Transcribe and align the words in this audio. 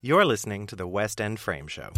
You're 0.00 0.24
listening 0.24 0.68
to 0.68 0.76
the 0.76 0.86
West 0.86 1.20
End 1.20 1.40
Frame 1.40 1.66
Show. 1.66 1.90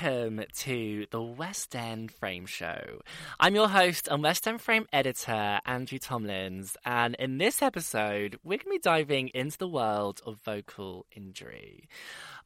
Welcome 0.00 0.42
to 0.54 1.06
the 1.10 1.20
West 1.20 1.74
End 1.74 2.10
Frame 2.10 2.46
Show. 2.46 3.00
I'm 3.38 3.54
your 3.54 3.68
host 3.68 4.08
and 4.08 4.22
West 4.22 4.46
End 4.46 4.60
Frame 4.60 4.86
editor, 4.92 5.60
Andrew 5.66 5.98
Tomlins, 5.98 6.76
and 6.86 7.14
in 7.16 7.38
this 7.38 7.60
episode, 7.60 8.38
we're 8.42 8.58
going 8.58 8.66
to 8.66 8.70
be 8.70 8.78
diving 8.78 9.28
into 9.28 9.58
the 9.58 9.68
world 9.68 10.20
of 10.24 10.38
vocal 10.44 11.06
injury. 11.14 11.88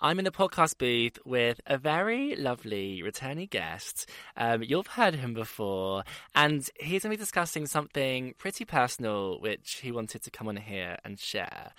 I'm 0.00 0.18
in 0.18 0.24
the 0.24 0.30
podcast 0.30 0.78
booth 0.78 1.18
with 1.24 1.60
a 1.66 1.78
very 1.78 2.34
lovely 2.34 3.02
returning 3.02 3.48
guest. 3.50 4.08
Um, 4.36 4.62
you've 4.62 4.88
heard 4.88 5.14
him 5.14 5.34
before, 5.34 6.04
and 6.34 6.68
he's 6.80 7.02
going 7.02 7.12
to 7.12 7.16
be 7.18 7.22
discussing 7.22 7.66
something 7.66 8.34
pretty 8.38 8.64
personal, 8.64 9.40
which 9.40 9.80
he 9.82 9.92
wanted 9.92 10.22
to 10.22 10.30
come 10.30 10.48
on 10.48 10.56
here 10.56 10.96
and 11.04 11.20
share. 11.20 11.72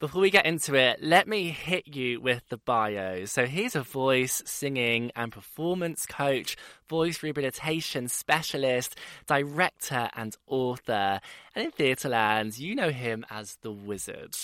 Before 0.00 0.22
we 0.22 0.30
get 0.30 0.44
into 0.44 0.74
it, 0.74 1.00
let 1.02 1.28
me 1.28 1.50
hit 1.50 1.86
you 1.94 2.20
with 2.20 2.42
the 2.48 2.56
bio. 2.56 3.26
So, 3.26 3.46
he's 3.46 3.76
a 3.76 3.82
voice, 3.82 4.42
singing, 4.44 5.12
and 5.14 5.30
performance 5.30 6.04
coach, 6.04 6.56
voice 6.88 7.22
rehabilitation 7.22 8.08
specialist, 8.08 8.96
director, 9.26 10.08
and 10.14 10.36
author. 10.46 11.20
And 11.54 11.64
in 11.66 11.70
Theatreland, 11.70 12.58
you 12.58 12.74
know 12.74 12.90
him 12.90 13.24
as 13.30 13.56
the 13.62 13.72
Wizard. 13.72 14.34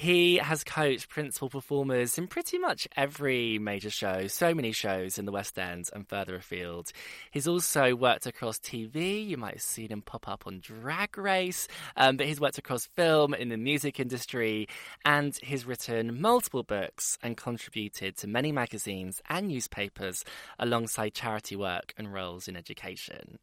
He 0.00 0.36
has 0.36 0.64
coached 0.64 1.10
principal 1.10 1.50
performers 1.50 2.16
in 2.16 2.26
pretty 2.26 2.56
much 2.56 2.88
every 2.96 3.58
major 3.58 3.90
show, 3.90 4.28
so 4.28 4.54
many 4.54 4.72
shows 4.72 5.18
in 5.18 5.26
the 5.26 5.32
West 5.32 5.58
End 5.58 5.90
and 5.92 6.08
further 6.08 6.36
afield. 6.36 6.90
He's 7.30 7.46
also 7.46 7.94
worked 7.94 8.24
across 8.24 8.58
TV. 8.58 9.26
You 9.26 9.36
might 9.36 9.56
have 9.56 9.62
seen 9.62 9.88
him 9.88 10.00
pop 10.00 10.26
up 10.26 10.46
on 10.46 10.60
Drag 10.60 11.18
Race, 11.18 11.68
um, 11.98 12.16
but 12.16 12.24
he's 12.24 12.40
worked 12.40 12.56
across 12.56 12.86
film, 12.86 13.34
in 13.34 13.50
the 13.50 13.58
music 13.58 14.00
industry, 14.00 14.68
and 15.04 15.36
he's 15.42 15.66
written 15.66 16.18
multiple 16.18 16.62
books 16.62 17.18
and 17.22 17.36
contributed 17.36 18.16
to 18.16 18.26
many 18.26 18.52
magazines 18.52 19.20
and 19.28 19.48
newspapers 19.48 20.24
alongside 20.58 21.12
charity 21.12 21.56
work 21.60 21.94
and 21.96 22.12
roles 22.12 22.48
in 22.48 22.56
education. 22.56 23.38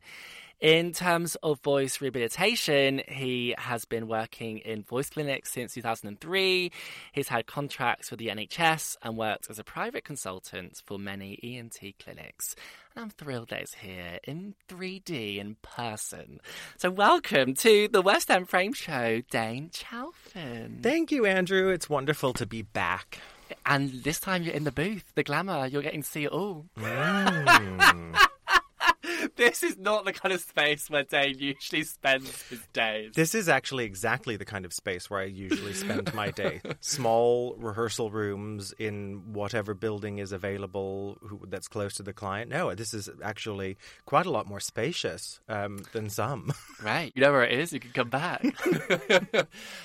In 0.59 0.91
terms 0.91 1.35
of 1.43 1.59
voice 1.59 2.01
rehabilitation, 2.01 3.03
he 3.07 3.53
has 3.59 3.85
been 3.85 4.07
working 4.07 4.57
in 4.57 4.81
voice 4.81 5.07
clinics 5.07 5.51
since 5.51 5.75
2003. 5.75 6.71
He's 7.11 7.27
had 7.27 7.45
contracts 7.45 8.09
with 8.09 8.19
the 8.19 8.29
NHS 8.29 8.97
and 9.03 9.15
worked 9.15 9.51
as 9.51 9.59
a 9.59 9.63
private 9.63 10.03
consultant 10.03 10.81
for 10.83 10.97
many 10.97 11.39
ENT 11.43 11.77
clinics. 12.03 12.55
And 12.95 13.03
I'm 13.03 13.11
thrilled 13.11 13.49
that 13.49 13.59
he's 13.59 13.75
here 13.75 14.17
in 14.23 14.55
3D 14.67 15.37
in 15.37 15.57
person. 15.61 16.39
So, 16.77 16.89
welcome 16.89 17.53
to 17.55 17.87
the 17.89 18.01
West 18.01 18.31
End 18.31 18.49
Frame 18.49 18.73
Show, 18.73 19.21
Dane 19.29 19.69
Chalfin. 19.69 20.81
Thank 20.81 21.11
you, 21.11 21.27
Andrew. 21.27 21.69
It's 21.69 21.87
wonderful 21.87 22.33
to 22.33 22.47
be 22.47 22.63
back. 22.63 23.19
And 23.65 24.03
this 24.03 24.19
time 24.19 24.43
you're 24.43 24.53
in 24.53 24.63
the 24.63 24.71
booth, 24.71 25.11
the 25.15 25.23
glamour, 25.23 25.67
you're 25.67 25.81
getting 25.81 26.03
to 26.03 26.07
see 26.07 26.25
it 26.25 26.31
all. 26.31 26.65
Mm. 26.77 28.17
this 29.35 29.63
is 29.63 29.77
not 29.77 30.05
the 30.05 30.13
kind 30.13 30.33
of 30.33 30.41
space 30.41 30.89
where 30.89 31.03
Dane 31.03 31.37
usually 31.39 31.83
spends 31.83 32.41
his 32.43 32.61
days. 32.73 33.11
this 33.15 33.35
is 33.35 33.49
actually 33.49 33.85
exactly 33.85 34.35
the 34.35 34.45
kind 34.45 34.65
of 34.65 34.73
space 34.73 35.09
where 35.09 35.21
I 35.21 35.25
usually 35.25 35.73
spend 35.73 36.13
my 36.13 36.31
day. 36.31 36.61
Small 36.81 37.55
rehearsal 37.57 38.11
rooms 38.11 38.73
in 38.77 39.33
whatever 39.33 39.73
building 39.73 40.19
is 40.19 40.31
available 40.31 41.17
who, 41.21 41.41
that's 41.47 41.67
close 41.67 41.95
to 41.95 42.03
the 42.03 42.13
client. 42.13 42.49
No, 42.49 42.73
this 42.75 42.93
is 42.93 43.09
actually 43.23 43.77
quite 44.05 44.25
a 44.25 44.31
lot 44.31 44.47
more 44.47 44.59
spacious 44.59 45.39
um, 45.47 45.83
than 45.93 46.09
some. 46.09 46.53
Right. 46.83 47.11
You 47.15 47.21
know 47.23 47.31
where 47.31 47.43
it 47.43 47.57
is, 47.59 47.73
you 47.73 47.79
can 47.79 47.91
come 47.91 48.09
back. 48.09 48.45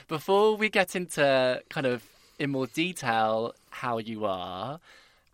Before 0.08 0.56
we 0.56 0.68
get 0.68 0.94
into 0.94 1.62
kind 1.70 1.86
of 1.86 2.02
in 2.38 2.50
more 2.50 2.66
detail 2.66 3.54
how 3.70 3.98
you 3.98 4.24
are, 4.24 4.80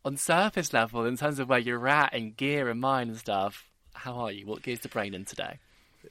on 0.05 0.17
surface 0.17 0.73
level, 0.73 1.05
in 1.05 1.17
terms 1.17 1.39
of 1.39 1.49
where 1.49 1.59
you're 1.59 1.89
at 1.89 2.15
and 2.15 2.37
gear 2.37 2.69
and 2.69 2.81
mind 2.81 3.11
and 3.11 3.19
stuff, 3.19 3.69
how 3.95 4.15
are 4.15 4.33
you? 4.33 4.47
What 4.47 4.63
gear's 4.63 4.81
the 4.81 4.89
brain 4.89 5.15
in 5.15 5.25
today? 5.25 5.59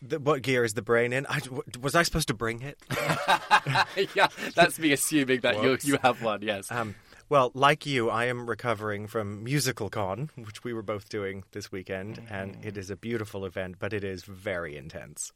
The, 0.01 0.19
what 0.19 0.41
gear 0.41 0.63
is 0.63 0.73
the 0.73 0.81
brain 0.81 1.13
in? 1.13 1.25
I, 1.27 1.39
was 1.81 1.95
I 1.95 2.03
supposed 2.03 2.27
to 2.27 2.33
bring 2.33 2.61
it? 2.61 2.77
yeah, 4.15 4.27
that's 4.53 4.77
me 4.77 4.91
assuming 4.91 5.41
that 5.41 5.55
you 5.55 5.69
Whoops. 5.69 5.85
you 5.85 5.97
have 6.03 6.21
one. 6.21 6.41
Yes. 6.41 6.69
Um, 6.71 6.95
well, 7.29 7.51
like 7.53 7.85
you, 7.85 8.09
I 8.09 8.25
am 8.25 8.49
recovering 8.49 9.07
from 9.07 9.43
Musical 9.43 9.89
Con, 9.89 10.29
which 10.35 10.63
we 10.63 10.73
were 10.73 10.81
both 10.81 11.09
doing 11.09 11.43
this 11.51 11.71
weekend, 11.71 12.21
and 12.29 12.57
it 12.63 12.77
is 12.77 12.89
a 12.89 12.95
beautiful 12.95 13.45
event, 13.45 13.77
but 13.79 13.91
it 13.91 14.03
is 14.03 14.23
very 14.23 14.77
intense. 14.77 15.33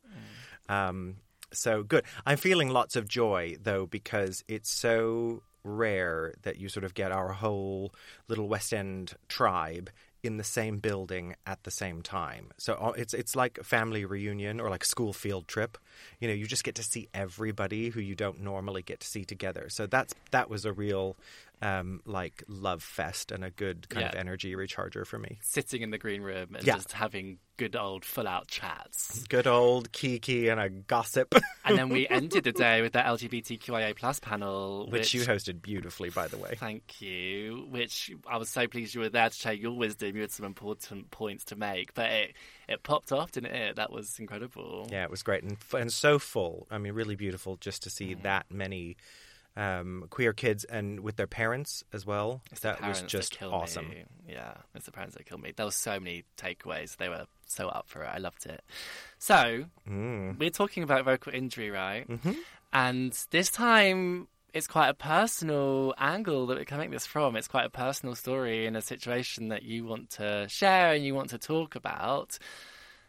Um, 0.69 1.17
so 1.53 1.83
good. 1.83 2.03
I'm 2.25 2.37
feeling 2.37 2.69
lots 2.69 2.95
of 2.95 3.07
joy 3.07 3.57
though 3.61 3.85
because 3.85 4.43
it's 4.47 4.71
so 4.71 5.43
rare 5.63 6.33
that 6.41 6.57
you 6.57 6.69
sort 6.69 6.83
of 6.83 6.93
get 6.93 7.11
our 7.11 7.33
whole 7.33 7.93
little 8.27 8.47
West 8.47 8.73
End 8.73 9.13
tribe 9.27 9.89
in 10.23 10.37
the 10.37 10.43
same 10.43 10.77
building 10.77 11.35
at 11.47 11.63
the 11.63 11.71
same 11.71 12.01
time. 12.01 12.51
So 12.57 12.73
uh, 12.73 12.93
it's 12.95 13.13
it's 13.13 13.35
like 13.35 13.57
a 13.57 13.63
family 13.63 14.05
reunion 14.05 14.59
or 14.59 14.69
like 14.69 14.85
school 14.85 15.13
field 15.13 15.47
trip. 15.47 15.77
You 16.19 16.27
know, 16.27 16.33
you 16.33 16.45
just 16.45 16.63
get 16.63 16.75
to 16.75 16.83
see 16.83 17.09
everybody 17.13 17.89
who 17.89 17.99
you 17.99 18.15
don't 18.15 18.41
normally 18.41 18.83
get 18.83 18.99
to 18.99 19.07
see 19.07 19.25
together. 19.25 19.67
So 19.69 19.87
that's 19.87 20.13
that 20.31 20.49
was 20.49 20.65
a 20.65 20.73
real 20.73 21.17
um, 21.61 22.01
like 22.05 22.43
love 22.47 22.81
fest 22.83 23.31
and 23.31 23.43
a 23.43 23.51
good 23.51 23.87
kind 23.89 24.07
of 24.07 24.15
energy 24.15 24.55
recharger 24.55 25.05
for 25.05 25.19
me. 25.19 25.39
Sitting 25.41 25.81
in 25.81 25.91
the 25.91 25.97
green 25.97 26.21
room 26.21 26.55
and 26.55 26.65
Yeah. 26.65 26.75
just 26.75 26.91
having 26.93 27.37
good 27.57 27.75
old 27.75 28.03
full 28.03 28.27
out 28.27 28.47
chats. 28.47 29.23
Good 29.27 29.45
old 29.45 29.91
Kiki 29.91 30.49
and 30.49 30.59
a 30.59 30.69
gossip, 30.69 31.35
And 31.63 31.77
then 31.77 31.89
we 31.89 32.07
ended 32.07 32.43
the 32.45 32.51
day 32.51 32.81
with 32.81 32.93
the 32.93 32.99
LGBTQIA 32.99 33.95
plus 33.95 34.19
panel, 34.19 34.87
which 34.89 35.13
you 35.13 35.21
hosted 35.21 35.61
beautifully, 35.61 36.09
by 36.09 36.27
the 36.27 36.37
way. 36.37 36.55
Thank 36.57 36.99
you. 37.01 37.67
Which 37.69 38.11
I 38.27 38.37
was 38.37 38.49
so 38.49 38.67
pleased 38.67 38.95
you 38.95 39.01
were 39.01 39.09
there 39.09 39.29
to 39.29 39.35
share 39.35 39.53
your 39.53 39.73
wisdom. 39.77 40.15
You 40.15 40.21
had 40.21 40.31
some 40.31 40.45
important 40.45 41.11
points 41.11 41.45
to 41.45 41.55
make, 41.55 41.93
but 41.93 42.09
it 42.09 42.33
it 42.67 42.81
popped 42.83 43.11
off, 43.11 43.31
didn't 43.33 43.53
it? 43.53 43.75
That 43.75 43.91
was 43.91 44.17
incredible. 44.17 44.87
Yeah, 44.91 45.03
it 45.03 45.11
was 45.11 45.21
great 45.21 45.43
and 45.43 45.57
and 45.73 45.93
so 45.93 46.17
full. 46.17 46.65
I 46.71 46.79
mean, 46.79 46.93
really 46.93 47.15
beautiful 47.15 47.57
just 47.57 47.83
to 47.83 47.91
see 47.91 48.15
that 48.23 48.47
many 48.49 48.97
um, 49.57 50.05
queer 50.09 50.33
kids 50.33 50.63
and 50.63 51.01
with 51.01 51.15
their 51.17 51.27
parents 51.27 51.83
as 51.91 52.05
well. 52.05 52.41
It's 52.51 52.61
that 52.61 52.81
was 52.81 53.01
just 53.03 53.31
killed 53.37 53.53
awesome. 53.53 53.89
Me. 53.89 54.03
Yeah, 54.27 54.53
it's 54.75 54.85
the 54.85 54.91
parents 54.91 55.15
that 55.15 55.25
killed 55.25 55.41
me. 55.41 55.51
There 55.55 55.65
were 55.65 55.71
so 55.71 55.99
many 55.99 56.23
takeaways. 56.37 56.97
They 56.97 57.09
were 57.09 57.25
so 57.47 57.67
up 57.67 57.89
for 57.89 58.03
it. 58.03 58.07
I 58.13 58.17
loved 58.19 58.45
it. 58.45 58.63
So 59.17 59.65
Mm. 59.89 60.39
we're 60.39 60.49
talking 60.51 60.83
about 60.83 61.03
vocal 61.05 61.33
injury, 61.33 61.69
right? 61.69 62.07
Mhm. 62.07 62.37
And 62.73 63.25
this 63.31 63.49
time. 63.49 64.27
It's 64.53 64.67
quite 64.67 64.89
a 64.89 64.93
personal 64.93 65.93
angle 65.97 66.45
that 66.47 66.57
we're 66.57 66.65
coming 66.65 66.91
this 66.91 67.05
from. 67.05 67.37
It's 67.37 67.47
quite 67.47 67.65
a 67.65 67.69
personal 67.69 68.15
story 68.15 68.65
in 68.65 68.75
a 68.75 68.81
situation 68.81 69.47
that 69.47 69.63
you 69.63 69.85
want 69.85 70.09
to 70.09 70.45
share 70.49 70.91
and 70.91 71.05
you 71.05 71.15
want 71.15 71.29
to 71.29 71.37
talk 71.37 71.73
about. 71.73 72.37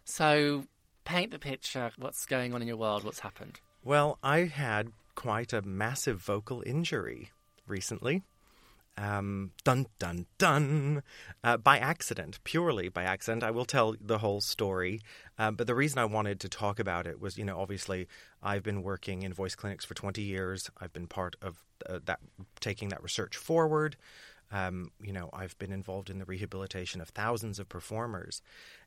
So, 0.05 0.67
paint 1.05 1.33
the 1.33 1.41
picture. 1.41 1.91
What's 1.97 2.27
going 2.27 2.55
on 2.55 2.63
in 2.63 2.69
your 2.69 2.77
world? 2.77 3.03
What's 3.03 3.19
happened? 3.19 3.59
Well, 3.83 4.19
I 4.23 4.45
had 4.45 4.93
quite 5.15 5.53
a 5.53 5.63
massive 5.63 6.21
vocal 6.21 6.63
injury 6.65 7.31
recently. 7.67 8.23
Um, 8.99 9.53
dun 9.65 9.87
dun 9.99 10.27
dun. 10.39 11.03
Uh, 11.43 11.57
by 11.57 11.79
accident, 11.79 12.39
purely 12.45 12.89
by 12.89 13.05
accident. 13.05 13.43
I 13.43 13.51
will 13.51 13.65
tell 13.65 13.95
the 14.01 14.19
whole 14.19 14.41
story. 14.41 15.01
Um, 15.39 15.57
but 15.57 15.67
the 15.67 15.75
reason 15.75 15.99
I 15.99 16.05
wanted 16.05 16.41
to 16.41 16.49
talk 16.49 16.79
about 16.79 17.07
it 17.07 17.21
was, 17.21 17.39
you 17.39 17.45
know, 17.45 17.59
obviously 17.59 18.07
I've 18.43 18.63
been 18.63 18.83
working 18.83 19.23
in 19.23 19.33
voice 19.33 19.55
clinics 19.55 19.85
for 19.85 19.95
20 19.95 20.21
years. 20.21 20.71
I've 20.79 20.93
been 20.93 21.07
part 21.07 21.37
of 21.41 21.65
uh, 21.89 22.01
that, 22.05 22.21
taking 22.61 22.91
that 22.91 23.03
research 23.03 23.37
forward. 23.37 23.97
Um, 24.51 24.91
you 25.03 25.13
know, 25.15 25.31
I've 25.33 25.57
been 25.59 25.73
involved 25.73 26.11
in 26.11 26.19
the 26.19 26.27
rehabilitation 26.27 27.01
of 27.01 27.09
thousands 27.09 27.59
of 27.59 27.71
performers. 27.71 28.43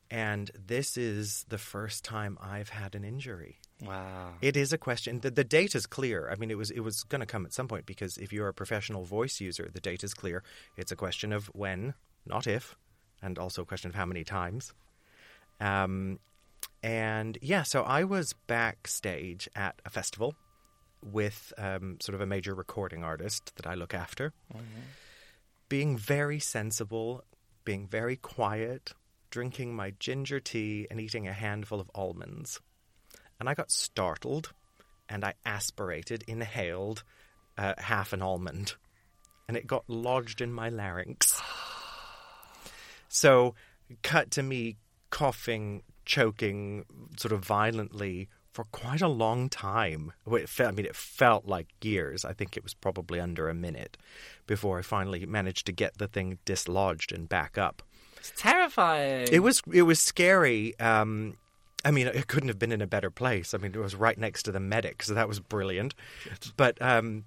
And 0.08 0.52
this 0.54 0.96
is 0.96 1.44
the 1.48 1.58
first 1.58 2.04
time 2.04 2.38
I've 2.40 2.68
had 2.68 2.94
an 2.94 3.04
injury. 3.04 3.58
Wow. 3.84 4.34
It 4.40 4.56
is 4.56 4.72
a 4.72 4.78
question. 4.78 5.20
The, 5.20 5.30
the 5.30 5.44
date 5.44 5.74
is 5.74 5.86
clear. 5.86 6.30
I 6.30 6.36
mean, 6.36 6.50
it 6.50 6.56
was 6.56 6.70
it 6.70 6.80
was 6.80 7.02
going 7.04 7.20
to 7.20 7.26
come 7.26 7.44
at 7.44 7.52
some 7.52 7.68
point 7.68 7.84
because 7.84 8.16
if 8.16 8.32
you're 8.32 8.48
a 8.48 8.54
professional 8.54 9.04
voice 9.04 9.40
user, 9.40 9.68
the 9.72 9.80
date 9.80 10.02
is 10.02 10.14
clear. 10.14 10.42
It's 10.76 10.92
a 10.92 10.96
question 10.96 11.32
of 11.32 11.46
when, 11.46 11.94
not 12.24 12.46
if, 12.46 12.74
and 13.22 13.38
also 13.38 13.62
a 13.62 13.66
question 13.66 13.90
of 13.90 13.94
how 13.94 14.06
many 14.06 14.24
times. 14.24 14.72
Um, 15.60 16.18
and 16.82 17.38
yeah, 17.42 17.64
so 17.64 17.82
I 17.82 18.04
was 18.04 18.32
backstage 18.46 19.48
at 19.54 19.80
a 19.84 19.90
festival 19.90 20.34
with 21.02 21.52
um, 21.58 21.98
sort 22.00 22.14
of 22.14 22.20
a 22.20 22.26
major 22.26 22.54
recording 22.54 23.04
artist 23.04 23.52
that 23.56 23.66
I 23.66 23.74
look 23.74 23.94
after, 23.94 24.32
being 25.68 25.96
very 25.96 26.38
sensible, 26.38 27.24
being 27.64 27.86
very 27.86 28.16
quiet, 28.16 28.92
drinking 29.30 29.74
my 29.74 29.92
ginger 29.98 30.40
tea 30.40 30.86
and 30.90 31.00
eating 31.00 31.28
a 31.28 31.32
handful 31.32 31.80
of 31.80 31.90
almonds. 31.94 32.60
And 33.38 33.48
I 33.48 33.54
got 33.54 33.70
startled 33.70 34.52
and 35.08 35.24
I 35.24 35.34
aspirated, 35.44 36.24
inhaled 36.26 37.02
uh, 37.58 37.74
half 37.78 38.12
an 38.12 38.22
almond, 38.22 38.74
and 39.48 39.56
it 39.56 39.66
got 39.66 39.84
lodged 39.88 40.40
in 40.40 40.52
my 40.52 40.68
larynx. 40.68 41.40
So, 43.08 43.54
cut 44.02 44.32
to 44.32 44.42
me 44.42 44.76
coughing, 45.10 45.82
choking, 46.04 46.84
sort 47.16 47.32
of 47.32 47.44
violently 47.44 48.28
for 48.52 48.64
quite 48.64 49.00
a 49.00 49.08
long 49.08 49.48
time. 49.48 50.12
It 50.26 50.48
felt, 50.48 50.72
I 50.72 50.72
mean, 50.72 50.86
it 50.86 50.96
felt 50.96 51.46
like 51.46 51.68
years. 51.82 52.24
I 52.24 52.32
think 52.32 52.56
it 52.56 52.62
was 52.62 52.74
probably 52.74 53.20
under 53.20 53.48
a 53.48 53.54
minute 53.54 53.96
before 54.46 54.78
I 54.78 54.82
finally 54.82 55.24
managed 55.24 55.66
to 55.66 55.72
get 55.72 55.98
the 55.98 56.08
thing 56.08 56.38
dislodged 56.44 57.12
and 57.12 57.28
back 57.28 57.56
up. 57.56 57.82
It's 58.16 58.32
terrifying. 58.36 59.28
It 59.30 59.40
was 59.40 59.62
it 59.72 59.82
was 59.82 60.00
scary. 60.00 60.78
Um, 60.80 61.36
I 61.86 61.92
mean, 61.92 62.08
it 62.08 62.26
couldn't 62.26 62.48
have 62.48 62.58
been 62.58 62.72
in 62.72 62.82
a 62.82 62.86
better 62.86 63.12
place. 63.12 63.54
I 63.54 63.58
mean, 63.58 63.72
it 63.72 63.78
was 63.78 63.94
right 63.94 64.18
next 64.18 64.42
to 64.42 64.52
the 64.52 64.58
medic, 64.58 65.04
so 65.04 65.14
that 65.14 65.28
was 65.28 65.38
brilliant. 65.38 65.94
But 66.56 66.82
um, 66.82 67.26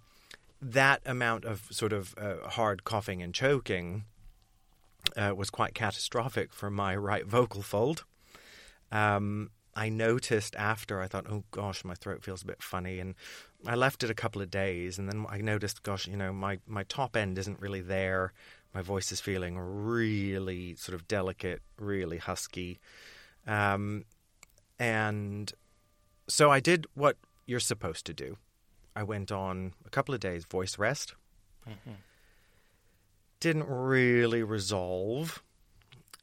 that 0.61 1.01
amount 1.05 1.45
of 1.45 1.63
sort 1.71 1.93
of 1.93 2.13
uh, 2.17 2.45
hard 2.45 2.83
coughing 2.83 3.21
and 3.21 3.33
choking 3.33 4.03
uh, 5.15 5.33
was 5.33 5.49
quite 5.49 5.73
catastrophic 5.73 6.53
for 6.53 6.69
my 6.69 6.93
right 6.93 7.25
vocal 7.25 7.61
fold. 7.61 8.03
Um, 8.91 9.51
I 9.77 9.87
noticed 9.87 10.57
after, 10.57 10.99
I 10.99 11.07
thought, 11.07 11.27
oh 11.29 11.45
gosh, 11.51 11.85
my 11.85 11.95
throat 11.95 12.21
feels 12.21 12.41
a 12.41 12.45
bit 12.45 12.61
funny. 12.61 12.99
And 12.99 13.15
I 13.65 13.75
left 13.75 14.03
it 14.03 14.09
a 14.09 14.13
couple 14.13 14.41
of 14.41 14.51
days. 14.51 14.99
And 14.99 15.07
then 15.07 15.25
I 15.29 15.39
noticed, 15.39 15.83
gosh, 15.83 16.05
you 16.05 16.17
know, 16.17 16.33
my, 16.33 16.59
my 16.67 16.83
top 16.83 17.15
end 17.15 17.37
isn't 17.37 17.61
really 17.61 17.81
there. 17.81 18.33
My 18.75 18.81
voice 18.81 19.13
is 19.13 19.21
feeling 19.21 19.57
really 19.57 20.75
sort 20.75 20.95
of 20.95 21.07
delicate, 21.07 21.61
really 21.77 22.17
husky. 22.17 22.81
Um, 23.47 24.03
and 24.79 25.51
so 26.27 26.51
I 26.51 26.59
did 26.59 26.87
what 26.93 27.17
you're 27.45 27.59
supposed 27.59 28.05
to 28.05 28.13
do. 28.13 28.37
I 28.95 29.03
went 29.03 29.31
on 29.31 29.73
a 29.85 29.89
couple 29.89 30.13
of 30.13 30.19
days 30.19 30.45
voice 30.45 30.77
rest. 30.77 31.15
Mm-hmm. 31.67 31.91
Didn't 33.39 33.67
really 33.67 34.43
resolve. 34.43 35.41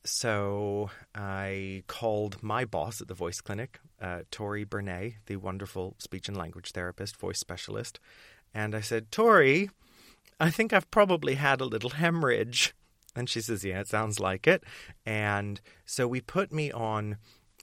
So 0.04 0.90
I 1.14 1.82
called 1.88 2.42
my 2.42 2.64
boss 2.64 3.00
at 3.00 3.08
the 3.08 3.14
voice 3.14 3.40
clinic, 3.40 3.80
uh, 4.00 4.20
Tori 4.30 4.64
Bernay, 4.64 5.16
the 5.26 5.36
wonderful 5.36 5.96
speech 5.98 6.28
and 6.28 6.36
language 6.36 6.72
therapist, 6.72 7.16
voice 7.16 7.40
specialist, 7.40 7.98
and 8.54 8.74
I 8.74 8.80
said, 8.80 9.10
Tori, 9.10 9.68
I 10.38 10.50
think 10.50 10.72
I've 10.72 10.90
probably 10.90 11.34
had 11.34 11.60
a 11.60 11.66
little 11.66 11.90
hemorrhage. 11.90 12.74
And 13.14 13.28
she 13.28 13.40
says, 13.40 13.64
Yeah, 13.64 13.80
it 13.80 13.88
sounds 13.88 14.20
like 14.20 14.46
it. 14.46 14.64
And 15.04 15.60
so 15.84 16.06
we 16.06 16.20
put 16.20 16.52
me 16.52 16.70
on 16.70 17.16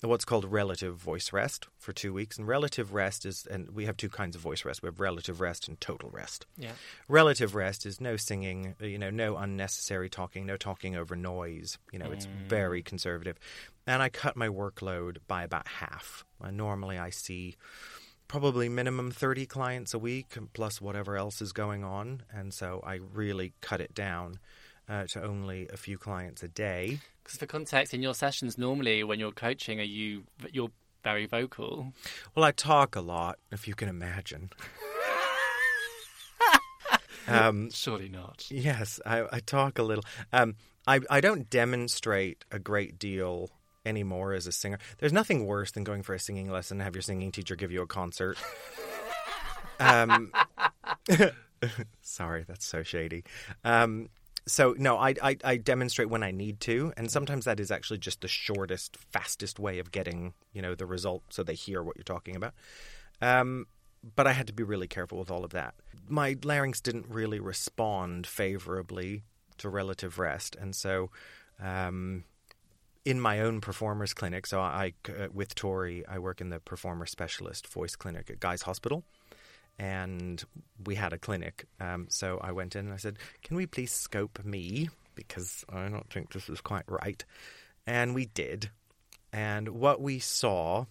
what's 0.07 0.25
called 0.25 0.45
relative 0.45 0.95
voice 0.95 1.31
rest 1.31 1.67
for 1.77 1.93
two 1.93 2.13
weeks. 2.13 2.37
And 2.37 2.47
relative 2.47 2.93
rest 2.93 3.25
is, 3.25 3.45
and 3.49 3.71
we 3.71 3.85
have 3.85 3.97
two 3.97 4.09
kinds 4.09 4.35
of 4.35 4.41
voice 4.41 4.65
rest. 4.65 4.81
We 4.81 4.87
have 4.87 4.99
relative 4.99 5.39
rest 5.41 5.67
and 5.67 5.79
total 5.79 6.09
rest. 6.09 6.45
Yeah. 6.57 6.71
Relative 7.07 7.55
rest 7.55 7.85
is 7.85 8.01
no 8.01 8.17
singing, 8.17 8.75
you 8.79 8.97
know, 8.97 9.09
no 9.09 9.37
unnecessary 9.37 10.09
talking, 10.09 10.45
no 10.45 10.57
talking 10.57 10.95
over 10.95 11.15
noise. 11.15 11.77
You 11.91 11.99
know, 11.99 12.07
mm. 12.07 12.13
it's 12.13 12.27
very 12.47 12.83
conservative. 12.83 13.37
And 13.87 14.01
I 14.01 14.09
cut 14.09 14.35
my 14.35 14.47
workload 14.47 15.17
by 15.27 15.43
about 15.43 15.67
half. 15.67 16.25
Uh, 16.41 16.51
normally 16.51 16.97
I 16.97 17.09
see 17.09 17.55
probably 18.27 18.67
minimum 18.69 19.11
30 19.11 19.45
clients 19.45 19.93
a 19.93 19.99
week 19.99 20.35
plus 20.53 20.81
whatever 20.81 21.17
else 21.17 21.41
is 21.41 21.53
going 21.53 21.83
on. 21.83 22.23
And 22.33 22.53
so 22.53 22.81
I 22.85 22.99
really 23.13 23.53
cut 23.61 23.79
it 23.79 23.93
down 23.93 24.39
uh, 24.89 25.05
to 25.09 25.23
only 25.23 25.67
a 25.69 25.77
few 25.77 25.97
clients 25.97 26.43
a 26.43 26.47
day. 26.47 26.99
Because 27.23 27.37
for 27.37 27.45
context, 27.45 27.93
in 27.93 28.01
your 28.01 28.13
sessions, 28.13 28.57
normally 28.57 29.03
when 29.03 29.19
you're 29.19 29.31
coaching, 29.31 29.79
are 29.79 29.83
you 29.83 30.23
you're 30.51 30.71
very 31.03 31.25
vocal? 31.25 31.93
Well, 32.35 32.45
I 32.45 32.51
talk 32.51 32.95
a 32.95 33.01
lot, 33.01 33.39
if 33.51 33.67
you 33.67 33.75
can 33.75 33.89
imagine. 33.89 34.49
um, 37.27 37.69
Surely 37.71 38.09
not. 38.09 38.45
Yes, 38.49 38.99
I, 39.05 39.25
I 39.31 39.39
talk 39.39 39.79
a 39.79 39.83
little. 39.83 40.03
Um, 40.31 40.55
I 40.87 40.99
I 41.09 41.21
don't 41.21 41.49
demonstrate 41.49 42.45
a 42.51 42.59
great 42.59 42.99
deal 42.99 43.51
anymore 43.85 44.33
as 44.33 44.47
a 44.47 44.51
singer. 44.51 44.79
There's 44.99 45.13
nothing 45.13 45.45
worse 45.45 45.71
than 45.71 45.83
going 45.83 46.03
for 46.03 46.13
a 46.13 46.19
singing 46.19 46.49
lesson 46.49 46.77
and 46.77 46.83
have 46.83 46.95
your 46.95 47.01
singing 47.01 47.31
teacher 47.31 47.55
give 47.55 47.71
you 47.71 47.81
a 47.81 47.87
concert. 47.87 48.37
um, 49.79 50.31
sorry, 52.01 52.45
that's 52.47 52.65
so 52.65 52.83
shady. 52.83 53.23
Um, 53.63 54.09
so 54.45 54.75
no, 54.77 54.97
I, 54.97 55.15
I, 55.21 55.37
I 55.43 55.57
demonstrate 55.57 56.09
when 56.09 56.23
I 56.23 56.31
need 56.31 56.59
to, 56.61 56.93
and 56.97 57.09
sometimes 57.09 57.45
that 57.45 57.59
is 57.59 57.71
actually 57.71 57.99
just 57.99 58.21
the 58.21 58.27
shortest, 58.27 58.97
fastest 58.97 59.59
way 59.59 59.79
of 59.79 59.91
getting 59.91 60.33
you 60.53 60.61
know 60.61 60.75
the 60.75 60.85
result, 60.85 61.23
so 61.29 61.43
they 61.43 61.55
hear 61.55 61.81
what 61.81 61.95
you're 61.95 62.03
talking 62.03 62.35
about. 62.35 62.53
Um, 63.21 63.67
but 64.15 64.27
I 64.27 64.33
had 64.33 64.47
to 64.47 64.53
be 64.53 64.63
really 64.63 64.87
careful 64.87 65.17
with 65.17 65.31
all 65.31 65.45
of 65.45 65.51
that. 65.51 65.75
My 66.09 66.35
larynx 66.43 66.81
didn't 66.81 67.05
really 67.07 67.39
respond 67.39 68.27
favorably 68.27 69.23
to 69.59 69.69
relative 69.69 70.19
rest, 70.19 70.57
and 70.59 70.75
so 70.75 71.09
um, 71.61 72.25
in 73.05 73.19
my 73.19 73.39
own 73.39 73.61
performers 73.61 74.13
clinic, 74.13 74.45
so 74.45 74.59
I 74.59 74.93
uh, 75.07 75.27
with 75.33 75.55
Tori, 75.55 76.05
I 76.07 76.19
work 76.19 76.41
in 76.41 76.49
the 76.49 76.59
performer 76.59 77.05
specialist 77.05 77.67
voice 77.67 77.95
clinic 77.95 78.29
at 78.29 78.41
Guy's 78.41 78.63
Hospital 78.63 79.03
and 79.79 80.43
we 80.85 80.95
had 80.95 81.13
a 81.13 81.17
clinic. 81.17 81.65
Um, 81.79 82.07
so 82.09 82.39
I 82.41 82.51
went 82.51 82.75
in 82.75 82.85
and 82.85 82.93
I 82.93 82.97
said, 82.97 83.17
Can 83.41 83.57
we 83.57 83.65
please 83.65 83.91
scope 83.91 84.43
me? 84.43 84.89
Because 85.15 85.63
I 85.69 85.87
don't 85.89 86.09
think 86.09 86.31
this 86.31 86.49
is 86.49 86.61
quite 86.61 86.85
right. 86.87 87.23
And 87.85 88.15
we 88.15 88.25
did. 88.25 88.69
And 89.31 89.69
what 89.69 90.01
we 90.01 90.19
saw 90.19 90.85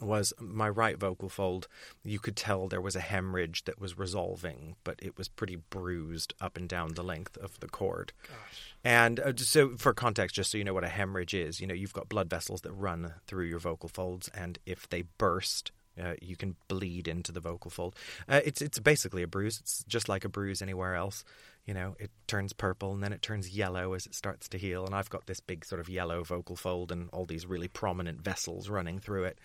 was 0.00 0.32
my 0.38 0.68
right 0.68 0.98
vocal 0.98 1.28
fold. 1.28 1.66
You 2.04 2.18
could 2.18 2.36
tell 2.36 2.68
there 2.68 2.80
was 2.80 2.96
a 2.96 3.00
hemorrhage 3.00 3.64
that 3.64 3.80
was 3.80 3.98
resolving, 3.98 4.76
but 4.84 4.96
it 5.02 5.16
was 5.16 5.28
pretty 5.28 5.56
bruised 5.56 6.34
up 6.40 6.56
and 6.56 6.68
down 6.68 6.94
the 6.94 7.02
length 7.02 7.36
of 7.38 7.58
the 7.60 7.68
cord. 7.68 8.12
Gosh. 8.26 8.74
And 8.84 9.20
uh, 9.20 9.32
so, 9.36 9.76
for 9.76 9.92
context, 9.92 10.36
just 10.36 10.52
so 10.52 10.58
you 10.58 10.64
know 10.64 10.74
what 10.74 10.84
a 10.84 10.88
hemorrhage 10.88 11.34
is, 11.34 11.60
you 11.60 11.66
know, 11.66 11.74
you've 11.74 11.92
got 11.92 12.08
blood 12.08 12.30
vessels 12.30 12.60
that 12.62 12.72
run 12.72 13.14
through 13.26 13.46
your 13.46 13.58
vocal 13.58 13.88
folds, 13.88 14.28
and 14.28 14.58
if 14.66 14.88
they 14.88 15.02
burst, 15.18 15.72
uh, 16.00 16.14
you 16.20 16.36
can 16.36 16.56
bleed 16.68 17.08
into 17.08 17.32
the 17.32 17.40
vocal 17.40 17.70
fold. 17.70 17.94
Uh, 18.28 18.40
it's 18.44 18.60
it's 18.60 18.78
basically 18.78 19.22
a 19.22 19.26
bruise. 19.26 19.58
It's 19.60 19.84
just 19.84 20.08
like 20.08 20.24
a 20.24 20.28
bruise 20.28 20.62
anywhere 20.62 20.94
else. 20.94 21.24
You 21.66 21.74
know, 21.74 21.96
it 21.98 22.10
turns 22.26 22.52
purple 22.52 22.92
and 22.92 23.02
then 23.02 23.12
it 23.12 23.20
turns 23.20 23.50
yellow 23.50 23.92
as 23.92 24.06
it 24.06 24.14
starts 24.14 24.48
to 24.48 24.58
heal. 24.58 24.86
And 24.86 24.94
I've 24.94 25.10
got 25.10 25.26
this 25.26 25.40
big 25.40 25.64
sort 25.64 25.80
of 25.80 25.88
yellow 25.88 26.24
vocal 26.24 26.56
fold 26.56 26.92
and 26.92 27.10
all 27.12 27.26
these 27.26 27.44
really 27.44 27.68
prominent 27.68 28.22
vessels 28.22 28.70
running 28.70 29.00
through 29.00 29.24
it. 29.24 29.38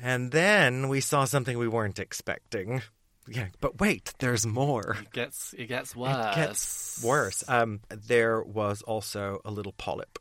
And 0.00 0.30
then 0.30 0.88
we 0.88 1.00
saw 1.00 1.24
something 1.24 1.58
we 1.58 1.68
weren't 1.68 1.98
expecting. 1.98 2.82
Yeah, 3.28 3.48
but 3.60 3.80
wait, 3.80 4.12
there's 4.18 4.46
more. 4.46 4.96
It 5.00 5.12
gets 5.12 5.52
it 5.56 5.66
gets 5.66 5.94
worse. 5.94 6.36
It 6.36 6.36
gets 6.36 7.02
worse. 7.04 7.44
Um, 7.48 7.80
there 7.88 8.42
was 8.42 8.82
also 8.82 9.40
a 9.44 9.50
little 9.50 9.72
polyp 9.72 10.18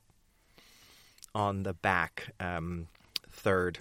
on 1.34 1.64
the 1.64 1.74
back 1.74 2.34
um, 2.40 2.88
third 3.30 3.80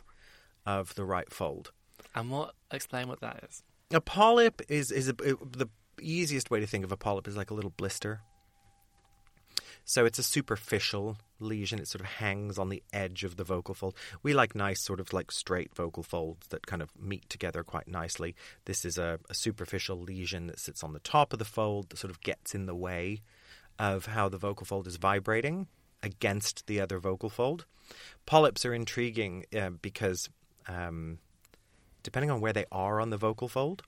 of 0.68 0.94
the 0.94 1.04
right 1.04 1.32
fold. 1.32 1.72
And 2.14 2.30
what? 2.30 2.54
Explain 2.70 3.08
what 3.08 3.20
that 3.20 3.42
is. 3.48 3.62
A 3.90 4.02
polyp 4.02 4.60
is 4.68 4.92
is 4.92 5.08
a, 5.08 5.14
it, 5.24 5.52
the 5.52 5.68
easiest 6.00 6.50
way 6.50 6.60
to 6.60 6.66
think 6.66 6.84
of 6.84 6.92
a 6.92 6.96
polyp 6.96 7.26
is 7.26 7.36
like 7.36 7.50
a 7.50 7.54
little 7.54 7.72
blister. 7.76 8.20
So 9.84 10.04
it's 10.04 10.18
a 10.18 10.22
superficial 10.22 11.16
lesion. 11.40 11.78
It 11.78 11.88
sort 11.88 12.02
of 12.02 12.08
hangs 12.08 12.58
on 12.58 12.68
the 12.68 12.82
edge 12.92 13.24
of 13.24 13.36
the 13.36 13.44
vocal 13.44 13.74
fold. 13.74 13.96
We 14.22 14.34
like 14.34 14.54
nice, 14.54 14.84
sort 14.84 15.00
of 15.00 15.14
like 15.14 15.32
straight 15.32 15.74
vocal 15.74 16.02
folds 16.02 16.46
that 16.48 16.66
kind 16.66 16.82
of 16.82 16.90
meet 17.00 17.26
together 17.30 17.64
quite 17.64 17.88
nicely. 17.88 18.34
This 18.66 18.84
is 18.84 18.98
a, 18.98 19.18
a 19.30 19.34
superficial 19.34 19.98
lesion 19.98 20.48
that 20.48 20.60
sits 20.60 20.84
on 20.84 20.92
the 20.92 20.98
top 20.98 21.32
of 21.32 21.38
the 21.38 21.46
fold 21.46 21.88
that 21.88 21.96
sort 21.96 22.10
of 22.10 22.20
gets 22.20 22.54
in 22.54 22.66
the 22.66 22.74
way 22.74 23.22
of 23.78 24.04
how 24.04 24.28
the 24.28 24.36
vocal 24.36 24.66
fold 24.66 24.86
is 24.86 24.96
vibrating 24.96 25.68
against 26.02 26.66
the 26.66 26.82
other 26.82 26.98
vocal 26.98 27.30
fold. 27.30 27.64
Polyps 28.26 28.66
are 28.66 28.74
intriguing 28.74 29.46
uh, 29.58 29.70
because 29.70 30.28
um, 30.68 31.18
depending 32.02 32.30
on 32.30 32.40
where 32.40 32.52
they 32.52 32.66
are 32.70 33.00
on 33.00 33.10
the 33.10 33.16
vocal 33.16 33.48
fold, 33.48 33.82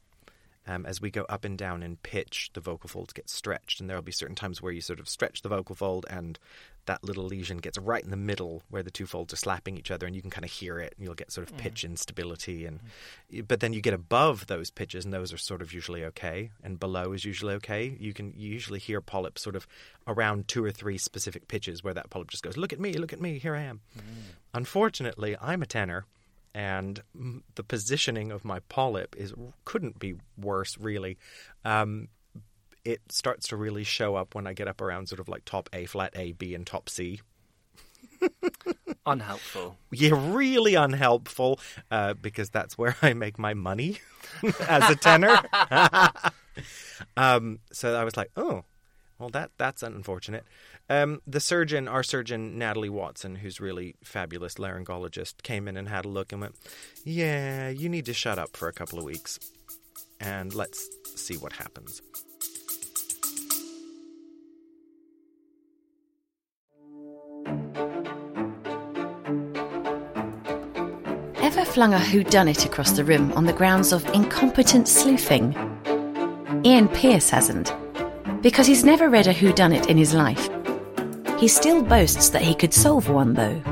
um, 0.67 0.85
as 0.85 1.01
we 1.01 1.11
go 1.11 1.25
up 1.29 1.45
and 1.45 1.57
down 1.57 1.83
in 1.83 1.97
pitch, 1.97 2.51
the 2.53 2.61
vocal 2.61 2.89
folds 2.89 3.13
get 3.13 3.31
stretched, 3.31 3.81
and 3.81 3.89
there 3.89 3.97
will 3.97 4.03
be 4.03 4.13
certain 4.13 4.37
times 4.37 4.61
where 4.61 4.73
you 4.73 4.81
sort 4.81 5.01
of 5.01 5.09
stretch 5.09 5.43
the 5.43 5.49
vocal 5.49 5.75
fold, 5.75 6.07
and 6.11 6.39
that 6.85 7.03
little 7.03 7.25
lesion 7.25 7.59
gets 7.59 7.79
right 7.79 8.05
in 8.05 8.11
the 8.11 8.17
middle 8.17 8.63
where 8.69 8.83
the 8.83 8.91
two 8.91 9.07
folds 9.07 9.33
are 9.33 9.37
slapping 9.37 9.79
each 9.79 9.91
other, 9.91 10.07
and 10.07 10.15
you 10.15 10.21
can 10.21 10.31
kind 10.31 10.45
of 10.45 10.51
hear 10.51 10.79
it, 10.79 10.95
and 10.97 11.05
you'll 11.05 11.15
get 11.15 11.33
sort 11.33 11.49
of 11.49 11.57
mm. 11.57 11.59
pitch 11.59 11.83
instability. 11.83 12.67
And 12.67 12.81
mm. 13.33 13.49
but 13.49 13.61
then 13.61 13.73
you 13.73 13.81
get 13.81 13.95
above 13.95 14.49
those 14.49 14.71
pitches, 14.71 15.05
and 15.05 15.15
those 15.15 15.33
are 15.33 15.39
sort 15.39 15.63
of 15.63 15.73
usually 15.73 16.05
okay, 16.05 16.51
and 16.63 16.79
below 16.79 17.13
is 17.15 17.25
usually 17.25 17.55
okay. 17.55 17.97
You 17.99 18.13
can 18.13 18.35
you 18.37 18.51
usually 18.53 18.79
hear 18.79 19.01
polyps 19.01 19.43
sort 19.43 19.57
of 19.57 19.67
around 20.07 20.47
two 20.47 20.63
or 20.63 20.71
three 20.71 20.99
specific 20.99 21.49
pitches 21.49 21.83
where 21.83 21.95
that 21.95 22.11
polyp 22.11 22.31
just 22.31 22.45
goes, 22.45 22.59
"Look 22.59 22.73
at 22.73 22.81
me, 22.81 22.93
look 22.93 23.15
at 23.15 23.21
me, 23.21 23.39
here 23.39 23.57
I 23.57 23.63
am." 23.63 23.81
Mm. 23.99 24.03
Unfortunately, 24.53 25.37
I'm 25.41 25.63
a 25.63 25.67
tenor 25.67 26.05
and 26.55 27.03
the 27.55 27.63
positioning 27.63 28.33
of 28.33 28.45
my 28.45 28.59
polyp 28.69 29.15
is 29.17 29.33
couldn't 29.65 29.99
be 29.99 30.15
worse 30.37 30.77
really 30.79 31.17
um, 31.65 32.09
it 32.85 33.01
starts 33.09 33.49
to 33.49 33.57
really 33.57 33.85
show 33.85 34.17
up 34.17 34.35
when 34.35 34.47
i 34.47 34.53
get 34.53 34.69
up 34.69 34.81
around 34.81 35.09
sort 35.09 35.21
of 35.21 35.29
like 35.29 35.45
top 35.45 35.69
a 35.73 35.87
flat 35.87 36.13
a 36.17 36.33
b 36.33 36.55
and 36.55 36.67
top 36.67 36.89
c 36.89 37.21
Unhelpful. 39.07 39.77
Yeah, 39.91 40.13
really 40.15 40.75
unhelpful 40.75 41.59
uh, 41.91 42.15
because 42.15 42.51
that's 42.51 42.77
where 42.77 42.97
I 43.03 43.15
make 43.15 43.39
my 43.39 43.55
money 43.55 43.99
as 44.69 44.91
a 44.91 44.95
tenor. 44.95 45.41
um, 47.17 47.61
so 47.73 47.95
I 47.95 48.05
was 48.05 48.17
like, 48.17 48.31
oh, 48.37 48.65
well, 49.21 49.29
that 49.31 49.51
that's 49.59 49.83
unfortunate. 49.83 50.45
Um, 50.89 51.21
the 51.27 51.41
surgeon, 51.41 51.87
our 51.87 52.03
surgeon 52.03 52.59
Natalie 52.59 52.89
Watson, 52.89 53.37
who's 53.37 53.61
really 53.61 53.95
fabulous 54.03 54.55
laryngologist, 54.55 55.43
came 55.43 55.69
in 55.69 55.77
and 55.77 55.89
had 55.89 56.07
a 56.07 56.09
look 56.09 56.33
and 56.33 56.41
went, 56.41 56.57
"Yeah, 57.05 57.69
you 57.69 57.91
need 57.91 58.07
to 58.07 58.15
shut 58.15 58.39
up 58.39 58.57
for 58.57 58.67
a 58.67 58.73
couple 58.73 58.99
of 58.99 59.05
weeks, 59.05 59.39
and 60.19 60.55
let's 60.55 60.89
see 61.15 61.37
what 61.37 61.53
happens." 61.53 62.01
Ever 71.43 71.65
flung 71.65 71.93
a 71.93 71.99
whodunit 71.99 72.65
across 72.65 72.93
the 72.93 73.05
room 73.05 73.33
on 73.33 73.45
the 73.45 73.53
grounds 73.53 73.93
of 73.93 74.07
incompetent 74.15 74.89
sleuthing? 74.89 75.55
Ian 76.65 76.89
Pierce 76.89 77.31
hasn't, 77.31 77.73
because 78.43 78.67
he's 78.67 78.85
never 78.85 79.09
read 79.09 79.27
a 79.27 79.35
whodunit 79.35 79.89
in 79.89 79.99
his 79.99 80.15
life. 80.15 80.49
He 81.39 81.49
still 81.49 81.83
boasts 81.83 82.31
that 82.31 82.43
he 82.43 82.55
could 82.55 82.75
solve 82.75 83.09
one, 83.09 83.35
though. 83.35 83.63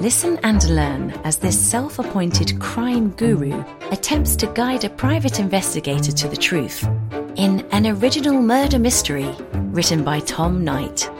Listen 0.00 0.38
and 0.42 0.68
learn 0.68 1.10
as 1.24 1.38
this 1.38 1.58
self 1.58 1.98
appointed 1.98 2.60
crime 2.60 3.10
guru 3.10 3.64
attempts 3.90 4.36
to 4.36 4.46
guide 4.48 4.84
a 4.84 4.90
private 4.90 5.40
investigator 5.40 6.12
to 6.12 6.28
the 6.28 6.36
truth 6.36 6.86
in 7.36 7.66
an 7.72 7.86
original 7.86 8.40
murder 8.40 8.78
mystery 8.78 9.28
written 9.72 10.04
by 10.04 10.20
Tom 10.20 10.64
Knight. 10.64 11.10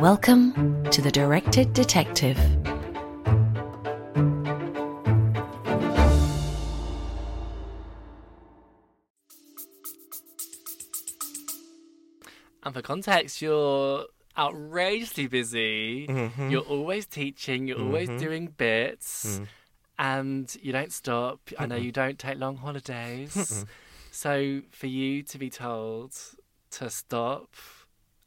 Welcome 0.00 0.84
to 0.90 1.02
The 1.02 1.10
Directed 1.10 1.72
Detective. 1.72 2.59
And 12.70 12.74
for 12.76 12.82
context, 12.82 13.42
you're 13.42 14.04
outrageously 14.38 15.26
busy. 15.26 16.06
Mm-hmm. 16.06 16.50
You're 16.50 16.62
always 16.62 17.04
teaching. 17.04 17.66
You're 17.66 17.80
always 17.80 18.08
doing 18.08 18.46
bits, 18.56 19.40
Mm. 19.40 19.46
and 19.98 20.56
you 20.62 20.70
don't 20.72 20.92
stop. 20.92 21.40
I 21.58 21.66
know 21.66 21.74
you 21.74 21.90
don't 21.90 22.16
take 22.16 22.38
long 22.38 22.58
holidays. 22.58 23.64
so 24.12 24.60
for 24.70 24.86
you 24.86 25.24
to 25.24 25.36
be 25.36 25.50
told 25.50 26.12
to 26.70 26.88
stop 26.90 27.48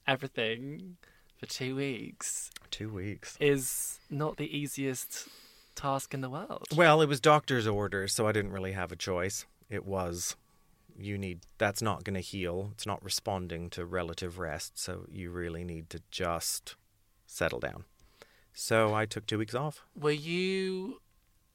everything 0.05 0.97
for 1.38 1.45
two 1.45 1.73
weeks 1.77 2.51
Two 2.69 2.89
weeks. 2.89 3.38
is 3.39 4.01
not 4.09 4.35
the 4.35 4.57
easiest 4.57 5.29
task 5.73 6.13
in 6.13 6.19
the 6.19 6.29
world. 6.29 6.67
Well, 6.75 7.01
it 7.01 7.07
was 7.07 7.21
doctor's 7.21 7.65
orders, 7.65 8.13
so 8.13 8.27
I 8.27 8.33
didn't 8.33 8.51
really 8.51 8.73
have 8.73 8.91
a 8.91 8.97
choice. 8.97 9.45
It 9.69 9.85
was 9.85 10.35
you 10.97 11.17
need 11.17 11.41
that's 11.57 11.81
not 11.81 12.03
going 12.03 12.13
to 12.15 12.19
heal. 12.21 12.69
It's 12.73 12.85
not 12.85 13.03
responding 13.03 13.69
to 13.71 13.85
relative 13.85 14.39
rest, 14.39 14.77
so 14.79 15.05
you 15.12 15.29
really 15.31 15.63
need 15.63 15.89
to 15.91 16.01
just 16.12 16.75
settle 17.25 17.59
down. 17.59 17.85
So 18.53 18.93
I 18.93 19.05
took 19.05 19.25
2 19.25 19.38
weeks 19.38 19.55
off. 19.55 19.83
Were 20.00 20.12
you 20.12 21.01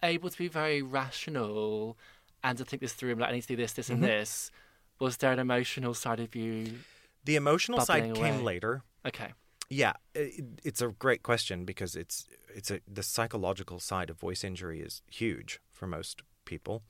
able 0.03 0.31
to 0.31 0.39
be 0.39 0.49
very 0.49 0.83
rational 0.83 1.97
and 2.43 2.59
to 2.59 2.65
think 2.65 2.81
this 2.81 2.93
through 2.93 3.15
like 3.15 3.31
I 3.31 3.33
need 3.33 3.43
to 3.43 3.49
do 3.49 3.57
this, 3.57 3.73
this, 3.73 3.89
and 3.89 3.99
Mm-hmm. 3.99 4.07
this? 4.07 4.51
Was 4.99 5.17
there 5.19 5.33
an 5.33 5.39
emotional 5.39 5.95
side 5.95 6.19
of 6.21 6.35
you? 6.35 6.81
The 7.25 7.37
emotional 7.37 7.81
side 7.81 8.09
Bubbling 8.09 8.33
came 8.33 8.45
later. 8.45 8.83
Okay. 9.07 9.33
Yeah, 9.71 9.93
it, 10.15 10.45
it's 10.65 10.81
a 10.83 10.89
great 10.89 11.23
question 11.23 11.65
because 11.65 11.95
it's 11.95 12.27
it's 12.55 12.71
a 12.71 12.81
the 12.93 13.03
psychological 13.03 13.79
side 13.79 14.11
of 14.11 14.19
voice 14.19 14.43
injury 14.43 14.81
is 14.81 15.03
huge 15.11 15.61
for 15.73 15.87
most 15.87 16.23
people. 16.47 16.83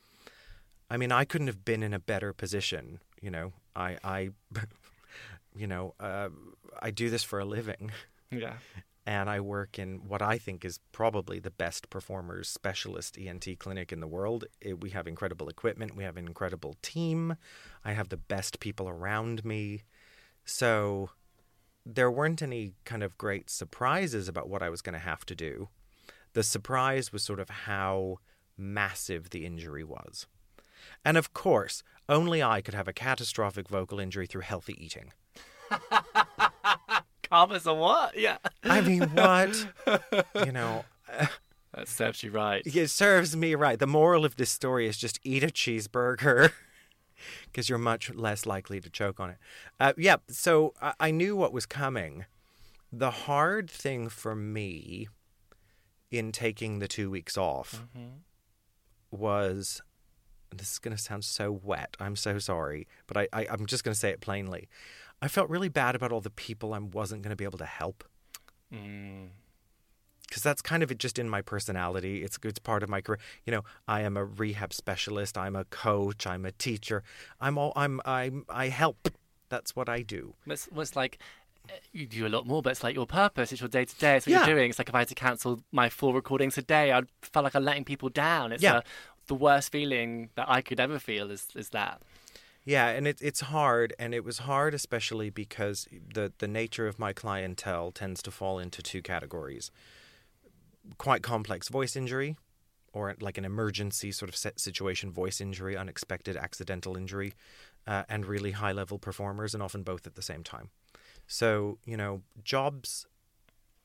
I 0.91 0.97
mean, 0.97 1.13
I 1.13 1.25
couldn't 1.25 1.49
have 1.49 1.65
been 1.65 1.83
in 1.83 1.93
a 1.95 1.99
better 1.99 2.33
position. 2.33 3.01
You 3.21 3.31
know, 3.31 3.53
I 3.77 3.99
I, 4.05 4.31
you 5.57 5.67
know, 5.67 5.95
uh, 6.01 6.29
I 6.81 6.91
do 6.91 7.11
this 7.11 7.25
for 7.25 7.39
a 7.39 7.45
living, 7.45 7.91
Yeah. 8.31 8.55
and 9.07 9.29
I 9.29 9.41
work 9.41 9.79
in 9.79 10.09
what 10.09 10.23
I 10.23 10.39
think 10.39 10.65
is 10.65 10.81
probably 10.93 11.39
the 11.41 11.51
best 11.51 11.91
performers 11.91 12.49
specialist 12.49 13.19
ENT 13.19 13.59
clinic 13.59 13.93
in 13.93 14.01
the 14.01 14.07
world. 14.07 14.45
It, 14.61 14.81
we 14.81 14.91
have 14.91 15.07
incredible 15.07 15.49
equipment. 15.49 15.97
We 15.97 16.05
have 16.05 16.17
an 16.17 16.27
incredible 16.27 16.77
team. 16.83 17.37
I 17.85 17.93
have 17.93 18.09
the 18.09 18.17
best 18.17 18.61
people 18.61 18.89
around 18.89 19.45
me. 19.45 19.83
So 20.45 21.11
there 21.85 22.11
weren't 22.11 22.43
any 22.43 22.75
kind 22.85 23.03
of 23.03 23.17
great 23.19 23.51
surprises 23.51 24.29
about 24.29 24.49
what 24.49 24.63
I 24.63 24.69
was 24.71 24.83
going 24.83 24.93
to 24.95 24.99
have 24.99 25.25
to 25.27 25.35
do. 25.35 25.69
The 26.35 26.43
surprise 26.43 27.13
was 27.13 27.23
sort 27.23 27.41
of 27.41 27.49
how 27.51 28.19
massive 28.57 29.31
the 29.31 29.45
injury 29.47 29.85
was. 29.85 30.27
And 31.05 31.17
of 31.17 31.33
course, 31.33 31.83
only 32.09 32.43
I 32.43 32.61
could 32.61 32.75
have 32.75 32.89
a 32.89 32.93
catastrophic 32.93 33.69
vocal 33.69 34.01
injury 34.01 34.27
through 34.27 34.43
healthy 34.43 34.75
eating. 34.85 35.13
Calm 37.31 37.53
as 37.53 37.67
a 37.67 37.75
what? 37.75 38.17
Yeah. 38.19 38.39
I 38.65 38.81
mean, 38.81 39.03
what? 39.11 39.67
you 40.47 40.53
know, 40.53 40.85
That 41.75 41.87
serves 41.89 42.23
you 42.23 42.31
right. 42.31 42.63
it 42.65 42.89
serves 42.89 43.37
me 43.37 43.55
right. 43.55 43.79
The 43.79 43.87
moral 43.87 44.25
of 44.25 44.37
this 44.37 44.51
story 44.51 44.87
is 44.87 44.97
just 44.97 45.21
eat 45.23 45.45
a 45.45 45.49
cheeseburger 45.49 46.53
because 47.45 47.69
you're 47.69 47.79
much 47.79 48.15
less 48.15 48.47
likely 48.47 48.81
to 48.81 48.89
choke 48.89 49.21
on 49.21 49.31
it. 49.31 49.37
Uh, 49.79 49.93
yeah, 49.99 50.17
so 50.29 50.73
I, 50.81 50.95
I 50.99 51.11
knew 51.11 51.37
what 51.37 51.53
was 51.53 51.67
coming. 51.67 52.25
The 52.91 53.11
hard 53.11 53.71
thing 53.71 54.09
for 54.09 54.35
me 54.35 55.09
in 56.11 56.33
taking 56.33 56.79
the 56.79 56.89
two 56.89 57.11
weeks 57.11 57.37
off 57.37 57.85
was 59.11 59.83
this 60.55 60.73
is 60.73 60.79
going 60.79 60.97
to 60.97 61.03
sound 61.03 61.25
so 61.25 61.51
wet. 61.53 61.97
I'm 62.01 62.17
so 62.17 62.39
sorry, 62.39 62.87
but 63.07 63.17
I, 63.17 63.29
I, 63.33 63.47
I'm 63.51 63.67
just 63.67 63.85
going 63.85 63.93
to 63.95 63.99
say 63.99 64.11
it 64.11 64.21
plainly. 64.21 64.69
I 65.21 65.29
felt 65.29 65.51
really 65.51 65.69
bad 65.69 65.95
about 65.95 66.13
all 66.13 66.21
the 66.21 66.31
people 66.31 66.73
I 66.75 66.79
wasn't 66.79 67.23
going 67.23 67.31
to 67.31 67.37
be 67.37 67.45
able 67.45 67.59
to 67.59 67.67
help 67.67 68.05
Mm. 68.73 69.29
because 70.29 70.43
that's 70.43 70.61
kind 70.61 70.83
of 70.83 70.91
it 70.91 70.99
just 70.99 71.19
in 71.19 71.29
my 71.29 71.41
personality. 71.41 72.23
It's 72.23 72.39
it's 72.45 72.59
part 72.59 72.83
of 72.83 72.91
my 72.91 73.01
career. 73.01 73.19
You 73.47 73.53
know, 73.53 73.65
I 73.87 74.03
am 74.03 74.17
a 74.17 74.25
rehab 74.25 74.75
specialist. 74.75 75.39
I'm 75.39 75.57
a 75.57 75.65
coach. 75.65 76.27
I'm 76.27 76.45
a 76.45 76.53
teacher. 76.53 77.03
I'm 77.41 77.57
all 77.57 77.73
I'm 77.77 78.01
I'm 78.05 78.45
I 78.51 78.69
help. 78.69 79.09
That's 79.49 79.75
what 79.75 79.89
I 79.89 80.03
do. 80.03 80.35
It's, 80.47 80.69
it's 80.77 80.95
like 80.97 81.19
uh, 81.71 81.73
you 81.93 82.07
do 82.07 82.27
a 82.27 82.29
lot 82.29 82.47
more, 82.47 82.61
but 82.61 82.71
it's 82.73 82.83
like 82.85 82.95
your 82.95 83.07
purpose. 83.07 83.53
It's 83.53 83.63
your 83.63 83.69
day 83.71 83.87
to 83.87 83.97
day. 83.97 84.17
It's 84.17 84.27
what 84.27 84.33
Yeah. 84.33 84.47
you're 84.47 84.57
doing. 84.57 84.69
It's 84.69 84.79
like 84.79 84.91
if 84.91 84.95
I 84.95 84.99
had 85.01 85.09
to 85.09 85.15
cancel 85.15 85.63
my 85.73 85.89
full 85.89 86.13
recordings 86.13 86.59
a 86.59 86.63
day, 86.63 86.93
I'd 86.93 87.07
feel 87.23 87.43
like 87.43 87.55
I'm 87.57 87.65
letting 87.65 87.85
people 87.85 88.11
down. 88.11 88.53
It's 88.53 88.63
Yeah. 88.63 88.75
uh 88.77 88.81
the 89.29 89.35
worst 89.35 89.71
feeling 89.71 90.31
that 90.35 90.49
I 90.49 90.61
could 90.61 90.81
ever 90.81 90.99
feel 90.99 91.31
is 91.31 91.47
is 91.55 91.71
that. 91.71 92.03
Yeah, 92.65 92.89
and 92.89 93.07
it, 93.09 93.23
it's 93.23 93.41
hard, 93.41 93.95
and 93.99 94.13
it 94.13 94.25
was 94.25 94.39
hard 94.41 94.75
especially 94.75 95.31
because 95.31 95.89
the 96.15 96.33
the 96.39 96.49
nature 96.49 96.87
of 96.87 96.99
my 96.99 97.13
clientele 97.13 97.93
tends 97.93 98.23
to 98.25 98.31
fall 98.31 98.59
into 98.59 98.83
two 98.83 99.01
categories: 99.01 99.71
quite 100.99 101.23
complex 101.23 101.69
voice 101.69 101.97
injury, 101.97 102.37
or 102.93 103.15
like 103.21 103.39
an 103.39 103.45
emergency 103.45 104.13
sort 104.13 104.29
of 104.29 104.37
situation 104.37 105.11
voice 105.13 105.41
injury, 105.41 105.77
unexpected 105.77 106.37
accidental 106.37 106.97
injury, 106.97 107.33
uh, 107.87 108.03
and 108.09 108.27
really 108.27 108.51
high 108.51 108.73
level 108.73 108.99
performers, 108.99 109.55
and 109.55 109.63
often 109.63 109.83
both 109.83 110.07
at 110.07 110.15
the 110.15 110.23
same 110.23 110.43
time. 110.43 110.71
So 111.27 111.79
you 111.85 111.97
know, 111.97 112.23
jobs, 112.43 113.07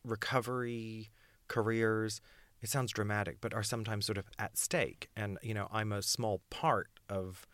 recovery, 0.03 1.11
careers. 1.47 2.21
It 2.63 2.69
sounds 2.69 2.91
dramatic, 2.93 3.37
but 3.41 3.53
are 3.53 3.61
sometimes 3.61 4.05
sort 4.05 4.17
of 4.17 4.29
at 4.39 4.57
stake, 4.57 5.09
and 5.15 5.37
you 5.43 5.53
know, 5.53 5.67
I'm 5.71 5.91
a 5.91 6.01
small 6.01 6.41
part 6.49 6.87
of 7.09 7.45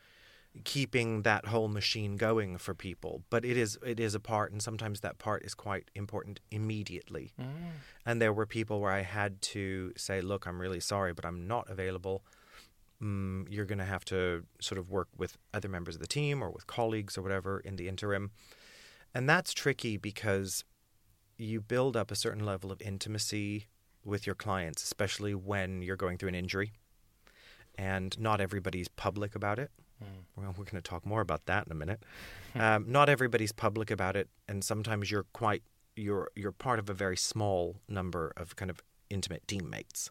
keeping 0.63 1.23
that 1.23 1.47
whole 1.47 1.67
machine 1.67 2.17
going 2.17 2.57
for 2.57 2.73
people 2.73 3.23
but 3.29 3.45
it 3.45 3.55
is 3.55 3.77
it 3.85 3.99
is 3.99 4.15
a 4.15 4.19
part 4.19 4.51
and 4.51 4.61
sometimes 4.63 5.01
that 5.01 5.19
part 5.19 5.43
is 5.45 5.53
quite 5.53 5.91
important 5.95 6.39
immediately. 6.49 7.33
And 8.05 8.19
there 8.19 8.33
were 8.33 8.47
people 8.47 8.81
where 8.81 8.91
i 8.91 9.01
had 9.01 9.41
to 9.43 9.93
say 9.95 10.21
look 10.21 10.47
i'm 10.47 10.59
really 10.59 10.79
sorry 10.79 11.13
but 11.13 11.23
i'm 11.25 11.47
not 11.47 11.69
available. 11.69 12.23
Mm, 13.01 13.45
you're 13.49 13.65
going 13.65 13.77
to 13.77 13.85
have 13.85 14.03
to 14.05 14.43
sort 14.59 14.77
of 14.77 14.89
work 14.89 15.07
with 15.15 15.37
other 15.53 15.69
members 15.69 15.95
of 15.95 16.01
the 16.01 16.07
team 16.07 16.41
or 16.41 16.49
with 16.49 16.67
colleagues 16.67 17.17
or 17.17 17.21
whatever 17.21 17.59
in 17.59 17.77
the 17.77 17.87
interim. 17.87 18.31
And 19.13 19.29
that's 19.29 19.53
tricky 19.53 19.95
because 19.95 20.65
you 21.37 21.61
build 21.61 21.95
up 21.95 22.11
a 22.11 22.15
certain 22.15 22.45
level 22.45 22.71
of 22.71 22.81
intimacy 22.81 23.67
with 24.09 24.25
your 24.25 24.35
clients 24.35 24.83
especially 24.83 25.33
when 25.33 25.81
you're 25.81 25.95
going 25.95 26.17
through 26.17 26.29
an 26.29 26.35
injury 26.35 26.71
and 27.77 28.19
not 28.19 28.41
everybody's 28.41 28.87
public 28.87 29.35
about 29.35 29.59
it 29.59 29.71
well, 30.37 30.55
we're 30.57 30.63
going 30.63 30.81
to 30.81 30.89
talk 30.89 31.05
more 31.05 31.19
about 31.19 31.45
that 31.47 31.65
in 31.65 31.71
a 31.73 31.75
minute. 31.75 32.01
Um, 32.55 32.85
not 32.87 33.09
everybody's 33.09 33.51
public 33.51 33.91
about 33.91 34.15
it, 34.15 34.27
and 34.47 34.63
sometimes 34.63 35.11
you're 35.11 35.25
quite 35.33 35.61
you're 35.95 36.31
you're 36.35 36.53
part 36.53 36.79
of 36.79 36.89
a 36.89 36.93
very 36.93 37.17
small 37.17 37.75
number 37.89 38.31
of 38.37 38.55
kind 38.55 38.71
of 38.71 38.81
intimate 39.09 39.45
teammates, 39.47 40.09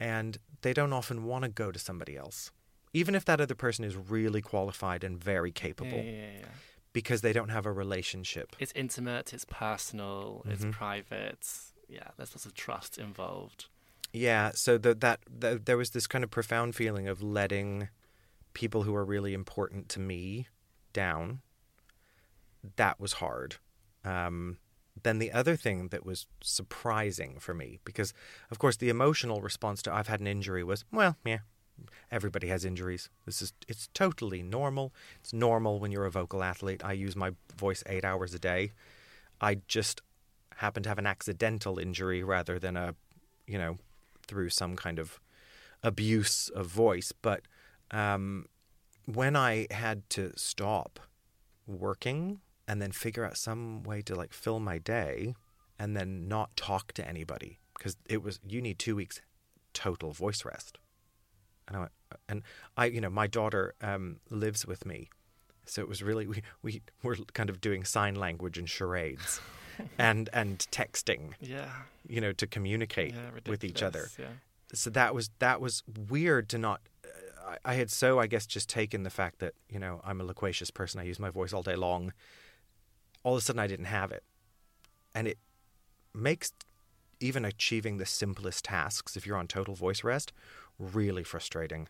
and 0.00 0.38
they 0.62 0.72
don't 0.72 0.92
often 0.94 1.24
want 1.24 1.42
to 1.44 1.50
go 1.50 1.70
to 1.72 1.78
somebody 1.78 2.16
else, 2.16 2.52
even 2.94 3.14
if 3.14 3.24
that 3.26 3.38
other 3.40 3.54
person 3.56 3.84
is 3.84 3.96
really 3.96 4.40
qualified 4.40 5.02
and 5.04 5.18
very 5.22 5.50
capable. 5.52 5.98
yeah, 5.98 6.38
yeah. 6.40 6.46
because 6.94 7.20
they 7.22 7.32
don't 7.34 7.50
have 7.50 7.66
a 7.66 7.72
relationship. 7.72 8.54
It's 8.58 8.72
intimate, 8.74 9.34
it's 9.34 9.44
personal, 9.44 10.42
it's 10.48 10.64
Mhm. 10.64 10.72
private. 10.72 11.46
Yeah, 11.92 12.08
there's 12.16 12.32
lots 12.32 12.46
of 12.46 12.54
trust 12.54 12.96
involved. 12.96 13.66
Yeah, 14.14 14.52
so 14.54 14.78
the, 14.78 14.94
that, 14.94 15.20
there 15.66 15.76
was 15.76 15.90
this 15.90 16.06
kind 16.06 16.24
of 16.24 16.30
profound 16.30 16.74
feeling 16.74 17.06
of 17.06 17.22
letting 17.22 17.88
people 18.54 18.82
who 18.82 18.94
are 18.94 19.04
really 19.04 19.34
important 19.34 19.88
to 19.90 20.00
me 20.00 20.48
down. 20.92 21.40
That 22.76 22.98
was 22.98 23.14
hard. 23.14 23.56
Um, 24.04 24.58
then 25.02 25.18
the 25.18 25.32
other 25.32 25.56
thing 25.56 25.88
that 25.88 26.04
was 26.04 26.26
surprising 26.42 27.38
for 27.38 27.54
me, 27.54 27.78
because 27.84 28.12
of 28.50 28.58
course 28.58 28.76
the 28.76 28.88
emotional 28.88 29.40
response 29.40 29.82
to 29.82 29.92
I've 29.92 30.08
had 30.08 30.20
an 30.20 30.26
injury 30.26 30.64
was, 30.64 30.84
well, 30.92 31.16
yeah, 31.24 31.40
everybody 32.10 32.48
has 32.48 32.64
injuries. 32.64 33.08
This 33.26 33.42
is 33.42 33.52
it's 33.68 33.88
totally 33.94 34.42
normal. 34.42 34.92
It's 35.20 35.32
normal 35.32 35.78
when 35.78 35.92
you're 35.92 36.06
a 36.06 36.10
vocal 36.10 36.42
athlete. 36.42 36.82
I 36.84 36.92
use 36.92 37.16
my 37.16 37.32
voice 37.56 37.82
eight 37.86 38.04
hours 38.04 38.34
a 38.34 38.38
day. 38.38 38.72
I 39.40 39.56
just 39.66 40.02
happen 40.62 40.82
to 40.84 40.88
have 40.88 40.98
an 40.98 41.06
accidental 41.06 41.78
injury 41.78 42.22
rather 42.22 42.58
than 42.58 42.76
a, 42.76 42.94
you 43.46 43.58
know, 43.58 43.78
through 44.26 44.48
some 44.48 44.76
kind 44.76 44.98
of 44.98 45.20
abuse 45.82 46.48
of 46.50 46.66
voice. 46.66 47.12
But 47.20 47.42
um, 47.90 48.46
when 49.04 49.34
I 49.36 49.66
had 49.70 50.08
to 50.10 50.32
stop 50.36 51.00
working 51.66 52.40
and 52.68 52.80
then 52.80 52.92
figure 52.92 53.24
out 53.24 53.36
some 53.36 53.82
way 53.82 54.02
to 54.02 54.14
like 54.14 54.32
fill 54.32 54.60
my 54.60 54.78
day 54.78 55.34
and 55.78 55.96
then 55.96 56.28
not 56.28 56.56
talk 56.56 56.92
to 56.92 57.06
anybody 57.06 57.58
because 57.76 57.96
it 58.08 58.22
was 58.22 58.38
you 58.48 58.62
need 58.62 58.78
two 58.78 58.94
weeks 58.94 59.20
total 59.74 60.12
voice 60.12 60.44
rest. 60.44 60.78
And 61.66 61.76
I, 61.76 61.80
went- 61.80 61.92
and 62.28 62.42
I 62.76 62.84
you 62.86 63.00
know 63.00 63.10
my 63.10 63.26
daughter 63.26 63.74
um, 63.80 64.20
lives 64.30 64.64
with 64.64 64.86
me. 64.86 65.10
So 65.66 65.82
it 65.82 65.88
was 65.88 66.02
really 66.02 66.26
we, 66.28 66.42
we 66.62 66.82
were 67.02 67.16
kind 67.32 67.50
of 67.50 67.60
doing 67.60 67.82
sign 67.84 68.14
language 68.14 68.58
and 68.58 68.68
charades 68.68 69.40
and 69.98 70.28
and 70.32 70.58
texting 70.70 71.32
Yeah. 71.40 71.70
you 72.08 72.20
know 72.20 72.32
to 72.32 72.46
communicate 72.46 73.14
yeah 73.14 73.30
with 73.46 73.64
each 73.64 73.82
other. 73.82 74.08
Yeah. 74.18 74.26
so 74.74 74.90
that 74.90 75.14
was 75.14 75.30
that 75.38 75.60
was 75.60 75.82
weird 76.08 76.48
to 76.50 76.58
not 76.58 76.80
uh, 77.04 77.56
I, 77.64 77.72
I 77.72 77.74
had 77.74 77.90
so 77.90 78.18
i 78.20 78.26
guess 78.26 78.46
just 78.46 78.68
taken 78.68 79.02
the 79.02 79.10
fact 79.10 79.38
that 79.40 79.54
you 79.68 79.78
know 79.78 80.00
i'm 80.04 80.20
a 80.20 80.24
loquacious 80.24 80.70
person. 80.70 81.00
I 81.00 81.04
use 81.04 81.18
my 81.18 81.30
voice 81.30 81.52
all 81.52 81.62
day 81.62 81.76
long. 81.76 82.12
All 83.24 83.34
of 83.34 83.38
a 83.38 83.40
sudden 83.40 83.60
i 83.60 83.66
didn't 83.66 83.86
have 83.86 84.10
it. 84.12 84.22
And 85.14 85.26
it 85.28 85.38
makes 86.14 86.52
even 87.20 87.44
achieving 87.44 87.98
the 87.98 88.06
simplest 88.06 88.64
tasks 88.64 89.16
if 89.16 89.26
you're 89.26 89.36
on 89.36 89.46
total 89.46 89.74
voice 89.74 90.02
rest 90.02 90.32
really 90.78 91.22
frustrating. 91.22 91.88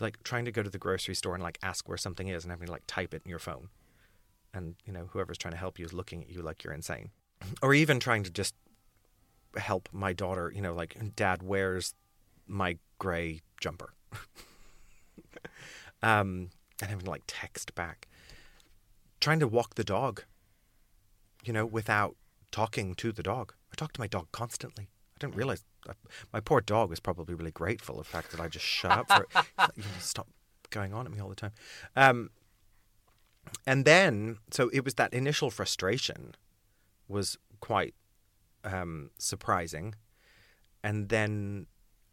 Like 0.00 0.22
trying 0.22 0.44
to 0.44 0.52
go 0.52 0.62
to 0.62 0.70
the 0.70 0.78
grocery 0.78 1.14
store 1.16 1.34
and 1.34 1.42
like 1.42 1.58
ask 1.62 1.88
where 1.88 1.98
something 1.98 2.28
is 2.28 2.44
and 2.44 2.50
having 2.52 2.66
to 2.66 2.72
like 2.72 2.84
type 2.86 3.12
it 3.12 3.22
in 3.24 3.28
your 3.30 3.40
phone 3.40 3.68
and 4.54 4.74
you 4.84 4.92
know 4.92 5.08
whoever's 5.12 5.38
trying 5.38 5.52
to 5.52 5.58
help 5.58 5.78
you 5.78 5.84
is 5.84 5.92
looking 5.92 6.22
at 6.22 6.30
you 6.30 6.42
like 6.42 6.64
you're 6.64 6.74
insane. 6.74 7.10
Or 7.62 7.72
even 7.72 8.00
trying 8.00 8.24
to 8.24 8.30
just 8.30 8.54
help 9.56 9.88
my 9.92 10.12
daughter 10.12 10.52
you 10.54 10.60
know 10.62 10.74
like 10.74 10.96
dad 11.16 11.42
wears 11.42 11.94
my 12.46 12.78
gray 12.98 13.40
jumper? 13.60 13.94
Um 16.02 16.50
and 16.80 16.90
having 16.90 17.04
to 17.04 17.10
like 17.10 17.24
text 17.26 17.74
back. 17.74 18.06
Trying 19.20 19.40
to 19.40 19.48
walk 19.48 19.74
the 19.74 19.82
dog 19.84 20.22
you 21.44 21.52
know 21.52 21.66
without 21.66 22.16
talking 22.50 22.94
to 22.96 23.12
the 23.12 23.22
dog. 23.22 23.54
I 23.72 23.74
talk 23.76 23.92
to 23.94 24.00
my 24.00 24.06
dog 24.06 24.28
constantly. 24.32 24.88
I 25.16 25.18
didn't 25.18 25.36
realize 25.36 25.64
I, 25.88 25.92
my 26.32 26.40
poor 26.40 26.60
dog 26.60 26.90
was 26.90 27.00
probably 27.00 27.34
really 27.34 27.50
grateful 27.50 27.98
of 27.98 28.06
the 28.06 28.10
fact 28.10 28.30
that 28.30 28.40
i 28.40 28.48
just 28.48 28.64
shut 28.64 28.92
up 28.92 29.08
for 29.08 29.22
it. 29.22 29.28
Like, 29.58 29.70
you 29.76 29.82
know, 29.82 29.88
stop 29.98 30.28
going 30.70 30.92
on 30.94 31.06
at 31.06 31.12
me 31.12 31.18
all 31.20 31.28
the 31.28 31.34
time. 31.34 31.52
Um 31.96 32.30
and 33.66 33.84
then 33.84 34.38
so 34.50 34.70
it 34.72 34.84
was 34.84 34.94
that 34.94 35.12
initial 35.12 35.50
frustration 35.50 36.34
was 37.08 37.38
quite 37.60 37.94
um, 38.64 39.10
surprising, 39.18 39.94
and 40.82 41.08
then 41.08 41.66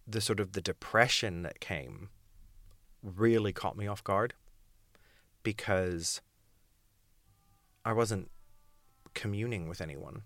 the 0.08 0.22
sort 0.22 0.40
of 0.40 0.54
the 0.54 0.62
depression 0.62 1.42
that 1.44 1.60
came 1.60 2.10
really 3.02 3.54
caught 3.54 3.78
me 3.78 3.88
off 3.88 4.04
guard 4.04 4.34
because 5.44 6.22
I 7.84 7.94
wasn't 7.94 8.30
communing 9.14 9.68
with 9.68 9.82
anyone. 9.82 10.24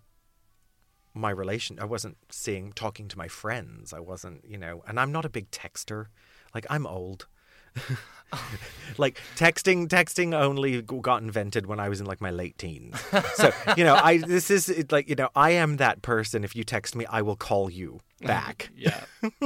My 1.13 1.29
relation, 1.29 1.79
I 1.79 1.85
wasn't 1.85 2.17
seeing, 2.29 2.71
talking 2.71 3.07
to 3.09 3.17
my 3.17 3.27
friends. 3.27 3.93
I 3.93 3.99
wasn't, 3.99 4.45
you 4.45 4.57
know, 4.57 4.83
and 4.87 4.99
I'm 4.99 5.11
not 5.11 5.25
a 5.25 5.29
big 5.29 5.51
texter. 5.51 6.05
Like 6.53 6.65
I'm 6.69 6.87
old. 6.87 7.27
like 8.97 9.19
texting 9.35 9.87
texting 9.87 10.33
only 10.35 10.81
got 10.81 11.21
invented 11.21 11.65
when 11.65 11.79
I 11.79 11.89
was 11.89 11.99
in 11.99 12.05
like 12.05 12.21
my 12.21 12.29
late 12.29 12.57
teens. 12.57 12.95
So, 13.35 13.51
you 13.77 13.83
know, 13.83 13.95
I 13.95 14.17
this 14.17 14.51
is 14.51 14.69
it, 14.69 14.91
like, 14.91 15.09
you 15.09 15.15
know, 15.15 15.29
I 15.35 15.51
am 15.51 15.77
that 15.77 16.01
person 16.01 16.43
if 16.43 16.55
you 16.55 16.63
text 16.63 16.95
me, 16.95 17.05
I 17.07 17.21
will 17.21 17.35
call 17.35 17.69
you 17.69 17.99
back. 18.21 18.69
Yeah. 18.75 19.03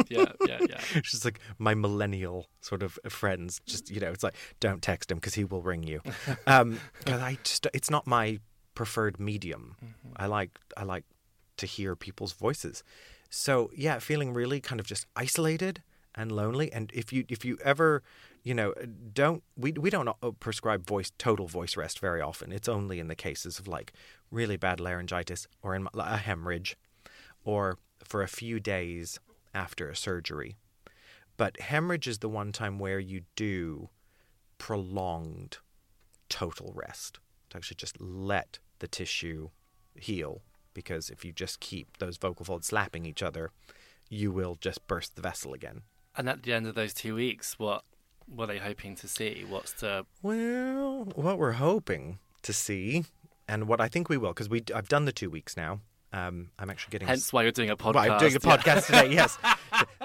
Yeah. 0.10 0.26
Yeah. 0.46 0.60
Yeah. 0.70 0.82
It's 0.96 1.12
just 1.12 1.26
like 1.26 1.40
my 1.58 1.74
millennial 1.76 2.48
sort 2.62 2.84
of 2.84 3.00
friends 3.10 3.62
just, 3.66 3.90
you 3.90 4.00
know, 4.00 4.12
it's 4.12 4.24
like 4.24 4.36
don't 4.60 4.82
text 4.82 5.12
him 5.12 5.18
because 5.18 5.36
he 5.36 5.44
will 5.46 5.62
ring 5.62 5.84
you. 5.84 6.02
Um 6.48 6.80
'cause 7.06 7.22
I 7.22 7.38
just 7.44 7.68
it's 7.74 7.90
not 7.90 8.06
my 8.08 8.40
preferred 8.76 9.20
medium. 9.20 9.76
I 10.18 10.26
like 10.26 10.52
I 10.76 10.84
like 10.84 11.06
to 11.58 11.66
hear 11.66 11.96
people's 11.96 12.34
voices. 12.34 12.84
So, 13.30 13.72
yeah, 13.76 14.00
feeling 14.00 14.34
really 14.34 14.60
kind 14.62 14.80
of 14.80 14.86
just 14.86 15.06
isolated 15.16 15.82
and 16.16 16.32
lonely 16.32 16.72
and 16.72 16.92
if 16.94 17.12
you 17.12 17.26
if 17.28 17.44
you 17.44 17.58
ever 17.64 18.04
you 18.44 18.54
know 18.54 18.74
don't 19.14 19.44
we 19.58 19.72
we 19.72 19.90
don't 19.90 20.08
uh, 20.08 20.32
prescribe 20.40 20.86
voice 20.86 21.12
total 21.18 21.48
voice 21.48 21.76
rest 21.78 22.00
very 22.00 22.22
often. 22.22 22.52
It's 22.52 22.70
only 22.70 23.00
in 23.00 23.08
the 23.08 23.16
cases 23.16 23.60
of 23.60 23.68
like 23.68 23.94
really 24.32 24.58
bad 24.58 24.80
laryngitis 24.80 25.48
or 25.62 25.76
in 25.76 25.88
a 25.94 26.18
hemorrhage 26.18 26.78
or 27.44 27.78
for 28.04 28.22
a 28.22 28.28
few 28.28 28.60
days 28.60 29.20
after 29.54 29.90
a 29.90 29.96
surgery. 29.96 30.58
But 31.38 31.60
hemorrhage 31.60 32.08
is 32.08 32.20
the 32.20 32.30
one 32.30 32.52
time 32.52 32.80
where 32.80 33.00
you 33.00 33.22
do 33.36 33.90
prolonged 34.58 35.58
total 36.30 36.72
rest 36.76 37.20
to 37.50 37.58
actually 37.58 37.76
just 37.76 38.00
let 38.00 38.60
the 38.80 38.88
tissue 38.88 39.50
heal 39.96 40.42
because 40.74 41.10
if 41.10 41.24
you 41.24 41.32
just 41.32 41.60
keep 41.60 41.98
those 41.98 42.18
vocal 42.18 42.46
folds 42.46 42.68
slapping 42.68 43.06
each 43.06 43.22
other 43.22 43.52
you 44.10 44.32
will 44.32 44.58
just 44.60 44.86
burst 44.88 45.16
the 45.16 45.22
vessel 45.22 45.54
again 45.54 45.82
And 46.16 46.30
at 46.30 46.44
the 46.44 46.54
end 46.54 46.68
of 46.68 46.76
those 46.76 46.94
two 46.94 47.16
weeks, 47.16 47.58
what 47.58 47.84
were 48.28 48.46
they 48.46 48.60
hoping 48.60 48.96
to 48.98 49.08
see? 49.08 49.46
What's 49.48 49.74
the 49.74 50.06
Well, 50.22 51.06
what 51.16 51.38
we're 51.38 51.54
hoping 51.54 52.20
to 52.44 52.54
see, 52.54 53.06
and 53.48 53.68
what 53.68 53.82
I 53.82 53.88
think 53.88 54.10
we 54.10 54.18
will, 54.18 54.30
because 54.30 54.50
we 54.50 54.64
I've 54.74 54.90
done 54.90 55.06
the 55.06 55.12
two 55.12 55.30
weeks 55.30 55.58
now. 55.58 55.82
Um, 56.12 56.52
I'm 56.60 56.70
actually 56.70 56.92
getting. 56.92 57.08
hence 57.08 57.34
why 57.34 57.42
you're 57.42 57.52
doing 57.52 57.72
a 57.72 57.76
podcast? 57.78 57.96
Well, 57.96 58.12
I'm 58.12 58.20
doing 58.20 58.36
a 58.36 58.40
yeah. 58.44 58.58
podcast 58.58 58.86
today. 58.86 59.08
Yes, 59.14 59.38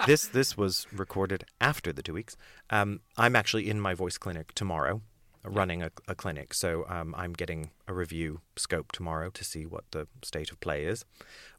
this 0.06 0.26
this 0.28 0.56
was 0.56 0.86
recorded 0.90 1.44
after 1.60 1.92
the 1.92 2.02
two 2.02 2.14
weeks. 2.14 2.36
Um, 2.70 3.00
I'm 3.18 3.36
actually 3.36 3.68
in 3.68 3.78
my 3.78 3.92
voice 3.92 4.16
clinic 4.16 4.54
tomorrow, 4.54 5.02
running 5.44 5.82
a, 5.82 5.90
a 6.06 6.14
clinic. 6.14 6.54
So 6.54 6.86
um, 6.88 7.14
I'm 7.16 7.34
getting 7.34 7.70
a 7.86 7.92
review 7.92 8.40
scope 8.56 8.92
tomorrow 8.92 9.28
to 9.28 9.44
see 9.44 9.66
what 9.66 9.84
the 9.90 10.08
state 10.22 10.50
of 10.50 10.60
play 10.60 10.84
is. 10.84 11.04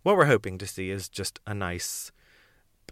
What 0.01 0.17
we're 0.17 0.25
hoping 0.25 0.57
to 0.57 0.65
see 0.65 0.89
is 0.89 1.09
just 1.09 1.39
a 1.45 1.53
nice, 1.53 2.11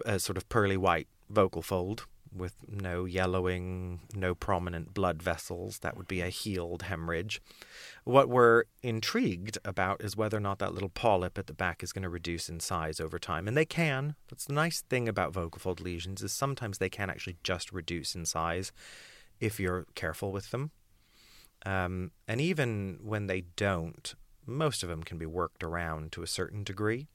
uh, 0.06 0.20
sort 0.20 0.38
of 0.38 0.48
pearly 0.50 0.78
white 0.78 1.08
vocal 1.30 1.62
fold 1.62 2.06
with 2.36 2.56
no 2.68 3.06
yellowing, 3.06 4.02
no 4.14 4.36
prominent 4.36 4.94
blood 4.94 5.22
vessels. 5.22 5.80
That 5.80 5.98
would 5.98 6.08
be 6.08 6.22
a 6.22 6.30
healed 6.30 6.84
hemorrhage. 6.84 7.42
What 8.04 8.30
we're 8.30 8.66
intrigued 8.84 9.58
about 9.66 10.04
is 10.04 10.16
whether 10.16 10.38
or 10.38 10.42
not 10.42 10.60
that 10.60 10.74
little 10.74 10.90
polyp 10.90 11.38
at 11.38 11.48
the 11.48 11.54
back 11.54 11.84
is 11.84 11.94
going 11.94 12.04
to 12.04 12.10
reduce 12.10 12.50
in 12.50 12.60
size 12.60 13.00
over 13.00 13.20
time. 13.20 13.48
And 13.48 13.58
they 13.58 13.66
can. 13.66 14.16
That's 14.30 14.46
the 14.46 14.54
nice 14.54 14.82
thing 14.82 15.08
about 15.08 15.34
vocal 15.34 15.60
fold 15.60 15.82
lesions 15.82 16.22
is 16.22 16.32
sometimes 16.32 16.78
they 16.78 16.90
can 16.90 17.10
actually 17.10 17.38
just 17.44 17.72
reduce 17.72 18.16
in 18.16 18.26
size 18.26 18.72
if 19.40 19.60
you're 19.60 19.86
careful 19.96 20.32
with 20.32 20.52
them. 20.52 20.72
Um, 21.66 22.12
and 22.28 22.40
even 22.40 23.00
when 23.02 23.28
they 23.28 23.42
don't, 23.56 24.14
most 24.46 24.84
of 24.84 24.90
them 24.90 25.04
can 25.04 25.18
be 25.18 25.26
worked 25.26 25.64
around 25.64 26.12
to 26.14 26.24
a 26.24 26.28
certain 26.28 26.64
degree, 26.64 27.08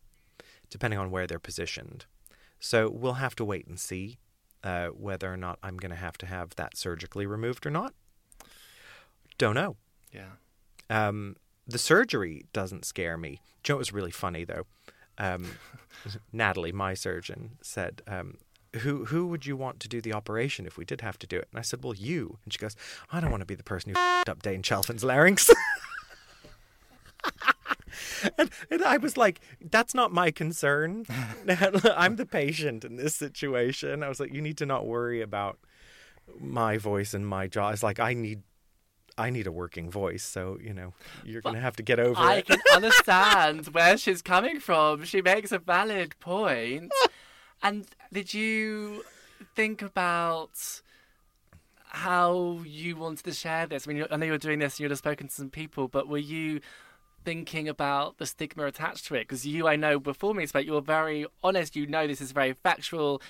depending 0.69 0.99
on 0.99 1.11
where 1.11 1.27
they're 1.27 1.39
positioned. 1.39 2.07
So 2.63 2.89
we'll 2.89 3.15
have 3.15 3.35
to 3.37 3.45
wait 3.45 3.67
and 3.67 3.79
see 3.79 4.19
uh, 4.63 4.89
whether 4.89 5.31
or 5.33 5.37
not 5.37 5.59
I'm 5.65 5.77
going 5.77 5.91
to 5.91 5.97
have 5.97 6.17
to 6.19 6.27
have 6.27 6.55
that 6.55 6.77
surgically 6.77 7.27
removed 7.27 7.67
or 7.67 7.71
not. 7.71 7.93
Don't 9.37 9.57
know. 9.57 9.77
Yeah. 10.13 10.31
Um, 10.89 11.35
the 11.67 11.79
surgery 11.79 12.45
doesn't 12.53 12.85
scare 12.85 13.19
me. 13.19 13.41
Do 13.63 13.73
you 13.73 13.75
know 13.75 13.77
what 13.77 13.81
was 13.81 13.93
really 13.93 14.13
funny 14.13 14.45
though? 14.45 14.67
Um, 15.19 15.59
Natalie, 16.33 16.71
my 16.71 16.95
surgeon, 16.95 17.59
said, 17.63 18.01
um, 18.07 18.39
"Who 18.77 19.07
who 19.07 19.27
would 19.27 19.45
you 19.45 19.57
want 19.57 19.81
to 19.81 19.89
do 19.89 20.01
the 20.01 20.13
operation 20.13 20.65
if 20.65 20.77
we 20.79 20.85
did 20.85 21.01
have 21.01 21.19
to 21.19 21.27
do 21.27 21.39
it?" 21.39 21.49
And 21.51 21.59
I 21.59 21.63
said, 21.63 21.83
"Well, 21.83 21.95
you." 21.95 22.39
And 22.45 22.53
she 22.53 22.61
goes, 22.61 22.77
"I 23.11 23.21
don't 23.21 23.31
want 23.33 23.41
to 23.41 23.47
be 23.47 23.57
the 23.57 23.65
person 23.65 23.91
who 23.91 23.99
f***ed 24.01 24.31
up 24.31 24.43
Dane 24.43 24.63
Chalfin's 24.63 25.03
larynx." 25.03 25.51
and, 28.39 28.51
and 28.71 28.83
I 28.83 28.97
was 28.97 29.17
like, 29.17 29.41
"That's 29.61 29.95
not 29.95 30.13
my 30.13 30.31
concern. 30.31 31.07
I'm 31.49 32.17
the 32.17 32.27
patient 32.27 32.85
in 32.85 32.97
this 32.97 33.15
situation." 33.15 34.03
I 34.03 34.09
was 34.09 34.21
like, 34.21 34.33
"You 34.33 34.43
need 34.43 34.59
to 34.59 34.67
not 34.67 34.87
worry 34.87 35.21
about 35.21 35.59
my 36.39 36.79
voice 36.79 37.15
and 37.15 37.27
my 37.27 37.47
jaw." 37.47 37.71
It's 37.71 37.83
like 37.83 38.01
I 38.01 38.15
need 38.15 38.43
I 39.19 39.31
need 39.31 39.47
a 39.47 39.53
working 39.53 39.91
voice, 39.91 40.23
so 40.25 40.59
you 40.61 40.73
know 40.73 40.93
you're 41.25 41.43
going 41.43 41.55
to 41.55 41.61
have 41.61 41.77
to 41.77 41.83
get 41.83 41.99
over 41.99 42.19
I 42.19 42.37
it. 42.37 42.51
I 42.51 42.57
can 42.57 42.61
understand 42.75 43.67
where 43.73 43.97
she's 43.97 44.23
coming 44.23 44.61
from. 44.61 45.05
She 45.05 45.23
makes 45.23 45.53
a 45.53 45.59
valid 45.59 46.19
point. 46.21 46.93
and 47.63 47.87
did 48.13 48.33
you 48.33 49.05
think 49.55 49.83
about 49.83 50.83
how 51.87 52.61
you 52.65 52.97
wanted 52.97 53.25
to 53.25 53.33
share 53.33 53.67
this? 53.67 53.87
I 53.87 53.93
mean, 53.93 54.07
I 54.11 54.17
know 54.17 54.27
you 54.27 54.33
were 54.33 54.39
doing 54.39 54.61
this 54.61 54.75
and 54.75 54.81
you'd 54.81 54.91
have 54.91 54.99
spoken 54.99 55.29
to 55.29 55.35
some 55.35 55.51
people, 55.51 55.89
but 55.89 56.09
were 56.09 56.19
you 56.19 56.61
thinking 57.25 57.69
about 57.69 58.19
the 58.19 58.27
stigma 58.27 58.65
attached 58.67 59.07
to 59.07 59.15
it? 59.15 59.21
Because 59.21 59.47
you, 59.47 59.67
I 59.69 59.77
know, 59.77 59.99
before 59.99 60.35
me 60.35 60.47
spoke, 60.47 60.65
you 60.67 60.73
were 60.73 60.81
very 60.81 61.27
honest. 61.43 61.77
You 61.77 61.87
know, 61.87 62.07
this 62.07 62.21
is 62.21 62.33
very 62.33 62.53
factual. 62.55 63.21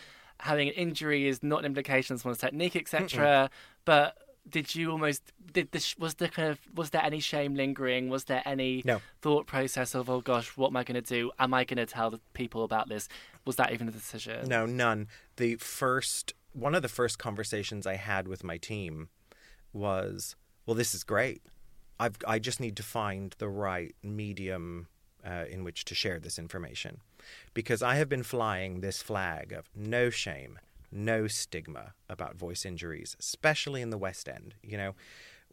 Having 0.40 0.68
an 0.68 0.74
injury 0.74 1.28
is 1.28 1.42
not 1.42 1.60
an 1.60 1.66
implication 1.66 2.14
of 2.14 2.24
one's 2.24 2.38
technique, 2.38 2.74
etc. 2.76 3.50
But 3.84 4.16
did 4.48 4.74
you 4.74 4.90
almost 4.90 5.22
did 5.52 5.70
this 5.70 5.96
was 5.98 6.14
there 6.16 6.26
kind 6.28 6.48
of 6.48 6.58
was 6.74 6.90
there 6.90 7.04
any 7.04 7.20
shame 7.20 7.54
lingering 7.54 8.08
was 8.08 8.24
there 8.24 8.42
any 8.44 8.82
No. 8.84 9.00
thought 9.20 9.46
process 9.46 9.94
of 9.94 10.10
oh 10.10 10.20
gosh 10.20 10.56
what 10.56 10.66
am 10.72 10.76
i 10.76 10.82
going 10.82 11.00
to 11.00 11.14
do 11.16 11.30
am 11.38 11.54
i 11.54 11.62
going 11.62 11.76
to 11.76 11.86
tell 11.86 12.10
the 12.10 12.18
people 12.34 12.64
about 12.64 12.88
this 12.88 13.08
was 13.44 13.54
that 13.54 13.70
even 13.72 13.86
a 13.86 13.92
decision 13.92 14.48
No, 14.48 14.66
none. 14.66 15.06
The 15.36 15.54
first 15.56 16.32
one 16.54 16.74
of 16.74 16.82
the 16.82 16.88
first 16.88 17.20
conversations 17.20 17.86
I 17.86 17.94
had 17.94 18.26
with 18.26 18.42
my 18.42 18.56
team 18.58 19.10
was, 19.72 20.36
"Well, 20.66 20.74
this 20.74 20.94
is 20.94 21.04
great. 21.04 21.42
I've 22.02 22.18
I 22.34 22.38
just 22.48 22.60
need 22.60 22.76
to 22.76 22.82
find 22.82 23.34
the 23.38 23.48
right 23.48 23.94
medium 24.02 24.88
uh, 25.30 25.44
in 25.54 25.60
which 25.66 25.80
to 25.88 25.94
share 25.94 26.18
this 26.20 26.38
information, 26.44 26.92
because 27.54 27.80
I 27.92 27.94
have 28.00 28.08
been 28.08 28.24
flying 28.24 28.72
this 28.80 29.00
flag 29.10 29.52
of 29.58 29.64
no 29.74 30.10
shame, 30.10 30.58
no 30.90 31.28
stigma 31.28 31.86
about 32.14 32.36
voice 32.46 32.64
injuries, 32.70 33.16
especially 33.24 33.80
in 33.82 33.90
the 33.90 34.02
West 34.06 34.28
End. 34.28 34.54
You 34.72 34.78
know, 34.80 34.92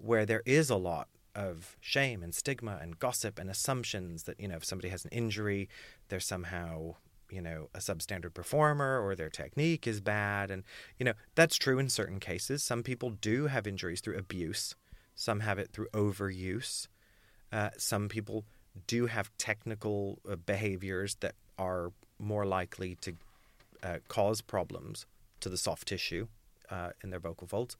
where 0.09 0.25
there 0.25 0.43
is 0.45 0.69
a 0.69 0.81
lot." 0.91 1.07
Of 1.35 1.77
shame 1.79 2.23
and 2.25 2.33
stigma 2.35 2.79
and 2.81 2.99
gossip 2.99 3.39
and 3.39 3.49
assumptions 3.49 4.23
that, 4.23 4.37
you 4.41 4.47
know, 4.49 4.57
if 4.57 4.65
somebody 4.65 4.89
has 4.89 5.05
an 5.05 5.11
injury, 5.21 5.69
they're 6.07 6.19
somehow 6.33 6.95
you 7.29 7.41
know, 7.41 7.69
a 7.73 7.79
substandard 7.79 8.33
performer 8.33 8.99
or 8.99 9.15
their 9.15 9.29
technique 9.29 9.85
is 9.87 10.01
bad. 10.01 10.51
And, 10.51 10.63
you 10.97 11.05
know, 11.05 11.13
that's 11.35 11.57
true 11.57 11.79
in 11.79 11.89
certain 11.89 12.19
cases. 12.19 12.63
Some 12.63 12.83
people 12.83 13.11
do 13.11 13.47
have 13.47 13.67
injuries 13.67 14.01
through 14.01 14.17
abuse, 14.17 14.75
some 15.19 15.41
have 15.41 15.59
it 15.59 15.71
through 15.73 15.89
overuse. 15.89 16.87
Uh, 17.51 17.71
some 17.77 18.07
people 18.07 18.45
do 18.87 19.07
have 19.07 19.29
technical 19.37 20.19
uh, 20.29 20.37
behaviors 20.37 21.15
that 21.15 21.35
are 21.57 21.91
more 22.17 22.45
likely 22.45 22.95
to 23.01 23.13
uh, 23.83 23.97
cause 24.07 24.39
problems 24.39 25.05
to 25.41 25.49
the 25.49 25.57
soft 25.57 25.89
tissue 25.89 26.27
uh, 26.69 26.91
in 27.03 27.09
their 27.09 27.19
vocal 27.19 27.47
folds. 27.47 27.75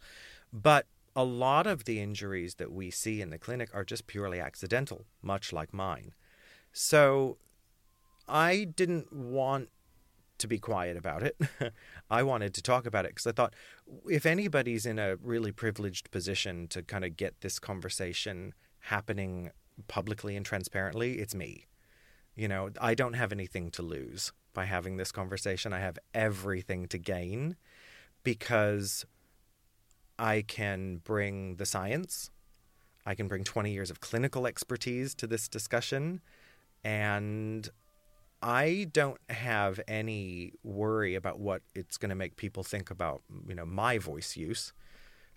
But 0.52 0.86
a 1.16 1.24
lot 1.24 1.66
of 1.66 1.86
the 1.86 2.02
injuries 2.02 2.56
that 2.56 2.74
we 2.74 2.92
see 2.92 3.22
in 3.22 3.30
the 3.30 3.38
clinic 3.38 3.70
are 3.74 3.86
just 3.86 4.06
purely 4.06 4.42
accidental, 4.42 5.06
much 5.22 5.54
like 5.54 5.74
mine. 5.74 6.14
So 6.74 7.38
I 8.28 8.66
didn't 8.66 9.14
want 9.14 9.70
to 10.40 10.48
be 10.48 10.60
quiet 10.60 10.98
about 10.98 11.24
it. 11.24 11.38
I 12.10 12.24
wanted 12.24 12.54
to 12.56 12.62
talk 12.62 12.86
about 12.86 13.06
it 13.06 13.12
because 13.12 13.28
I 13.28 13.32
thought 13.32 13.54
if 14.08 14.26
anybody's 14.26 14.86
in 14.86 15.00
a 15.00 15.16
really 15.18 15.52
privileged 15.52 16.12
position 16.12 16.68
to 16.70 16.82
kind 16.82 17.06
of 17.06 17.18
get 17.18 17.42
this 17.42 17.60
conversation 17.60 18.54
happening 18.80 19.52
publicly 19.88 20.36
and 20.36 20.46
transparently, 20.46 21.20
it's 21.20 21.36
me. 21.36 21.68
You 22.36 22.48
know, 22.48 22.70
I 22.80 22.96
don't 22.96 23.14
have 23.14 23.32
anything 23.32 23.72
to 23.72 23.82
lose 23.82 24.32
by 24.54 24.66
having 24.66 24.98
this 24.98 25.12
conversation. 25.12 25.74
I 25.74 25.80
have 25.80 26.00
everything 26.14 26.88
to 26.88 26.98
gain 26.98 27.56
because 28.24 29.06
I 30.18 30.44
can 30.48 30.98
bring 30.98 31.56
the 31.56 31.66
science, 31.66 32.30
I 33.06 33.16
can 33.16 33.28
bring 33.28 33.44
20 33.44 33.72
years 33.72 33.90
of 33.90 34.02
clinical 34.02 34.46
expertise 34.46 35.16
to 35.16 35.28
this 35.28 35.48
discussion, 35.48 36.22
and 36.84 37.70
I 38.42 38.88
don't 38.92 39.20
have 39.30 39.80
any 39.88 40.54
worry 40.64 41.16
about 41.16 41.40
what 41.40 41.62
it's 41.76 41.98
going 41.98 42.10
to 42.10 42.16
make 42.16 42.38
people 42.38 42.64
think 42.64 42.90
about, 42.90 43.22
you 43.48 43.56
know, 43.56 43.66
my 43.66 43.98
voice 43.98 44.38
use. 44.38 44.74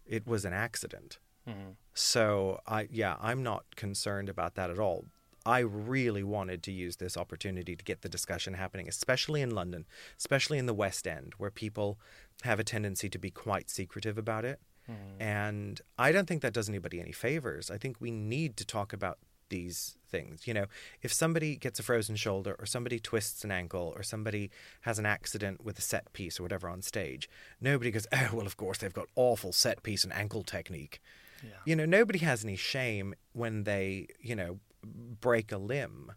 It 0.06 0.26
was 0.26 0.44
an 0.44 0.52
accident. 0.52 1.18
Mm-hmm. 1.48 1.70
So 1.94 2.60
I 2.66 2.88
yeah, 2.90 3.16
I'm 3.20 3.42
not 3.42 3.64
concerned 3.76 4.28
about 4.28 4.54
that 4.54 4.70
at 4.70 4.78
all. 4.78 5.06
I 5.44 5.58
really 5.60 6.22
wanted 6.22 6.62
to 6.64 6.72
use 6.72 6.96
this 6.96 7.16
opportunity 7.16 7.74
to 7.74 7.84
get 7.84 8.02
the 8.02 8.08
discussion 8.08 8.54
happening, 8.54 8.88
especially 8.88 9.42
in 9.42 9.50
London, 9.50 9.86
especially 10.16 10.58
in 10.58 10.66
the 10.66 10.74
West 10.74 11.06
End, 11.06 11.34
where 11.36 11.50
people 11.50 11.98
have 12.42 12.60
a 12.60 12.64
tendency 12.64 13.08
to 13.08 13.18
be 13.18 13.30
quite 13.30 13.68
secretive 13.68 14.16
about 14.16 14.44
it. 14.44 14.60
Mm-hmm. 14.88 15.22
And 15.22 15.80
I 15.98 16.12
don't 16.12 16.26
think 16.26 16.42
that 16.42 16.52
does 16.52 16.68
anybody 16.68 17.00
any 17.00 17.12
favors. 17.12 17.70
I 17.70 17.78
think 17.78 18.00
we 18.00 18.12
need 18.12 18.56
to 18.58 18.64
talk 18.64 18.92
about 18.92 19.18
these 19.52 19.96
things. 20.08 20.48
You 20.48 20.54
know, 20.54 20.66
if 21.02 21.12
somebody 21.12 21.56
gets 21.56 21.78
a 21.78 21.82
frozen 21.82 22.16
shoulder 22.16 22.56
or 22.58 22.66
somebody 22.66 22.98
twists 22.98 23.44
an 23.44 23.52
ankle 23.52 23.92
or 23.94 24.02
somebody 24.02 24.50
has 24.80 24.98
an 24.98 25.06
accident 25.06 25.62
with 25.62 25.78
a 25.78 25.82
set 25.82 26.12
piece 26.12 26.40
or 26.40 26.42
whatever 26.42 26.68
on 26.68 26.82
stage, 26.82 27.28
nobody 27.60 27.90
goes, 27.90 28.06
oh, 28.12 28.30
well, 28.32 28.46
of 28.46 28.56
course, 28.56 28.78
they've 28.78 28.92
got 28.92 29.06
awful 29.14 29.52
set 29.52 29.82
piece 29.82 30.02
and 30.02 30.12
ankle 30.12 30.42
technique. 30.42 31.00
Yeah. 31.44 31.50
You 31.64 31.76
know, 31.76 31.84
nobody 31.84 32.20
has 32.20 32.44
any 32.44 32.56
shame 32.56 33.14
when 33.32 33.64
they, 33.64 34.08
you 34.20 34.34
know, 34.34 34.58
break 34.82 35.52
a 35.52 35.58
limb. 35.58 36.12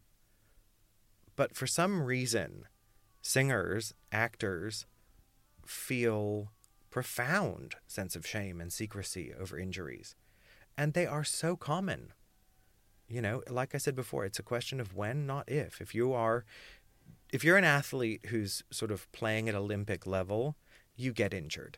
But 1.35 1.55
for 1.55 1.67
some 1.67 2.01
reason, 2.01 2.65
singers, 3.21 3.93
actors 4.11 4.85
feel 5.65 6.51
profound 6.89 7.75
sense 7.87 8.15
of 8.15 8.25
shame 8.25 8.61
and 8.61 8.71
secrecy 8.71 9.33
over 9.37 9.59
injuries. 9.59 10.15
And 10.77 10.93
they 10.93 11.05
are 11.05 11.23
so 11.25 11.55
common. 11.55 12.13
You 13.07 13.21
know, 13.21 13.43
like 13.49 13.75
I 13.75 13.77
said 13.77 13.95
before, 13.95 14.25
it's 14.25 14.39
a 14.39 14.43
question 14.43 14.79
of 14.79 14.95
when, 14.95 15.25
not 15.27 15.49
if. 15.49 15.79
If 15.79 15.93
you 15.93 16.13
are 16.13 16.43
if 17.31 17.43
you're 17.43 17.57
an 17.57 17.63
athlete 17.63 18.27
who's 18.27 18.63
sort 18.71 18.91
of 18.91 19.11
playing 19.11 19.49
at 19.49 19.55
Olympic 19.55 20.07
level, 20.07 20.55
you 20.95 21.11
get 21.11 21.33
injured. 21.33 21.77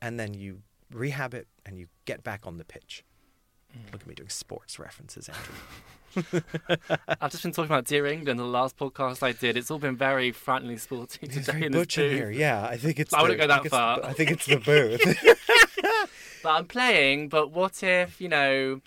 And 0.00 0.18
then 0.18 0.34
you 0.34 0.62
rehab 0.92 1.32
it 1.32 1.48
and 1.64 1.78
you 1.78 1.86
get 2.04 2.22
back 2.22 2.46
on 2.46 2.58
the 2.58 2.64
pitch. 2.64 3.04
Hmm. 3.72 3.92
Look 3.92 4.02
at 4.02 4.06
me 4.06 4.14
doing 4.14 4.28
sports 4.28 4.78
references, 4.78 5.28
Andrew. 5.28 5.54
I've 7.20 7.30
just 7.30 7.42
been 7.42 7.52
talking 7.52 7.70
about 7.70 7.86
Dear 7.86 8.06
England, 8.06 8.38
the 8.38 8.44
last 8.44 8.76
podcast 8.76 9.22
I 9.22 9.32
did. 9.32 9.56
It's 9.56 9.70
all 9.70 9.78
been 9.78 9.96
very 9.96 10.30
frighteningly 10.30 10.76
sporty 10.76 11.20
It's 11.22 11.34
today 11.36 11.52
very 11.52 11.66
in 11.66 11.72
butch 11.72 11.96
in 11.96 12.10
here. 12.10 12.30
Yeah, 12.30 12.66
I 12.66 12.76
think 12.76 13.00
it's. 13.00 13.14
I 13.14 13.22
wouldn't 13.22 13.40
the- 13.40 13.46
go 13.46 13.48
that 13.48 13.64
it's 13.64 13.70
far. 13.70 14.04
I 14.04 14.12
think 14.12 14.30
it's 14.30 14.46
the 14.46 14.58
booth. 14.58 15.02
But 16.42 16.50
I'm 16.50 16.66
playing, 16.66 17.28
but 17.28 17.52
what 17.52 17.82
if, 17.84 18.20
you 18.20 18.28
know, 18.28 18.80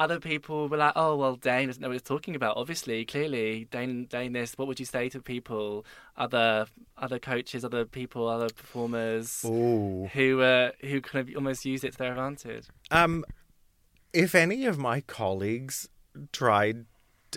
other 0.00 0.18
people 0.18 0.66
were 0.66 0.78
like, 0.78 0.94
oh, 0.96 1.14
well, 1.14 1.36
Dane 1.36 1.68
doesn't 1.68 1.80
know 1.80 1.88
what 1.88 1.92
he's 1.92 2.02
talking 2.02 2.34
about. 2.34 2.56
Obviously, 2.56 3.04
clearly, 3.04 3.68
Dane, 3.70 4.06
Dane 4.06 4.32
this. 4.32 4.56
What 4.56 4.66
would 4.66 4.80
you 4.80 4.86
say 4.86 5.10
to 5.10 5.20
people, 5.20 5.84
other 6.16 6.66
other 6.96 7.18
coaches, 7.18 7.64
other 7.66 7.84
people, 7.84 8.26
other 8.26 8.48
performers 8.48 9.44
Ooh. 9.44 10.08
who 10.14 10.40
uh, 10.40 10.70
who 10.80 11.02
kind 11.02 11.28
of 11.28 11.36
almost 11.36 11.66
use 11.66 11.84
it 11.84 11.92
to 11.92 11.98
their 11.98 12.12
advantage? 12.12 12.64
Um, 12.90 13.26
if 14.14 14.34
any 14.34 14.64
of 14.64 14.78
my 14.78 15.02
colleagues 15.02 15.86
tried 16.32 16.86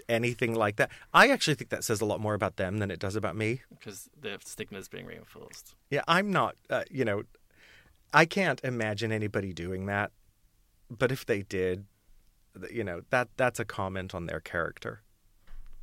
anything 0.07 0.55
like 0.55 0.77
that, 0.77 0.89
I 1.13 1.27
actually 1.27 1.55
think 1.55 1.69
that 1.69 1.83
says 1.83 1.99
a 1.99 2.05
lot 2.05 2.21
more 2.21 2.33
about 2.33 2.55
them 2.55 2.77
than 2.77 2.89
it 2.89 2.97
does 2.97 3.17
about 3.17 3.35
me. 3.35 3.61
Because 3.77 4.09
the 4.19 4.39
stigma 4.43 4.79
is 4.79 4.87
being 4.87 5.05
reinforced. 5.05 5.75
Yeah, 5.89 6.01
I'm 6.07 6.31
not, 6.31 6.55
uh, 6.69 6.83
you 6.89 7.03
know, 7.03 7.23
I 8.13 8.23
can't 8.23 8.61
imagine 8.63 9.11
anybody 9.11 9.51
doing 9.51 9.85
that. 9.87 10.11
But 10.89 11.11
if 11.11 11.25
they 11.25 11.41
did, 11.41 11.85
you 12.71 12.83
know, 12.83 13.01
that 13.09 13.29
that's 13.37 13.59
a 13.59 13.65
comment 13.65 14.13
on 14.13 14.25
their 14.25 14.39
character. 14.39 15.01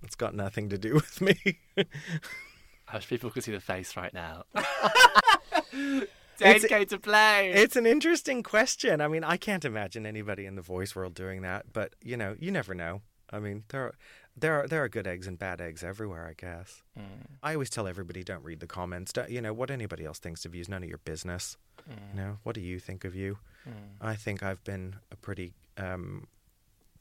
It's 0.03 0.17
got 0.17 0.35
nothing 0.35 0.69
to 0.71 0.79
do 0.79 0.95
with 0.95 1.21
me. 1.21 1.59
I 1.77 2.97
wish 2.97 3.09
people 3.09 3.31
could 3.31 3.45
see 3.45 3.53
the 3.53 3.61
face 3.61 3.97
right 3.97 4.13
now. 4.13 4.45
Dane 6.39 6.61
came 6.61 6.87
to 6.87 6.99
play. 6.99 7.53
it's 7.53 7.77
an 7.77 7.87
interesting 7.87 8.43
question. 8.43 9.01
I 9.03 9.09
mean, 9.09 9.23
I 9.23 9.37
can't 9.37 9.65
imagine 9.65 10.07
anybody 10.07 10.47
in 10.47 10.55
the 10.55 10.63
voice 10.63 10.97
world 10.97 11.15
doing 11.15 11.43
that, 11.43 11.67
but 11.73 11.95
you 12.03 12.17
know, 12.17 12.35
you 12.41 12.51
never 12.51 12.75
know. 12.75 13.03
I 13.31 13.39
mean, 13.39 13.65
there 13.69 13.83
are 13.83 13.95
there 14.37 14.61
are 14.61 14.67
there 14.67 14.83
are 14.83 14.89
good 14.89 15.07
eggs 15.07 15.27
and 15.27 15.39
bad 15.39 15.61
eggs 15.61 15.85
everywhere, 15.85 16.27
I 16.27 16.35
guess. 16.35 16.83
Mm. 16.99 17.27
I 17.43 17.53
always 17.55 17.71
tell 17.71 17.87
everybody 17.87 18.25
don't 18.25 18.45
read 18.45 18.61
the 18.61 18.67
comments. 18.67 19.13
Don't, 19.13 19.31
you 19.31 19.41
know, 19.41 19.53
what 19.53 19.71
anybody 19.71 20.05
else 20.05 20.19
thinks 20.19 20.45
of 20.45 20.55
you 20.55 20.61
is 20.61 20.69
none 20.69 20.83
of 20.83 20.89
your 20.89 20.99
business. 20.99 21.57
Mm. 21.89 21.95
You 22.15 22.21
know, 22.21 22.39
what 22.43 22.55
do 22.55 22.61
you 22.61 22.79
think 22.79 23.05
of 23.05 23.15
you? 23.15 23.39
Mm. 23.69 23.73
I 24.01 24.15
think 24.15 24.43
I've 24.43 24.65
been 24.65 24.97
a 25.13 25.17
pretty 25.17 25.53
um, 25.77 26.27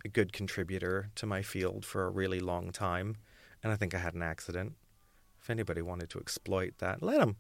a 0.05 0.07
good 0.07 0.33
contributor 0.33 1.12
to 1.15 1.25
my 1.25 1.41
field 1.41 1.85
for 1.85 2.05
a 2.05 2.09
really 2.09 2.39
long 2.39 2.71
time, 2.71 3.17
and 3.63 3.71
I 3.71 3.75
think 3.75 3.93
I 3.93 3.99
had 3.99 4.13
an 4.13 4.21
accident. 4.21 4.73
If 5.41 5.49
anybody 5.49 5.81
wanted 5.81 6.09
to 6.12 6.19
exploit 6.19 6.73
that, 6.79 7.01
let 7.01 7.19
them. 7.19 7.38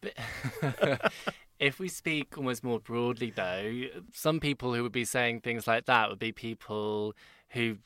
But 0.00 0.14
if 1.58 1.78
we 1.78 1.88
speak 1.88 2.36
almost 2.38 2.64
more 2.64 2.80
broadly, 2.80 3.30
though, 3.30 3.84
some 4.12 4.40
people 4.40 4.74
who 4.74 4.82
would 4.82 4.92
be 4.92 5.04
saying 5.04 5.40
things 5.40 5.66
like 5.66 5.86
that 5.86 6.08
would 6.08 6.18
be 6.18 6.32
people 6.32 7.14
who 7.50 7.76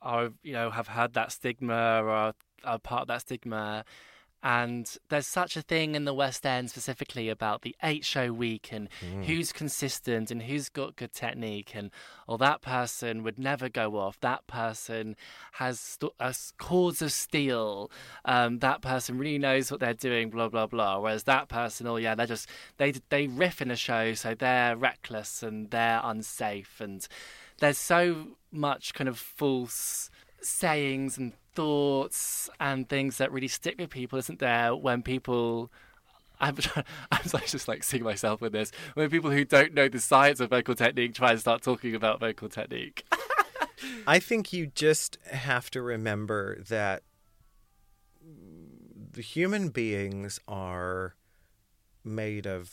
are, 0.00 0.30
you 0.42 0.52
know, 0.52 0.70
have 0.70 0.88
had 0.88 1.14
that 1.14 1.32
stigma 1.32 2.02
or 2.02 2.10
are, 2.10 2.34
are 2.64 2.78
part 2.78 3.02
of 3.02 3.08
that 3.08 3.20
stigma. 3.20 3.84
And 4.42 4.96
there's 5.08 5.26
such 5.28 5.56
a 5.56 5.62
thing 5.62 5.94
in 5.94 6.04
the 6.04 6.12
West 6.14 6.44
End 6.44 6.68
specifically 6.68 7.28
about 7.28 7.62
the 7.62 7.76
eight 7.82 8.04
show 8.04 8.32
week 8.32 8.70
and 8.72 8.88
Mm. 9.00 9.24
who's 9.24 9.52
consistent 9.52 10.30
and 10.30 10.42
who's 10.42 10.68
got 10.68 10.96
good 10.96 11.12
technique. 11.12 11.74
And, 11.76 11.90
oh, 12.28 12.36
that 12.38 12.60
person 12.60 13.22
would 13.22 13.38
never 13.38 13.68
go 13.68 13.96
off. 13.98 14.18
That 14.20 14.46
person 14.48 15.14
has 15.52 15.78
st- 15.78 16.12
uh, 16.18 16.32
cords 16.58 17.02
of 17.02 17.12
steel. 17.12 17.90
Um, 18.24 18.58
that 18.58 18.82
person 18.82 19.16
really 19.16 19.38
knows 19.38 19.70
what 19.70 19.78
they're 19.80 19.94
doing, 19.94 20.30
blah, 20.30 20.48
blah, 20.48 20.66
blah. 20.66 20.98
Whereas 20.98 21.22
that 21.24 21.48
person, 21.48 21.86
oh, 21.86 21.96
yeah, 21.96 22.14
they're 22.16 22.26
just, 22.26 22.48
they, 22.78 22.92
they 23.10 23.28
riff 23.28 23.62
in 23.62 23.70
a 23.70 23.76
show, 23.76 24.14
so 24.14 24.34
they're 24.34 24.76
reckless 24.76 25.42
and 25.42 25.70
they're 25.70 26.00
unsafe. 26.02 26.80
And 26.80 27.06
there's 27.58 27.78
so 27.78 28.36
much 28.50 28.92
kind 28.92 29.08
of 29.08 29.18
false 29.18 30.10
sayings 30.42 31.18
and 31.18 31.32
thoughts 31.54 32.50
and 32.60 32.88
things 32.88 33.18
that 33.18 33.32
really 33.32 33.48
stick 33.48 33.76
with 33.78 33.90
people, 33.90 34.18
isn't 34.18 34.38
there? 34.38 34.74
When 34.74 35.02
people, 35.02 35.70
I'm, 36.40 36.56
I'm 37.12 37.22
just 37.46 37.68
like 37.68 37.84
seeing 37.84 38.04
myself 38.04 38.40
with 38.40 38.52
this. 38.52 38.72
When 38.94 39.10
people 39.10 39.30
who 39.30 39.44
don't 39.44 39.74
know 39.74 39.88
the 39.88 40.00
science 40.00 40.40
of 40.40 40.50
vocal 40.50 40.74
technique 40.74 41.14
try 41.14 41.32
and 41.32 41.40
start 41.40 41.62
talking 41.62 41.94
about 41.94 42.20
vocal 42.20 42.48
technique. 42.48 43.04
I 44.06 44.18
think 44.18 44.52
you 44.52 44.66
just 44.66 45.18
have 45.30 45.70
to 45.72 45.82
remember 45.82 46.60
that 46.68 47.02
the 49.12 49.22
human 49.22 49.68
beings 49.68 50.40
are 50.48 51.14
made 52.04 52.46
of 52.46 52.72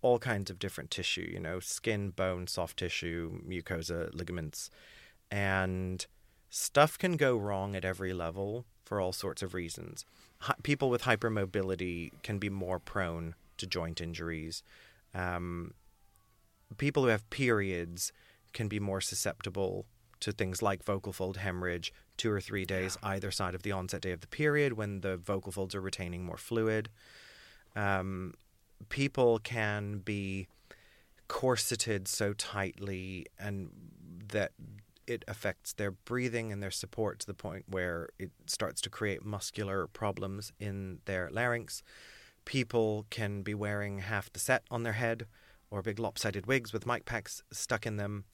all 0.00 0.18
kinds 0.18 0.50
of 0.50 0.58
different 0.58 0.90
tissue, 0.90 1.28
you 1.32 1.40
know, 1.40 1.60
skin, 1.60 2.10
bone, 2.10 2.46
soft 2.46 2.78
tissue, 2.78 3.40
mucosa, 3.46 4.12
ligaments. 4.14 4.70
And 5.30 6.04
stuff 6.52 6.98
can 6.98 7.16
go 7.16 7.34
wrong 7.34 7.74
at 7.74 7.82
every 7.82 8.12
level 8.12 8.66
for 8.84 9.00
all 9.00 9.12
sorts 9.12 9.42
of 9.42 9.54
reasons. 9.54 10.04
Hi- 10.40 10.54
people 10.62 10.90
with 10.90 11.02
hypermobility 11.02 12.10
can 12.22 12.38
be 12.38 12.50
more 12.50 12.78
prone 12.78 13.34
to 13.56 13.66
joint 13.66 14.02
injuries. 14.02 14.62
Um, 15.14 15.72
people 16.76 17.04
who 17.04 17.08
have 17.08 17.28
periods 17.30 18.12
can 18.52 18.68
be 18.68 18.78
more 18.78 19.00
susceptible 19.00 19.86
to 20.20 20.30
things 20.30 20.60
like 20.60 20.84
vocal 20.84 21.14
fold 21.14 21.38
hemorrhage 21.38 21.90
two 22.18 22.30
or 22.30 22.40
three 22.40 22.66
days 22.66 22.98
either 23.02 23.30
side 23.30 23.54
of 23.54 23.62
the 23.62 23.72
onset 23.72 24.02
day 24.02 24.12
of 24.12 24.20
the 24.20 24.26
period 24.26 24.74
when 24.74 25.00
the 25.00 25.16
vocal 25.16 25.52
folds 25.52 25.74
are 25.74 25.80
retaining 25.80 26.22
more 26.22 26.36
fluid. 26.36 26.90
Um, 27.74 28.34
people 28.90 29.38
can 29.38 30.00
be 30.00 30.48
corseted 31.28 32.08
so 32.08 32.34
tightly 32.34 33.24
and 33.38 33.70
that 34.28 34.52
it 35.06 35.24
affects 35.26 35.72
their 35.72 35.90
breathing 35.90 36.52
and 36.52 36.62
their 36.62 36.70
support 36.70 37.18
to 37.20 37.26
the 37.26 37.34
point 37.34 37.64
where 37.68 38.08
it 38.18 38.30
starts 38.46 38.80
to 38.82 38.90
create 38.90 39.24
muscular 39.24 39.86
problems 39.86 40.52
in 40.58 41.00
their 41.04 41.28
larynx. 41.32 41.82
People 42.44 43.06
can 43.10 43.42
be 43.42 43.54
wearing 43.54 43.98
half 43.98 44.32
the 44.32 44.40
set 44.40 44.64
on 44.70 44.82
their 44.82 44.94
head 44.94 45.26
or 45.70 45.82
big 45.82 45.98
lopsided 45.98 46.46
wigs 46.46 46.72
with 46.72 46.86
mic 46.86 47.04
packs 47.04 47.42
stuck 47.50 47.86
in 47.86 47.96
them 47.96 48.24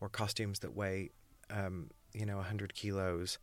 or 0.00 0.08
costumes 0.08 0.60
that 0.60 0.74
weigh, 0.74 1.10
um, 1.50 1.90
you 2.12 2.26
know, 2.26 2.36
100 2.36 2.74
kilos. 2.74 3.38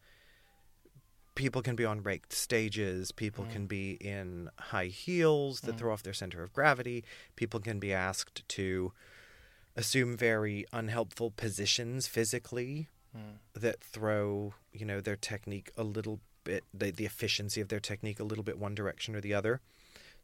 People 1.36 1.62
can 1.62 1.76
be 1.76 1.86
on 1.86 2.04
raked 2.04 2.34
stages. 2.34 3.12
People 3.12 3.46
can 3.52 3.66
be 3.66 3.94
in 3.94 4.50
high 4.60 4.88
heels 4.88 5.62
that 5.62 5.78
throw 5.78 5.94
off 5.94 6.04
their 6.04 6.14
center 6.14 6.44
of 6.44 6.52
gravity. 6.52 7.04
People 7.36 7.60
can 7.60 7.80
be 7.80 7.94
asked 7.94 8.48
to 8.50 8.92
assume 9.76 10.18
very 10.18 10.66
unhelpful 10.74 11.32
positions 11.32 12.08
physically 12.08 12.88
hmm. 13.16 13.36
that 13.54 13.82
throw, 13.82 14.54
you 14.72 14.86
know, 14.86 15.00
their 15.02 15.16
technique 15.16 15.72
a 15.78 15.84
little 15.84 16.20
bit, 16.44 16.64
the, 16.74 16.92
the 16.92 17.06
efficiency 17.06 17.62
of 17.62 17.70
their 17.70 17.80
technique 17.80 18.20
a 18.20 18.24
little 18.24 18.44
bit 18.44 18.58
one 18.58 18.76
direction 18.76 19.16
or 19.16 19.22
the 19.22 19.34
other. 19.34 19.62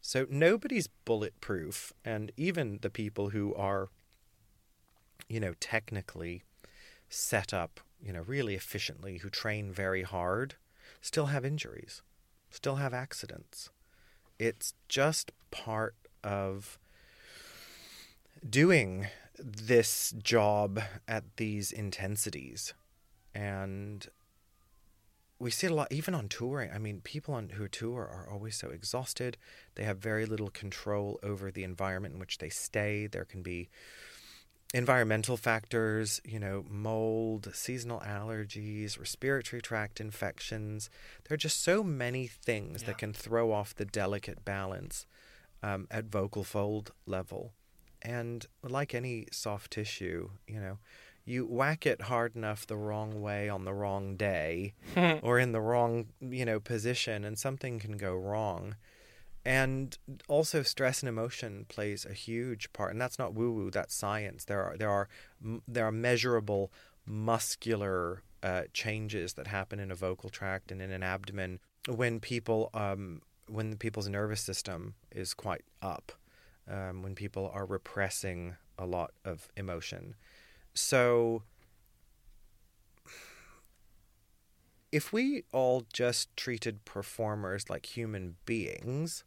So 0.02 0.26
nobody's 0.30 0.88
bulletproof. 1.06 1.94
And 2.04 2.32
even 2.38 2.80
the 2.82 2.90
people 2.90 3.30
who 3.30 3.54
are, 3.56 3.90
you 5.28 5.40
know, 5.40 5.54
technically 5.60 6.44
set 7.10 7.54
up, 7.54 7.80
you 8.02 8.14
know, 8.14 8.22
really 8.22 8.56
efficiently, 8.56 9.18
who 9.18 9.30
train 9.30 9.72
very 9.72 10.04
hard, 10.04 10.56
still 11.02 11.28
have 11.28 11.46
injuries, 11.46 12.02
still 12.50 12.76
have 12.76 12.94
accidents. 12.94 13.70
It's 14.40 14.74
just 14.88 15.32
part 15.52 15.96
of 16.24 16.78
doing 18.48 19.08
this 19.40 20.14
job 20.22 20.82
at 21.08 21.24
these 21.38 21.72
intensities. 21.72 22.74
And 23.34 24.08
we 25.40 25.52
see 25.52 25.68
it 25.68 25.72
a 25.72 25.76
lot, 25.76 25.92
even 25.92 26.16
on 26.16 26.28
touring. 26.28 26.72
I 26.72 26.80
mean, 26.80 27.02
people 27.02 27.34
on 27.36 27.50
who 27.50 27.68
tour 27.68 28.02
are 28.02 28.28
always 28.32 28.56
so 28.56 28.70
exhausted. 28.70 29.38
They 29.76 29.84
have 29.84 30.00
very 30.00 30.26
little 30.26 30.50
control 30.50 31.20
over 31.22 31.52
the 31.52 31.64
environment 31.64 32.16
in 32.16 32.20
which 32.20 32.40
they 32.40 32.50
stay. 32.50 33.06
There 33.06 33.26
can 33.26 33.44
be 33.44 33.70
environmental 34.74 35.38
factors, 35.38 36.20
you 36.26 36.40
know, 36.40 36.66
mold, 36.68 37.50
seasonal 37.54 38.00
allergies, 38.02 39.00
respiratory 39.00 39.62
tract 39.62 40.02
infections. 40.02 40.90
There 41.28 41.36
are 41.36 41.38
just 41.38 41.64
so 41.64 41.84
many 41.84 42.28
things 42.28 42.82
Yeah. 42.82 42.88
that 42.88 42.98
can 42.98 43.14
throw 43.14 43.52
off 43.52 43.76
the 43.76 43.86
delicate 43.86 44.44
balance 44.44 45.06
um, 45.64 45.88
at 45.92 46.06
vocal 46.06 46.44
fold 46.44 46.92
level. 47.06 47.54
And 48.02 48.46
like 48.64 48.94
any 48.94 49.28
soft 49.32 49.72
tissue, 49.72 50.30
you 50.48 50.60
know, 50.60 50.78
you 51.26 51.46
whack 51.46 51.86
it 51.86 52.04
hard 52.04 52.36
enough 52.36 52.66
the 52.66 52.78
wrong 52.78 53.22
way 53.22 53.50
on 53.50 53.66
the 53.66 53.74
wrong 53.74 54.16
day 54.16 54.74
or 55.22 55.40
in 55.40 55.52
the 55.52 55.62
wrong, 55.62 56.08
you 56.22 56.46
know, 56.46 56.60
position 56.60 57.24
and 57.24 57.38
something 57.38 57.80
can 57.80 57.98
go 57.98 58.16
wrong. 58.16 58.76
And 59.44 59.98
also 60.28 60.62
stress 60.62 61.02
and 61.02 61.10
emotion 61.10 61.66
plays 61.70 62.06
a 62.06 62.14
huge 62.14 62.72
part 62.74 62.92
and 62.92 63.02
that's 63.02 63.20
not 63.20 63.34
woo 63.34 63.52
woo, 63.52 63.72
that's 63.72 63.94
science. 63.94 64.46
There 64.46 64.64
are 64.64 64.78
there 64.78 64.90
are 64.90 65.08
there 65.68 65.86
are 65.86 65.92
measurable 65.92 66.72
muscular 67.06 68.22
uh, 68.44 68.64
changes 68.74 69.34
that 69.34 69.48
happen 69.48 69.80
in 69.80 69.92
a 69.92 69.96
vocal 69.96 70.30
tract 70.30 70.72
and 70.72 70.82
in 70.82 70.92
an 70.92 71.04
abdomen 71.04 71.60
when 71.88 72.20
people 72.20 72.70
um, 72.74 73.22
when 73.48 73.78
people's 73.78 74.10
nervous 74.10 74.42
system 74.42 74.96
is 75.12 75.34
quite 75.34 75.64
up, 75.82 76.12
um, 76.70 77.02
when 77.02 77.16
people 77.16 77.50
are 77.54 77.66
repressing 77.66 78.56
a 78.78 78.86
lot 78.86 79.12
of 79.26 79.48
emotion. 79.56 80.16
So, 80.74 81.44
if 84.92 85.12
we 85.12 85.44
all 85.52 85.86
just 85.92 86.36
treated 86.38 86.86
performers 86.86 87.70
like 87.70 87.98
human 87.98 88.36
beings, 88.46 89.24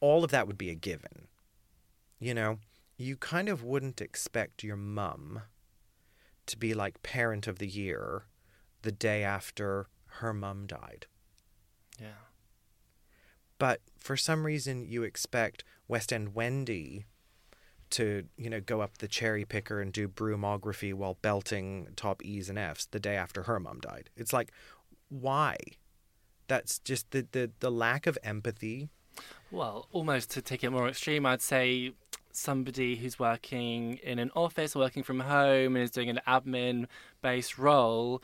all 0.00 0.24
of 0.24 0.30
that 0.30 0.46
would 0.46 0.58
be 0.58 0.70
a 0.70 0.74
given. 0.74 1.28
You 2.18 2.34
know, 2.34 2.58
you 2.96 3.16
kind 3.16 3.48
of 3.48 3.64
wouldn't 3.64 4.00
expect 4.00 4.62
your 4.62 4.76
mum 4.76 5.42
to 6.46 6.56
be 6.56 6.74
like 6.74 7.02
parent 7.02 7.46
of 7.46 7.58
the 7.58 7.66
year 7.66 8.26
the 8.82 8.92
day 8.92 9.22
after 9.22 9.88
her 10.06 10.32
mum 10.32 10.66
died. 10.66 11.06
Yeah. 12.00 12.28
But 13.58 13.80
for 13.96 14.16
some 14.16 14.44
reason, 14.44 14.84
you 14.86 15.04
expect 15.04 15.64
West 15.92 16.10
End 16.10 16.34
Wendy 16.34 17.04
to, 17.90 18.24
you 18.38 18.48
know, 18.48 18.62
go 18.62 18.80
up 18.80 18.96
the 18.96 19.06
cherry 19.06 19.44
picker 19.44 19.78
and 19.82 19.92
do 19.92 20.08
broomography 20.08 20.94
while 20.94 21.18
belting 21.20 21.88
top 21.96 22.24
E's 22.24 22.48
and 22.48 22.58
F's 22.58 22.86
the 22.86 22.98
day 22.98 23.14
after 23.14 23.42
her 23.42 23.60
mum 23.60 23.78
died. 23.80 24.08
It's 24.16 24.32
like, 24.32 24.52
why? 25.10 25.58
That's 26.48 26.78
just 26.78 27.10
the, 27.10 27.26
the, 27.32 27.50
the 27.60 27.70
lack 27.70 28.06
of 28.06 28.16
empathy. 28.22 28.88
Well, 29.50 29.86
almost 29.92 30.30
to 30.30 30.40
take 30.40 30.64
it 30.64 30.70
more 30.70 30.88
extreme, 30.88 31.26
I'd 31.26 31.42
say 31.42 31.92
somebody 32.32 32.96
who's 32.96 33.18
working 33.18 33.98
in 34.02 34.18
an 34.18 34.30
office, 34.34 34.74
or 34.74 34.78
working 34.78 35.02
from 35.02 35.20
home, 35.20 35.76
and 35.76 35.84
is 35.84 35.90
doing 35.90 36.08
an 36.08 36.20
admin-based 36.26 37.58
role. 37.58 38.22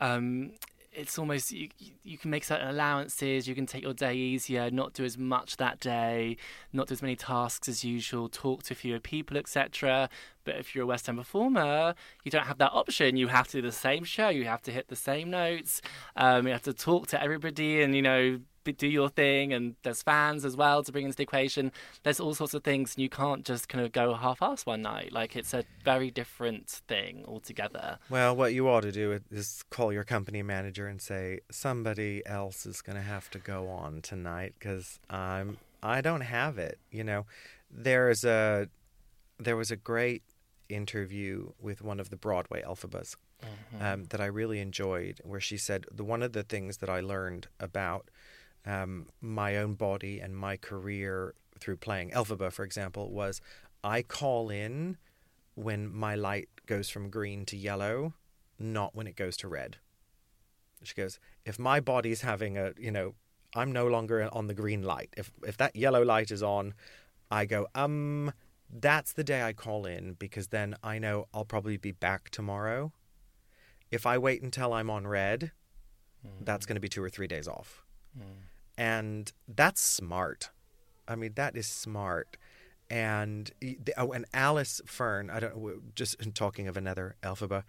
Um, 0.00 0.52
it's 0.92 1.18
almost 1.18 1.52
you, 1.52 1.68
you 2.02 2.18
can 2.18 2.30
make 2.30 2.44
certain 2.44 2.68
allowances. 2.68 3.46
You 3.46 3.54
can 3.54 3.66
take 3.66 3.82
your 3.82 3.94
day 3.94 4.14
easier, 4.14 4.70
not 4.70 4.92
do 4.92 5.04
as 5.04 5.16
much 5.16 5.56
that 5.58 5.78
day, 5.80 6.36
not 6.72 6.88
do 6.88 6.92
as 6.92 7.02
many 7.02 7.16
tasks 7.16 7.68
as 7.68 7.84
usual, 7.84 8.28
talk 8.28 8.64
to 8.64 8.74
fewer 8.74 8.98
people, 8.98 9.36
etc. 9.36 10.08
But 10.44 10.56
if 10.56 10.74
you're 10.74 10.84
a 10.84 10.86
West 10.86 11.08
End 11.08 11.18
performer, 11.18 11.94
you 12.24 12.30
don't 12.30 12.46
have 12.46 12.58
that 12.58 12.72
option. 12.72 13.16
You 13.16 13.28
have 13.28 13.46
to 13.48 13.58
do 13.58 13.62
the 13.62 13.72
same 13.72 14.04
show. 14.04 14.28
You 14.28 14.46
have 14.46 14.62
to 14.62 14.72
hit 14.72 14.88
the 14.88 14.96
same 14.96 15.30
notes. 15.30 15.80
Um, 16.16 16.46
you 16.46 16.52
have 16.52 16.62
to 16.62 16.72
talk 16.72 17.06
to 17.08 17.22
everybody, 17.22 17.82
and 17.82 17.94
you 17.94 18.02
know 18.02 18.40
do 18.64 18.86
your 18.86 19.08
thing. 19.08 19.52
And 19.52 19.76
there's 19.82 20.02
fans 20.02 20.44
as 20.44 20.56
well 20.56 20.82
to 20.82 20.92
bring 20.92 21.04
into 21.04 21.16
the 21.16 21.22
equation. 21.22 21.72
There's 22.02 22.20
all 22.20 22.34
sorts 22.34 22.54
of 22.54 22.64
things, 22.64 22.94
and 22.94 23.02
you 23.02 23.08
can't 23.08 23.44
just 23.44 23.68
kind 23.68 23.84
of 23.84 23.92
go 23.92 24.14
half-ass 24.14 24.66
one 24.66 24.82
night. 24.82 25.12
Like 25.12 25.36
it's 25.36 25.54
a 25.54 25.64
very 25.84 26.10
different 26.10 26.68
thing 26.68 27.24
altogether. 27.26 27.98
Well, 28.08 28.36
what 28.36 28.54
you 28.54 28.68
ought 28.68 28.82
to 28.82 28.92
do 28.92 29.20
is 29.30 29.64
call 29.70 29.92
your 29.92 30.04
company 30.04 30.42
manager 30.42 30.86
and 30.86 31.00
say 31.00 31.40
somebody 31.50 32.22
else 32.26 32.66
is 32.66 32.82
going 32.82 32.96
to 32.96 33.02
have 33.02 33.30
to 33.30 33.38
go 33.38 33.68
on 33.68 34.02
tonight 34.02 34.54
because 34.58 34.98
I'm 35.08 35.58
I 35.82 36.00
don't 36.00 36.20
have 36.20 36.58
it. 36.58 36.78
You 36.90 37.04
know, 37.04 37.26
there's 37.70 38.24
a 38.24 38.68
there 39.38 39.56
was 39.56 39.70
a 39.70 39.76
great 39.76 40.22
interview 40.68 41.52
with 41.60 41.82
one 41.82 41.98
of 41.98 42.10
the 42.10 42.16
Broadway 42.16 42.62
Elphabas 42.62 43.16
um, 43.80 44.04
that 44.10 44.20
I 44.20 44.26
really 44.26 44.60
enjoyed, 44.60 45.20
where 45.24 45.40
she 45.40 45.56
said 45.56 45.86
the 45.90 46.04
one 46.04 46.22
of 46.22 46.32
the 46.32 46.42
things 46.42 46.78
that 46.78 46.90
I 46.90 47.00
learned 47.00 47.48
about 47.58 48.10
um, 48.66 49.06
my 49.20 49.56
own 49.56 49.74
body 49.74 50.20
and 50.20 50.36
my 50.36 50.56
career 50.56 51.34
through 51.58 51.76
playing 51.76 52.10
Elphaba, 52.10 52.52
for 52.52 52.64
example, 52.64 53.10
was 53.10 53.40
I 53.82 54.02
call 54.02 54.50
in 54.50 54.96
when 55.54 55.92
my 55.92 56.14
light 56.14 56.48
goes 56.66 56.88
from 56.88 57.10
green 57.10 57.44
to 57.46 57.56
yellow, 57.56 58.14
not 58.58 58.94
when 58.94 59.06
it 59.06 59.16
goes 59.16 59.36
to 59.38 59.48
red. 59.48 59.76
She 60.82 60.94
goes, 60.94 61.18
if 61.44 61.58
my 61.58 61.80
body's 61.80 62.22
having 62.22 62.56
a, 62.56 62.72
you 62.78 62.90
know, 62.90 63.14
I'm 63.54 63.72
no 63.72 63.86
longer 63.86 64.28
on 64.32 64.46
the 64.46 64.54
green 64.54 64.82
light. 64.82 65.12
If 65.16 65.32
if 65.46 65.56
that 65.56 65.74
yellow 65.74 66.02
light 66.04 66.30
is 66.30 66.42
on, 66.42 66.74
I 67.30 67.46
go, 67.46 67.66
um, 67.74 68.32
that's 68.72 69.12
the 69.12 69.24
day 69.24 69.42
I 69.42 69.52
call 69.52 69.84
in 69.86 70.14
because 70.14 70.48
then 70.48 70.76
I 70.82 70.98
know 70.98 71.26
I'll 71.34 71.44
probably 71.44 71.76
be 71.76 71.92
back 71.92 72.30
tomorrow. 72.30 72.92
If 73.90 74.06
I 74.06 74.18
wait 74.18 74.40
until 74.42 74.72
I'm 74.72 74.88
on 74.88 75.06
red, 75.06 75.50
mm. 76.24 76.44
that's 76.44 76.64
going 76.64 76.76
to 76.76 76.80
be 76.80 76.88
two 76.88 77.02
or 77.02 77.10
three 77.10 77.26
days 77.26 77.48
off. 77.48 77.84
Mm. 78.16 78.49
And 78.80 79.30
that's 79.46 79.82
smart. 79.82 80.48
I 81.06 81.14
mean, 81.14 81.32
that 81.34 81.54
is 81.54 81.66
smart. 81.66 82.38
And 82.88 83.50
oh, 83.98 84.12
and 84.12 84.24
Alice 84.32 84.80
Fearn, 84.86 85.28
I 85.28 85.38
don't 85.38 85.94
just 85.94 86.16
talking 86.34 86.66
of 86.66 86.78
another 86.78 87.14
Elphaba, 87.22 87.64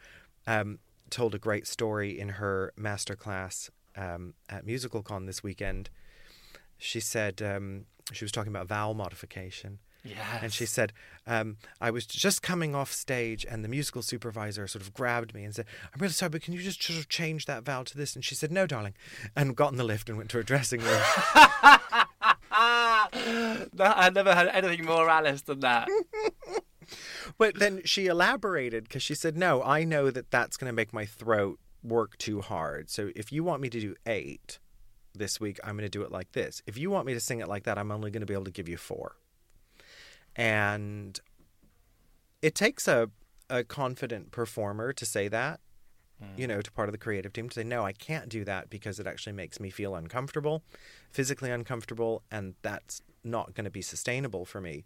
um, 0.47 0.79
told 1.09 1.35
a 1.35 1.37
great 1.37 1.67
story 1.67 2.17
in 2.17 2.29
her 2.29 2.71
master 2.77 3.17
class 3.17 3.69
um, 3.97 4.35
at 4.47 4.65
MusicalCon 4.65 5.25
this 5.25 5.43
weekend. 5.43 5.89
She 6.77 7.01
said 7.01 7.41
um, 7.41 7.87
she 8.13 8.23
was 8.23 8.31
talking 8.31 8.53
about 8.53 8.67
vowel 8.69 8.93
modification. 8.93 9.79
Yes. 10.03 10.39
And 10.41 10.51
she 10.51 10.65
said, 10.65 10.93
um, 11.27 11.57
I 11.79 11.91
was 11.91 12.05
just 12.05 12.41
coming 12.41 12.73
off 12.73 12.91
stage, 12.91 13.45
and 13.47 13.63
the 13.63 13.69
musical 13.69 14.01
supervisor 14.01 14.67
sort 14.67 14.81
of 14.81 14.93
grabbed 14.93 15.33
me 15.33 15.43
and 15.43 15.53
said, 15.53 15.65
I'm 15.93 16.01
really 16.01 16.13
sorry, 16.13 16.31
but 16.31 16.41
can 16.41 16.53
you 16.53 16.61
just 16.61 16.81
sort 16.81 16.97
of 16.97 17.07
change 17.07 17.45
that 17.45 17.63
vowel 17.63 17.83
to 17.85 17.97
this? 17.97 18.15
And 18.15 18.25
she 18.25 18.33
said, 18.35 18.51
No, 18.51 18.65
darling. 18.65 18.93
And 19.35 19.55
got 19.55 19.71
in 19.71 19.77
the 19.77 19.83
lift 19.83 20.09
and 20.09 20.17
went 20.17 20.31
to 20.31 20.37
her 20.37 20.43
dressing 20.43 20.81
room. 20.81 21.01
I 23.79 24.11
never 24.13 24.33
heard 24.35 24.49
anything 24.53 24.85
more 24.85 25.09
Alice 25.09 25.41
than 25.41 25.59
that. 25.61 25.87
but 27.37 27.59
then 27.59 27.81
she 27.85 28.07
elaborated 28.07 28.85
because 28.85 29.03
she 29.03 29.15
said, 29.15 29.37
No, 29.37 29.61
I 29.63 29.83
know 29.83 30.09
that 30.09 30.31
that's 30.31 30.57
going 30.57 30.69
to 30.69 30.75
make 30.75 30.93
my 30.93 31.05
throat 31.05 31.59
work 31.83 32.17
too 32.17 32.41
hard. 32.41 32.89
So 32.89 33.11
if 33.15 33.31
you 33.31 33.43
want 33.43 33.61
me 33.61 33.69
to 33.69 33.79
do 33.79 33.95
eight 34.05 34.59
this 35.13 35.39
week, 35.39 35.59
I'm 35.63 35.75
going 35.75 35.85
to 35.85 35.89
do 35.89 36.03
it 36.03 36.11
like 36.11 36.31
this. 36.31 36.61
If 36.65 36.77
you 36.77 36.89
want 36.89 37.05
me 37.05 37.13
to 37.13 37.19
sing 37.19 37.39
it 37.39 37.47
like 37.47 37.63
that, 37.63 37.77
I'm 37.77 37.91
only 37.91 38.11
going 38.11 38.21
to 38.21 38.27
be 38.27 38.33
able 38.33 38.45
to 38.45 38.51
give 38.51 38.69
you 38.69 38.77
four. 38.77 39.15
And 40.35 41.19
it 42.41 42.55
takes 42.55 42.87
a, 42.87 43.09
a 43.49 43.63
confident 43.63 44.31
performer 44.31 44.93
to 44.93 45.05
say 45.05 45.27
that, 45.27 45.59
mm. 46.21 46.37
you 46.37 46.47
know, 46.47 46.61
to 46.61 46.71
part 46.71 46.87
of 46.87 46.93
the 46.93 46.97
creative 46.97 47.33
team 47.33 47.49
to 47.49 47.55
say, 47.55 47.63
no, 47.63 47.85
I 47.85 47.91
can't 47.91 48.29
do 48.29 48.43
that 48.45 48.69
because 48.69 48.99
it 48.99 49.07
actually 49.07 49.33
makes 49.33 49.59
me 49.59 49.69
feel 49.69 49.95
uncomfortable, 49.95 50.63
physically 51.11 51.51
uncomfortable, 51.51 52.23
and 52.31 52.55
that's 52.61 53.01
not 53.23 53.53
going 53.53 53.65
to 53.65 53.71
be 53.71 53.81
sustainable 53.81 54.45
for 54.45 54.61
me. 54.61 54.85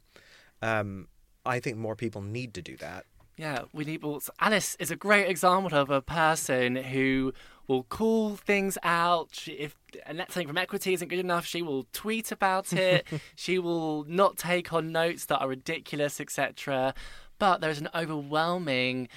Um, 0.61 1.07
I 1.45 1.59
think 1.59 1.77
more 1.77 1.95
people 1.95 2.21
need 2.21 2.53
to 2.55 2.61
do 2.61 2.75
that. 2.77 3.05
Yeah, 3.37 3.63
we 3.73 3.83
need. 3.83 4.01
Well, 4.01 4.21
Alice 4.39 4.75
is 4.79 4.91
a 4.91 4.95
great 4.95 5.29
example 5.29 5.77
of 5.77 5.89
a 5.89 6.01
person 6.01 6.77
who 6.77 7.33
will 7.67 7.83
call 7.83 8.35
things 8.35 8.77
out. 8.83 9.29
She, 9.33 9.53
if 9.53 9.75
something 10.17 10.47
from 10.47 10.57
equity 10.57 10.93
isn't 10.93 11.07
good 11.07 11.19
enough, 11.19 11.45
she 11.45 11.61
will 11.61 11.85
tweet 11.93 12.31
about 12.31 12.73
it. 12.73 13.05
she 13.35 13.59
will 13.59 14.03
not 14.05 14.37
take 14.37 14.73
on 14.73 14.91
notes 14.91 15.25
that 15.25 15.39
are 15.39 15.47
ridiculous, 15.47 16.19
etc. 16.19 16.93
But 17.39 17.61
there's 17.61 17.79
an 17.79 17.89
overwhelming 17.93 19.07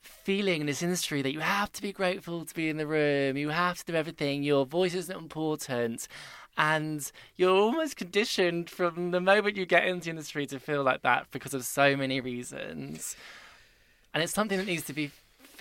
feeling 0.00 0.62
in 0.62 0.66
this 0.66 0.82
industry 0.82 1.22
that 1.22 1.32
you 1.32 1.40
have 1.40 1.72
to 1.72 1.82
be 1.82 1.92
grateful 1.92 2.44
to 2.44 2.54
be 2.54 2.68
in 2.68 2.76
the 2.76 2.86
room. 2.86 3.36
You 3.36 3.50
have 3.50 3.78
to 3.78 3.92
do 3.92 3.94
everything. 3.94 4.42
Your 4.42 4.66
voice 4.66 4.94
isn't 4.94 5.16
important. 5.16 6.08
And 6.56 7.10
you're 7.36 7.56
almost 7.56 7.96
conditioned 7.96 8.68
from 8.68 9.10
the 9.10 9.20
moment 9.20 9.56
you 9.56 9.64
get 9.64 9.86
into 9.86 10.04
the 10.04 10.10
industry 10.10 10.46
to 10.46 10.58
feel 10.58 10.82
like 10.82 11.02
that 11.02 11.26
because 11.30 11.54
of 11.54 11.64
so 11.64 11.96
many 11.96 12.20
reasons 12.20 13.16
and 14.14 14.22
it's 14.22 14.32
something 14.32 14.58
that 14.58 14.66
needs 14.66 14.84
to 14.84 14.92
be 14.92 15.10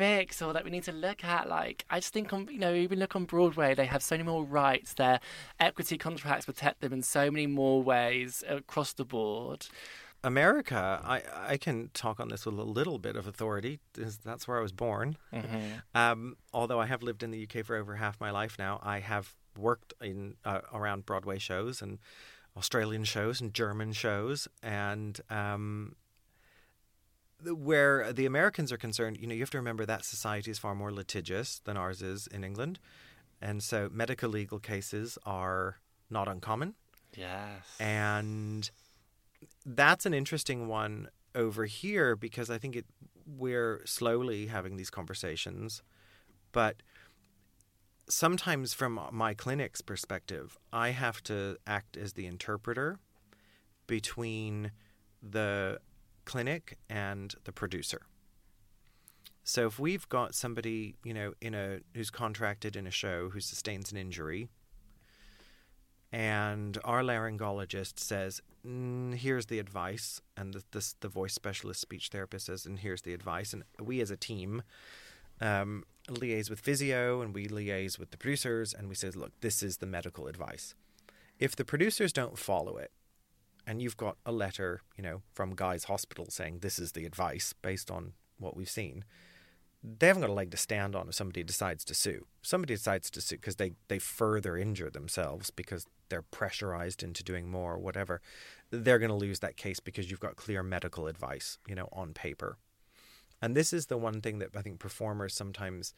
fixed 0.01 0.41
or 0.41 0.51
that 0.51 0.65
we 0.65 0.71
need 0.71 0.83
to 0.83 0.91
look 0.91 1.23
at. 1.23 1.47
Like, 1.47 1.85
I 1.89 1.99
just 1.99 2.11
think 2.11 2.33
on, 2.33 2.47
you 2.51 2.57
know, 2.57 2.73
even 2.73 2.97
look 2.97 3.15
on 3.15 3.25
Broadway, 3.25 3.75
they 3.75 3.85
have 3.85 4.01
so 4.01 4.15
many 4.15 4.23
more 4.23 4.43
rights. 4.43 4.95
Their 4.95 5.19
equity 5.59 5.97
contracts 5.97 6.45
protect 6.45 6.81
them 6.81 6.91
in 6.91 7.03
so 7.03 7.29
many 7.29 7.45
more 7.45 7.83
ways 7.83 8.43
across 8.47 8.93
the 8.93 9.05
board. 9.05 9.67
America, 10.23 11.01
I, 11.03 11.21
I 11.53 11.57
can 11.57 11.89
talk 11.93 12.19
on 12.19 12.29
this 12.29 12.45
with 12.47 12.57
a 12.57 12.63
little 12.63 12.97
bit 12.97 13.15
of 13.15 13.27
authority. 13.27 13.79
That's 13.93 14.47
where 14.47 14.57
I 14.57 14.61
was 14.61 14.71
born. 14.71 15.17
Mm-hmm. 15.31 15.59
Um, 15.93 16.37
although 16.51 16.79
I 16.79 16.87
have 16.87 17.03
lived 17.03 17.21
in 17.21 17.29
the 17.29 17.47
UK 17.47 17.63
for 17.63 17.75
over 17.75 17.95
half 17.95 18.19
my 18.19 18.31
life 18.31 18.57
now, 18.57 18.79
I 18.83 18.99
have 18.99 19.35
worked 19.55 19.93
in 20.01 20.35
uh, 20.45 20.61
around 20.73 21.05
Broadway 21.05 21.37
shows 21.37 21.81
and 21.81 21.99
Australian 22.57 23.03
shows 23.03 23.39
and 23.39 23.53
German 23.53 23.93
shows, 23.93 24.47
and 24.61 25.19
um, 25.29 25.95
where 27.45 28.13
the 28.13 28.25
Americans 28.25 28.71
are 28.71 28.77
concerned, 28.77 29.17
you 29.19 29.27
know, 29.27 29.33
you 29.33 29.41
have 29.41 29.49
to 29.51 29.57
remember 29.57 29.85
that 29.85 30.05
society 30.05 30.51
is 30.51 30.59
far 30.59 30.75
more 30.75 30.91
litigious 30.91 31.59
than 31.65 31.77
ours 31.77 32.01
is 32.01 32.27
in 32.27 32.43
England. 32.43 32.79
And 33.41 33.63
so 33.63 33.89
medical 33.91 34.29
legal 34.29 34.59
cases 34.59 35.17
are 35.25 35.77
not 36.09 36.27
uncommon. 36.27 36.75
Yes. 37.15 37.65
And 37.79 38.69
that's 39.65 40.05
an 40.05 40.13
interesting 40.13 40.67
one 40.67 41.09
over 41.33 41.65
here 41.65 42.15
because 42.15 42.49
I 42.49 42.57
think 42.57 42.75
it 42.75 42.85
we're 43.25 43.81
slowly 43.85 44.47
having 44.47 44.77
these 44.77 44.89
conversations. 44.89 45.81
But 46.51 46.77
sometimes 48.09 48.73
from 48.73 48.99
my 49.11 49.33
clinic's 49.33 49.81
perspective, 49.81 50.57
I 50.73 50.89
have 50.89 51.23
to 51.23 51.57
act 51.65 51.95
as 51.97 52.13
the 52.13 52.25
interpreter 52.25 52.99
between 53.87 54.71
the 55.21 55.79
clinic 56.31 56.77
and 56.89 57.35
the 57.43 57.51
producer. 57.51 58.03
So 59.43 59.67
if 59.67 59.77
we've 59.77 60.07
got 60.07 60.33
somebody, 60.33 60.95
you 61.03 61.13
know, 61.13 61.33
in 61.41 61.53
a 61.53 61.79
who's 61.93 62.09
contracted 62.09 62.77
in 62.77 62.87
a 62.87 62.91
show 62.91 63.29
who 63.31 63.41
sustains 63.41 63.91
an 63.91 63.97
injury, 63.97 64.47
and 66.09 66.77
our 66.85 67.01
laryngologist 67.01 67.99
says, 67.99 68.41
mm, 68.65 69.13
"Here's 69.13 69.47
the 69.47 69.59
advice," 69.59 70.21
and 70.37 70.53
the, 70.53 70.63
this, 70.71 70.95
the 71.01 71.09
voice 71.09 71.33
specialist, 71.33 71.81
speech 71.81 72.07
therapist 72.07 72.45
says, 72.45 72.65
"And 72.65 72.79
here's 72.79 73.01
the 73.01 73.13
advice," 73.13 73.51
and 73.51 73.63
we 73.77 73.99
as 73.99 74.09
a 74.09 74.15
team 74.15 74.63
um, 75.41 75.83
liaise 76.07 76.49
with 76.49 76.61
physio, 76.61 77.21
and 77.21 77.35
we 77.35 77.47
liaise 77.47 77.99
with 77.99 78.11
the 78.11 78.17
producers, 78.17 78.73
and 78.73 78.87
we 78.87 78.95
say, 78.95 79.09
"Look, 79.09 79.33
this 79.41 79.61
is 79.61 79.77
the 79.77 79.85
medical 79.85 80.27
advice." 80.27 80.75
If 81.39 81.57
the 81.57 81.65
producers 81.65 82.13
don't 82.13 82.37
follow 82.37 82.77
it, 82.77 82.91
and 83.65 83.81
you've 83.81 83.97
got 83.97 84.17
a 84.25 84.31
letter, 84.31 84.81
you 84.97 85.03
know, 85.03 85.21
from 85.33 85.55
Guy's 85.55 85.85
Hospital 85.85 86.27
saying 86.29 86.59
this 86.59 86.79
is 86.79 86.91
the 86.91 87.05
advice 87.05 87.53
based 87.61 87.91
on 87.91 88.13
what 88.39 88.55
we've 88.55 88.69
seen, 88.69 89.03
they 89.83 90.07
haven't 90.07 90.21
got 90.21 90.29
a 90.29 90.33
leg 90.33 90.51
to 90.51 90.57
stand 90.57 90.95
on 90.95 91.07
if 91.07 91.15
somebody 91.15 91.43
decides 91.43 91.83
to 91.85 91.93
sue. 91.93 92.27
Somebody 92.41 92.75
decides 92.75 93.09
to 93.11 93.21
sue 93.21 93.37
because 93.37 93.55
they, 93.55 93.73
they 93.87 93.99
further 93.99 94.57
injure 94.57 94.89
themselves 94.89 95.49
because 95.49 95.85
they're 96.09 96.21
pressurized 96.21 97.01
into 97.01 97.23
doing 97.23 97.49
more 97.49 97.73
or 97.73 97.79
whatever. 97.79 98.21
They're 98.69 98.99
going 98.99 99.09
to 99.09 99.15
lose 99.15 99.39
that 99.39 99.57
case 99.57 99.79
because 99.79 100.11
you've 100.11 100.19
got 100.19 100.35
clear 100.35 100.61
medical 100.61 101.07
advice, 101.07 101.57
you 101.67 101.73
know, 101.73 101.89
on 101.91 102.13
paper. 102.13 102.57
And 103.41 103.55
this 103.55 103.73
is 103.73 103.87
the 103.87 103.97
one 103.97 104.21
thing 104.21 104.37
that 104.39 104.49
I 104.55 104.61
think 104.61 104.79
performers 104.79 105.33
sometimes 105.33 105.93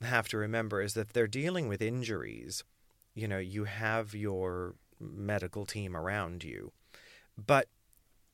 have 0.00 0.28
to 0.28 0.38
remember 0.38 0.80
is 0.80 0.94
that 0.94 1.08
if 1.08 1.12
they're 1.12 1.26
dealing 1.26 1.68
with 1.68 1.82
injuries, 1.82 2.64
you 3.14 3.28
know, 3.28 3.38
you 3.38 3.64
have 3.64 4.14
your 4.14 4.76
medical 5.00 5.66
team 5.66 5.94
around 5.94 6.44
you 6.44 6.72
but 7.46 7.68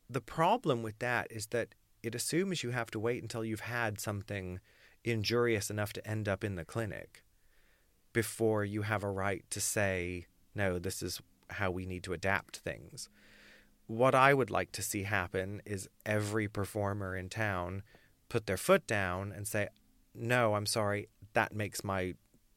the 0.08 0.20
problem 0.20 0.82
with 0.82 0.98
that 0.98 1.30
is 1.30 1.46
that 1.46 1.74
it 2.02 2.14
assumes 2.14 2.62
you 2.62 2.70
have 2.70 2.90
to 2.90 2.98
wait 2.98 3.22
until 3.22 3.44
you've 3.44 3.60
had 3.60 4.00
something 4.00 4.60
injurious 5.02 5.70
enough 5.70 5.92
to 5.92 6.06
end 6.06 6.28
up 6.28 6.42
in 6.44 6.54
the 6.54 6.64
clinic 6.64 7.22
before 8.12 8.64
you 8.64 8.82
have 8.82 9.02
a 9.02 9.10
right 9.10 9.44
to 9.50 9.60
say, 9.60 10.26
no, 10.54 10.78
this 10.78 11.02
is 11.02 11.20
how 11.50 11.70
we 11.70 11.84
need 11.84 12.02
to 12.04 12.12
adapt 12.12 12.58
things. 12.58 13.08
What 13.86 14.14
I 14.14 14.32
would 14.32 14.50
like 14.50 14.72
to 14.72 14.82
see 14.82 15.02
happen 15.02 15.60
is 15.66 15.88
every 16.06 16.48
performer 16.48 17.16
in 17.16 17.28
town 17.28 17.82
put 18.28 18.46
their 18.46 18.56
foot 18.56 18.86
down 18.86 19.32
and 19.32 19.46
say, 19.46 19.68
no, 20.14 20.54
I'm 20.54 20.66
sorry, 20.66 21.08
that 21.34 21.54
makes 21.54 21.84
my 21.84 22.14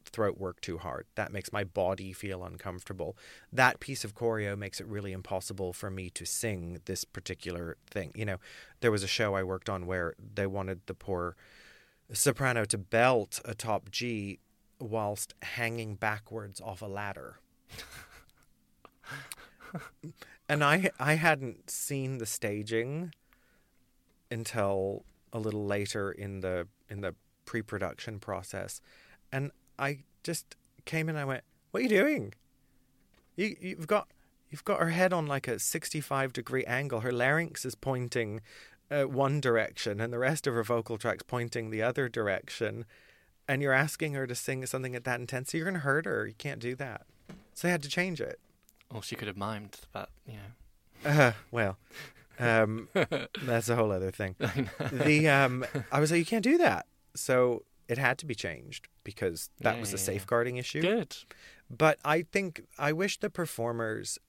throat 0.10 0.38
work 0.38 0.62
too 0.62 0.78
hard. 0.78 1.06
That 1.16 1.32
makes 1.32 1.52
my 1.52 1.64
body 1.64 2.14
feel 2.14 2.44
uncomfortable. 2.44 3.18
That 3.52 3.80
piece 3.80 4.04
of 4.04 4.16
choreo 4.16 4.58
makes 4.58 4.80
it 4.80 4.88
really 4.88 5.12
impossible 5.12 5.74
for 5.74 5.90
me 5.90 6.10
to 6.12 6.26
sing 6.26 6.80
this 6.86 7.04
particular 7.04 7.78
thing. 7.90 8.12
You 8.16 8.26
know, 8.26 8.38
there 8.82 8.92
was 8.92 9.04
a 9.04 9.08
show 9.08 9.36
I 9.36 9.44
worked 9.44 9.70
on 9.70 9.86
where 9.86 10.16
they 10.34 10.48
wanted 10.48 10.82
the 10.86 10.94
poor 10.94 11.36
soprano 12.14 12.66
to 12.66 12.78
belt 12.78 13.42
a 13.46 13.54
top 13.54 13.90
G 13.92 14.40
whilst 14.80 15.34
hanging 15.42 15.96
backwards 15.96 16.62
off 16.62 16.82
a 16.82 16.86
ladder. 16.86 17.40
and 20.50 20.64
I 20.64 20.90
I 21.00 21.14
hadn't 21.16 21.70
seen 21.70 22.18
the 22.18 22.26
staging 22.26 23.14
until 24.32 25.04
a 25.34 25.40
little 25.40 25.66
later 25.66 26.12
in 26.12 26.42
the 26.42 26.68
in 26.90 27.02
the 27.02 27.16
pre-production 27.46 28.20
process 28.20 28.82
and 29.32 29.52
I 29.80 30.00
just 30.24 30.56
came 30.86 31.10
in 31.10 31.16
and 31.16 31.22
I 31.22 31.26
went, 31.26 31.44
What 31.72 31.80
are 31.80 31.84
you 31.84 31.90
doing? 31.90 32.34
You, 33.36 33.56
you've 33.60 33.88
got 33.88 34.08
you've 34.50 34.66
got 34.66 34.80
her 34.80 34.90
head 34.90 35.14
on 35.14 35.28
like 35.28 35.48
a 35.48 35.60
65 35.60 36.34
degree 36.34 36.66
angle. 36.66 37.02
Her 37.02 37.12
larynx 37.12 37.66
is 37.66 37.76
pointing 37.76 38.42
uh, 38.90 39.04
one 39.04 39.42
direction, 39.42 40.00
and 40.00 40.12
the 40.12 40.20
rest 40.20 40.48
of 40.48 40.54
her 40.54 40.64
vocal 40.64 40.98
tract's 40.98 41.24
pointing 41.24 41.70
the 41.70 41.84
other 41.84 42.10
direction. 42.10 42.86
And 43.50 43.62
you're 43.62 43.74
asking 43.74 44.14
her 44.14 44.28
to 44.28 44.36
sing 44.36 44.66
something 44.66 44.94
at 44.96 45.06
that 45.06 45.22
intensity. 45.22 45.60
You're 45.60 45.66
going 45.66 45.76
to 45.76 45.82
hurt 45.82 46.06
her. 46.06 46.28
You 46.28 46.34
can't 46.38 46.60
do 46.60 46.76
that. 46.76 47.06
So 47.54 47.68
they 47.68 47.72
had 47.72 47.84
to 47.84 47.90
change 47.90 48.20
it. 48.20 48.40
Or 48.94 49.02
she 49.02 49.16
could 49.16 49.28
have 49.28 49.38
mimed, 49.38 49.76
but 49.94 50.10
you 50.26 50.34
know. 50.34 51.10
Uh, 51.10 51.32
well, 51.52 51.78
um, 52.40 52.90
that's 53.44 53.70
a 53.70 53.76
whole 53.76 53.92
other 53.92 54.12
thing. 54.12 54.36
The 54.92 55.28
um, 55.30 55.66
I 55.92 56.00
was 56.00 56.12
like, 56.12 56.20
you 56.20 56.26
can't 56.26 56.44
do 56.44 56.58
that. 56.58 56.86
So 57.16 57.64
it 57.88 57.98
had 57.98 58.18
to 58.20 58.26
be 58.26 58.36
changed 58.36 58.88
because 59.04 59.50
that 59.62 59.76
Yeah, 59.76 59.82
was 59.82 59.94
a 59.94 59.98
safeguarding 59.98 60.58
issue. 60.58 60.82
Good. 60.82 61.18
But 61.70 62.00
I 62.04 62.22
think 62.22 62.64
I 62.78 62.92
wish 62.94 63.20
the 63.20 63.30
performers 63.30 64.20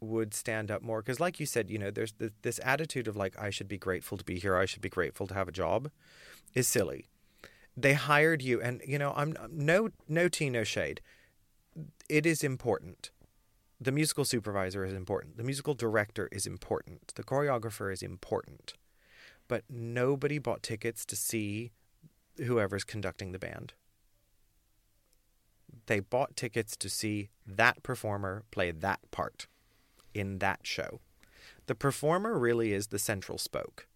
would 0.00 0.32
stand 0.32 0.70
up 0.70 0.82
more 0.82 1.02
because, 1.02 1.20
like 1.20 1.38
you 1.38 1.46
said, 1.46 1.70
you 1.70 1.78
know, 1.78 1.90
there's 1.90 2.12
th- 2.12 2.32
this 2.42 2.58
attitude 2.64 3.06
of 3.06 3.16
like 3.16 3.38
I 3.38 3.50
should 3.50 3.68
be 3.68 3.78
grateful 3.78 4.16
to 4.18 4.24
be 4.24 4.38
here, 4.38 4.56
I 4.56 4.64
should 4.64 4.82
be 4.82 4.88
grateful 4.88 5.26
to 5.26 5.34
have 5.34 5.48
a 5.48 5.52
job, 5.52 5.90
is 6.54 6.66
silly. 6.66 7.08
They 7.76 7.94
hired 7.94 8.42
you, 8.42 8.60
and 8.60 8.82
you 8.86 8.98
know, 8.98 9.12
I'm 9.16 9.36
no 9.50 9.90
no 10.08 10.28
tea, 10.28 10.50
no 10.50 10.64
shade. 10.64 11.00
It 12.08 12.26
is 12.26 12.42
important. 12.42 13.10
The 13.80 13.92
musical 13.92 14.24
supervisor 14.24 14.84
is 14.84 14.92
important. 14.92 15.36
The 15.36 15.44
musical 15.44 15.74
director 15.74 16.28
is 16.32 16.46
important. 16.46 17.12
The 17.14 17.22
choreographer 17.22 17.92
is 17.92 18.02
important. 18.02 18.74
But 19.48 19.64
nobody 19.70 20.38
bought 20.38 20.62
tickets 20.62 21.04
to 21.06 21.16
see 21.16 21.72
whoever's 22.44 22.84
conducting 22.84 23.32
the 23.32 23.38
band 23.38 23.74
they 25.86 26.00
bought 26.00 26.36
tickets 26.36 26.76
to 26.76 26.88
see 26.88 27.30
that 27.46 27.82
performer 27.82 28.44
play 28.50 28.70
that 28.70 29.00
part 29.10 29.46
in 30.14 30.38
that 30.38 30.60
show. 30.62 31.00
The 31.66 31.74
performer 31.74 32.38
really 32.38 32.72
is 32.72 32.88
the 32.88 32.98
central 32.98 33.38
spoke. 33.38 33.86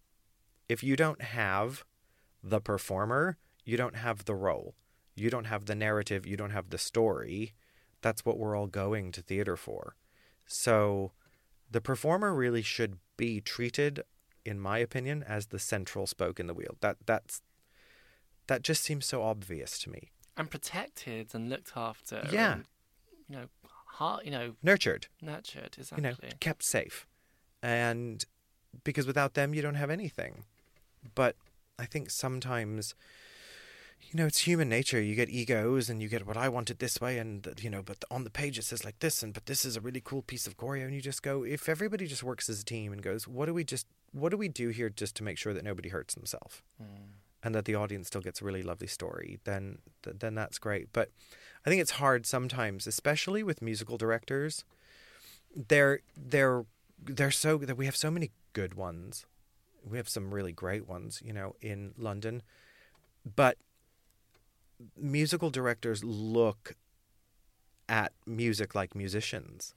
If 0.67 0.83
you 0.83 0.95
don't 0.95 1.21
have 1.21 1.85
the 2.43 2.61
performer, 2.61 3.37
you 3.63 3.77
don't 3.77 3.95
have 3.95 4.25
the 4.25 4.35
role. 4.35 4.75
You 5.15 5.29
don't 5.29 5.45
have 5.45 5.65
the 5.65 5.75
narrative, 5.75 6.25
you 6.25 6.35
don't 6.35 6.51
have 6.51 6.69
the 6.69 6.77
story. 6.77 7.53
That's 8.01 8.25
what 8.25 8.37
we're 8.37 8.55
all 8.55 8.67
going 8.67 9.11
to 9.13 9.21
theater 9.21 9.55
for. 9.55 9.95
So 10.45 11.13
the 11.71 11.81
performer 11.81 12.33
really 12.33 12.61
should 12.61 12.97
be 13.17 13.41
treated 13.41 14.03
in 14.43 14.59
my 14.59 14.77
opinion 14.77 15.23
as 15.27 15.47
the 15.47 15.59
central 15.59 16.05
spoke 16.05 16.39
in 16.39 16.47
the 16.47 16.53
wheel. 16.53 16.75
That 16.81 16.97
that's 17.05 17.41
that 18.47 18.61
just 18.61 18.83
seems 18.83 19.05
so 19.05 19.21
obvious 19.23 19.77
to 19.79 19.89
me. 19.89 20.11
And 20.37 20.49
protected 20.49 21.33
and 21.33 21.49
looked 21.49 21.73
after. 21.75 22.27
Yeah. 22.31 22.53
and, 22.53 22.65
you 23.29 23.35
know, 23.37 23.45
heart. 23.85 24.25
You 24.25 24.31
know, 24.31 24.55
Nurtured. 24.61 25.07
nurtured. 25.21 25.75
exactly. 25.77 26.03
you 26.03 26.11
know, 26.11 26.15
kept 26.39 26.63
safe. 26.63 27.07
And 27.63 28.23
because 28.83 29.07
without 29.07 29.33
them, 29.33 29.53
you 29.53 29.61
don't 29.61 29.75
have 29.75 29.89
anything. 29.89 30.43
But 31.15 31.35
I 31.79 31.85
think 31.85 32.09
sometimes, 32.09 32.93
you 34.01 34.17
know, 34.19 34.25
it's 34.25 34.39
human 34.39 34.69
nature. 34.69 35.01
You 35.01 35.15
get 35.15 35.29
egos 35.29 35.89
and 35.89 36.01
you 36.01 36.09
get 36.09 36.27
what 36.27 36.37
I 36.37 36.49
want 36.49 36.69
it 36.69 36.79
this 36.79 36.99
way, 36.99 37.17
and, 37.17 37.47
you 37.61 37.69
know, 37.69 37.81
but 37.81 38.03
on 38.11 38.23
the 38.23 38.29
page 38.29 38.57
it 38.57 38.63
says 38.65 38.83
like 38.83 38.99
this, 38.99 39.23
and 39.23 39.33
but 39.33 39.45
this 39.45 39.63
is 39.65 39.75
a 39.77 39.81
really 39.81 40.01
cool 40.03 40.21
piece 40.21 40.45
of 40.47 40.57
choreo. 40.57 40.83
And 40.85 40.93
you 40.93 41.01
just 41.01 41.23
go, 41.23 41.43
if 41.43 41.69
everybody 41.69 42.05
just 42.07 42.23
works 42.23 42.49
as 42.49 42.61
a 42.61 42.65
team 42.65 42.91
and 42.91 43.01
goes, 43.01 43.27
what 43.27 43.45
do 43.45 43.53
we 43.53 43.63
just, 43.63 43.87
what 44.11 44.29
do 44.29 44.37
we 44.37 44.47
do 44.49 44.69
here 44.69 44.89
just 44.89 45.15
to 45.15 45.23
make 45.23 45.37
sure 45.37 45.53
that 45.53 45.63
nobody 45.63 45.89
hurts 45.89 46.13
themselves? 46.15 46.61
Hmm. 46.79 46.85
And 47.43 47.53
that 47.53 47.65
the 47.65 47.75
audience 47.75 48.07
still 48.07 48.21
gets 48.21 48.41
a 48.41 48.45
really 48.45 48.63
lovely 48.63 48.87
story, 48.87 49.39
then 49.43 49.79
then 50.03 50.35
that's 50.35 50.57
great. 50.57 50.89
But 50.93 51.09
I 51.65 51.69
think 51.69 51.81
it's 51.81 51.91
hard 51.91 52.25
sometimes, 52.25 52.87
especially 52.87 53.43
with 53.43 53.61
musical 53.61 53.97
directors. 53.97 54.65
They're 55.55 55.99
they're 56.17 56.65
they're 57.03 57.31
so 57.31 57.57
that 57.57 57.77
we 57.77 57.85
have 57.85 57.95
so 57.95 58.11
many 58.11 58.31
good 58.53 58.73
ones. 58.73 59.25
We 59.87 59.97
have 59.97 60.09
some 60.09 60.33
really 60.33 60.51
great 60.51 60.87
ones, 60.87 61.21
you 61.23 61.33
know, 61.33 61.55
in 61.61 61.93
London. 61.97 62.41
But 63.35 63.57
musical 64.97 65.49
directors 65.49 66.03
look 66.03 66.75
at 67.87 68.11
music 68.25 68.73
like 68.73 68.95
musicians 68.95 69.73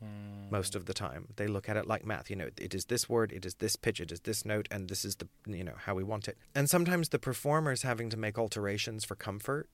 most 0.50 0.74
of 0.74 0.86
the 0.86 0.94
time. 0.94 1.28
They 1.36 1.46
look 1.46 1.68
at 1.68 1.76
it 1.76 1.86
like 1.86 2.06
math. 2.06 2.30
You 2.30 2.36
know, 2.36 2.48
it 2.56 2.74
is 2.74 2.86
this 2.86 3.08
word, 3.08 3.32
it 3.32 3.44
is 3.44 3.54
this 3.54 3.76
pitch, 3.76 4.00
it 4.00 4.10
is 4.10 4.20
this 4.20 4.44
note, 4.44 4.68
and 4.70 4.88
this 4.88 5.04
is 5.04 5.16
the 5.16 5.28
you 5.46 5.64
know 5.64 5.74
how 5.76 5.94
we 5.94 6.02
want 6.02 6.28
it. 6.28 6.38
And 6.54 6.68
sometimes 6.68 7.10
the 7.10 7.18
performers 7.18 7.82
having 7.82 8.10
to 8.10 8.16
make 8.16 8.38
alterations 8.38 9.04
for 9.04 9.14
comfort. 9.14 9.68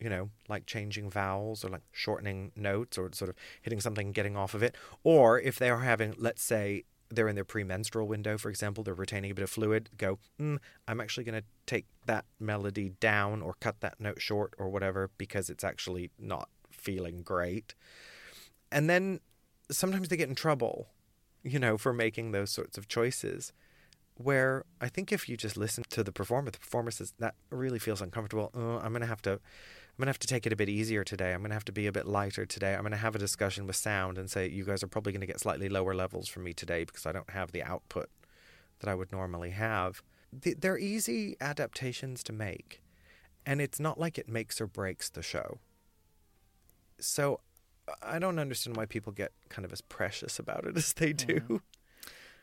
You 0.00 0.10
know, 0.10 0.30
like 0.48 0.66
changing 0.66 1.08
vowels 1.08 1.64
or 1.64 1.68
like 1.68 1.82
shortening 1.92 2.50
notes 2.56 2.98
or 2.98 3.10
sort 3.12 3.30
of 3.30 3.36
hitting 3.62 3.80
something, 3.80 4.08
and 4.08 4.14
getting 4.14 4.36
off 4.36 4.52
of 4.52 4.62
it. 4.62 4.74
Or 5.02 5.38
if 5.38 5.58
they 5.58 5.70
are 5.70 5.80
having, 5.80 6.14
let's 6.18 6.42
say, 6.42 6.84
they're 7.10 7.28
in 7.28 7.36
their 7.36 7.44
premenstrual 7.44 8.06
window, 8.06 8.36
for 8.36 8.50
example, 8.50 8.82
they're 8.82 8.92
retaining 8.92 9.30
a 9.30 9.34
bit 9.34 9.44
of 9.44 9.50
fluid, 9.50 9.90
go, 9.96 10.18
mm, 10.40 10.58
I'm 10.88 11.00
actually 11.00 11.24
going 11.24 11.40
to 11.40 11.46
take 11.64 11.86
that 12.06 12.24
melody 12.40 12.90
down 13.00 13.40
or 13.40 13.54
cut 13.60 13.80
that 13.80 14.00
note 14.00 14.20
short 14.20 14.52
or 14.58 14.68
whatever 14.68 15.10
because 15.16 15.48
it's 15.48 15.64
actually 15.64 16.10
not 16.18 16.48
feeling 16.84 17.22
great. 17.22 17.74
And 18.70 18.88
then 18.90 19.20
sometimes 19.70 20.08
they 20.08 20.16
get 20.16 20.28
in 20.28 20.34
trouble, 20.34 20.88
you 21.42 21.58
know, 21.58 21.78
for 21.78 21.92
making 21.92 22.32
those 22.32 22.50
sorts 22.50 22.76
of 22.78 22.88
choices. 22.88 23.52
Where 24.16 24.64
I 24.80 24.88
think 24.88 25.10
if 25.10 25.28
you 25.28 25.36
just 25.36 25.56
listen 25.56 25.82
to 25.90 26.04
the 26.04 26.12
performer, 26.12 26.50
the 26.50 26.58
performer 26.58 26.92
says 26.92 27.14
that 27.18 27.34
really 27.50 27.80
feels 27.80 28.00
uncomfortable. 28.00 28.50
Uh, 28.54 28.78
I'm 28.78 28.92
gonna 28.92 29.06
have 29.06 29.22
to, 29.22 29.32
I'm 29.32 29.98
gonna 29.98 30.10
have 30.10 30.20
to 30.20 30.28
take 30.28 30.46
it 30.46 30.52
a 30.52 30.56
bit 30.56 30.68
easier 30.68 31.02
today. 31.02 31.32
I'm 31.32 31.42
gonna 31.42 31.54
have 31.54 31.64
to 31.64 31.72
be 31.72 31.88
a 31.88 31.92
bit 31.92 32.06
lighter 32.06 32.46
today. 32.46 32.74
I'm 32.74 32.84
gonna 32.84 32.96
have 32.96 33.16
a 33.16 33.18
discussion 33.18 33.66
with 33.66 33.74
sound 33.74 34.16
and 34.16 34.30
say 34.30 34.48
you 34.48 34.64
guys 34.64 34.84
are 34.84 34.86
probably 34.86 35.12
gonna 35.12 35.26
get 35.26 35.40
slightly 35.40 35.68
lower 35.68 35.94
levels 35.94 36.28
from 36.28 36.44
me 36.44 36.52
today 36.52 36.84
because 36.84 37.06
I 37.06 37.12
don't 37.12 37.30
have 37.30 37.50
the 37.50 37.64
output 37.64 38.08
that 38.78 38.88
I 38.88 38.94
would 38.94 39.10
normally 39.10 39.50
have. 39.50 40.00
They're 40.32 40.78
easy 40.78 41.36
adaptations 41.40 42.22
to 42.24 42.32
make, 42.32 42.82
and 43.44 43.60
it's 43.60 43.80
not 43.80 43.98
like 43.98 44.16
it 44.16 44.28
makes 44.28 44.60
or 44.60 44.68
breaks 44.68 45.08
the 45.08 45.22
show. 45.22 45.58
So 46.98 47.40
I 48.02 48.18
don't 48.18 48.38
understand 48.38 48.76
why 48.76 48.86
people 48.86 49.12
get 49.12 49.32
kind 49.48 49.64
of 49.64 49.72
as 49.72 49.80
precious 49.80 50.38
about 50.38 50.64
it 50.64 50.76
as 50.76 50.92
they 50.92 51.12
do. 51.12 51.60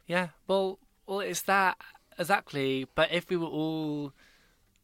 Yeah, 0.08 0.30
well, 0.48 0.80
well, 1.08 1.20
it's 1.20 1.42
that 1.44 1.78
exactly. 2.18 2.88
But 2.96 3.12
if 3.12 3.30
we 3.30 3.38
were 3.38 3.48
all 3.48 4.14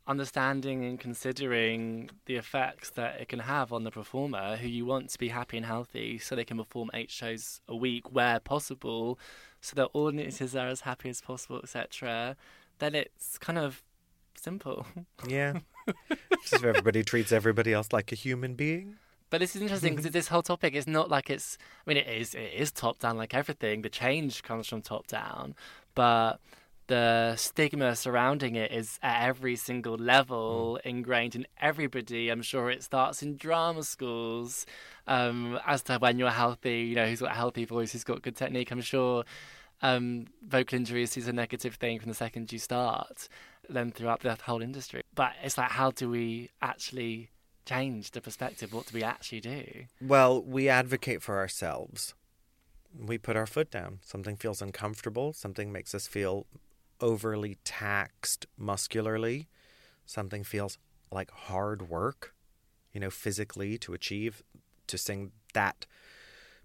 understanding 0.08 0.86
and 0.86 1.00
considering 1.00 2.10
the 2.26 2.36
effects 2.36 2.90
that 2.92 3.20
it 3.20 3.28
can 3.28 3.40
have 3.40 3.74
on 3.74 3.84
the 3.84 3.92
performer, 3.92 4.56
who 4.56 4.68
you 4.68 4.86
want 4.86 5.10
to 5.10 5.20
be 5.20 5.30
happy 5.30 5.58
and 5.58 5.66
healthy, 5.66 6.18
so 6.18 6.36
they 6.36 6.46
can 6.46 6.58
perform 6.58 6.90
eight 6.94 7.12
shows 7.12 7.62
a 7.68 7.76
week 7.76 8.12
where 8.12 8.40
possible, 8.40 9.20
so 9.60 9.76
that 9.76 9.90
audiences 9.94 10.56
are 10.56 10.68
as 10.68 10.82
happy 10.82 11.10
as 11.10 11.22
possible, 11.22 11.60
etc., 11.62 12.38
then 12.80 12.96
it's 12.96 13.38
kind 13.38 13.60
of 13.60 13.84
simple. 14.36 14.86
Yeah. 15.28 15.60
Just 16.42 16.54
if 16.54 16.64
everybody 16.64 17.04
treats 17.04 17.32
everybody 17.32 17.74
else 17.74 17.92
like 17.92 18.12
a 18.12 18.16
human 18.16 18.54
being. 18.56 18.98
But 19.30 19.40
this 19.40 19.56
is 19.56 19.62
interesting 19.62 19.96
because 19.96 20.12
this 20.12 20.30
whole 20.30 20.42
topic 20.42 20.74
is 20.74 20.88
not 20.88 21.10
like 21.10 21.30
it's. 21.30 21.58
I 21.86 21.90
mean, 21.90 21.98
it 21.98 22.08
is. 22.08 22.34
It 22.34 22.54
is 22.56 22.72
top 22.72 23.00
down, 23.00 23.18
like 23.18 23.34
everything. 23.34 23.82
The 23.82 23.90
change 23.90 24.44
comes 24.44 24.68
from 24.68 24.82
top 24.82 25.08
down, 25.08 25.56
but 25.96 26.40
the 26.88 27.36
stigma 27.36 27.96
surrounding 27.96 28.56
it 28.56 28.72
is 28.72 28.98
at 29.04 29.28
every 29.28 29.58
single 29.58 29.96
level 29.96 30.80
ingrained 30.86 31.36
in 31.36 31.46
everybody. 31.60 32.30
I'm 32.30 32.42
sure 32.42 32.70
it 32.70 32.82
starts 32.82 33.22
in 33.22 33.36
drama 33.36 33.84
schools. 33.84 34.66
Um, 35.06 35.60
as 35.66 35.82
to 35.84 35.98
when 35.98 36.18
you're 36.18 36.30
healthy, 36.30 36.82
you 36.82 36.96
know, 36.96 37.06
who's 37.06 37.20
got 37.20 37.32
a 37.32 37.36
healthy 37.36 37.66
voice, 37.66 37.92
who's 37.92 38.06
got 38.06 38.22
good 38.22 38.36
technique. 38.38 38.72
I'm 38.72 38.82
sure 38.82 39.26
um, 39.82 40.28
vocal 40.48 40.78
injuries 40.78 41.18
is 41.18 41.28
a 41.28 41.34
negative 41.34 41.76
thing 41.76 42.00
from 42.00 42.10
the 42.10 42.16
second 42.16 42.52
you 42.52 42.60
start, 42.60 43.28
then 43.70 43.92
throughout 43.92 44.22
the 44.22 44.38
whole 44.42 44.62
industry. 44.62 45.02
But 45.14 45.34
it's 45.44 45.58
like, 45.58 45.72
how 45.72 45.92
do 45.92 46.10
we 46.10 46.50
actually 46.62 47.30
change 47.68 48.12
the 48.12 48.22
perspective? 48.22 48.74
What 48.74 48.88
do 48.88 48.96
we 48.96 49.04
actually 49.04 49.42
do? 49.42 49.64
Well, 50.02 50.42
we 50.42 50.70
advocate 50.70 51.22
for 51.22 51.38
ourselves. 51.38 52.14
We 52.98 53.18
put 53.18 53.36
our 53.36 53.46
foot 53.46 53.70
down. 53.70 54.00
Something 54.02 54.38
feels 54.38 54.62
uncomfortable. 54.62 55.34
Something 55.34 55.72
makes 55.72 55.94
us 55.94 56.08
feel 56.08 56.48
overly 57.02 57.58
taxed 57.64 58.48
muscularly. 58.58 59.48
Something 60.06 60.44
feels 60.44 60.78
like 61.12 61.30
hard 61.32 61.90
work, 61.90 62.34
you 62.94 63.00
know, 63.00 63.10
physically 63.10 63.78
to 63.80 63.94
achieve, 63.94 64.42
to 64.88 64.98
sing 64.98 65.32
that 65.54 65.86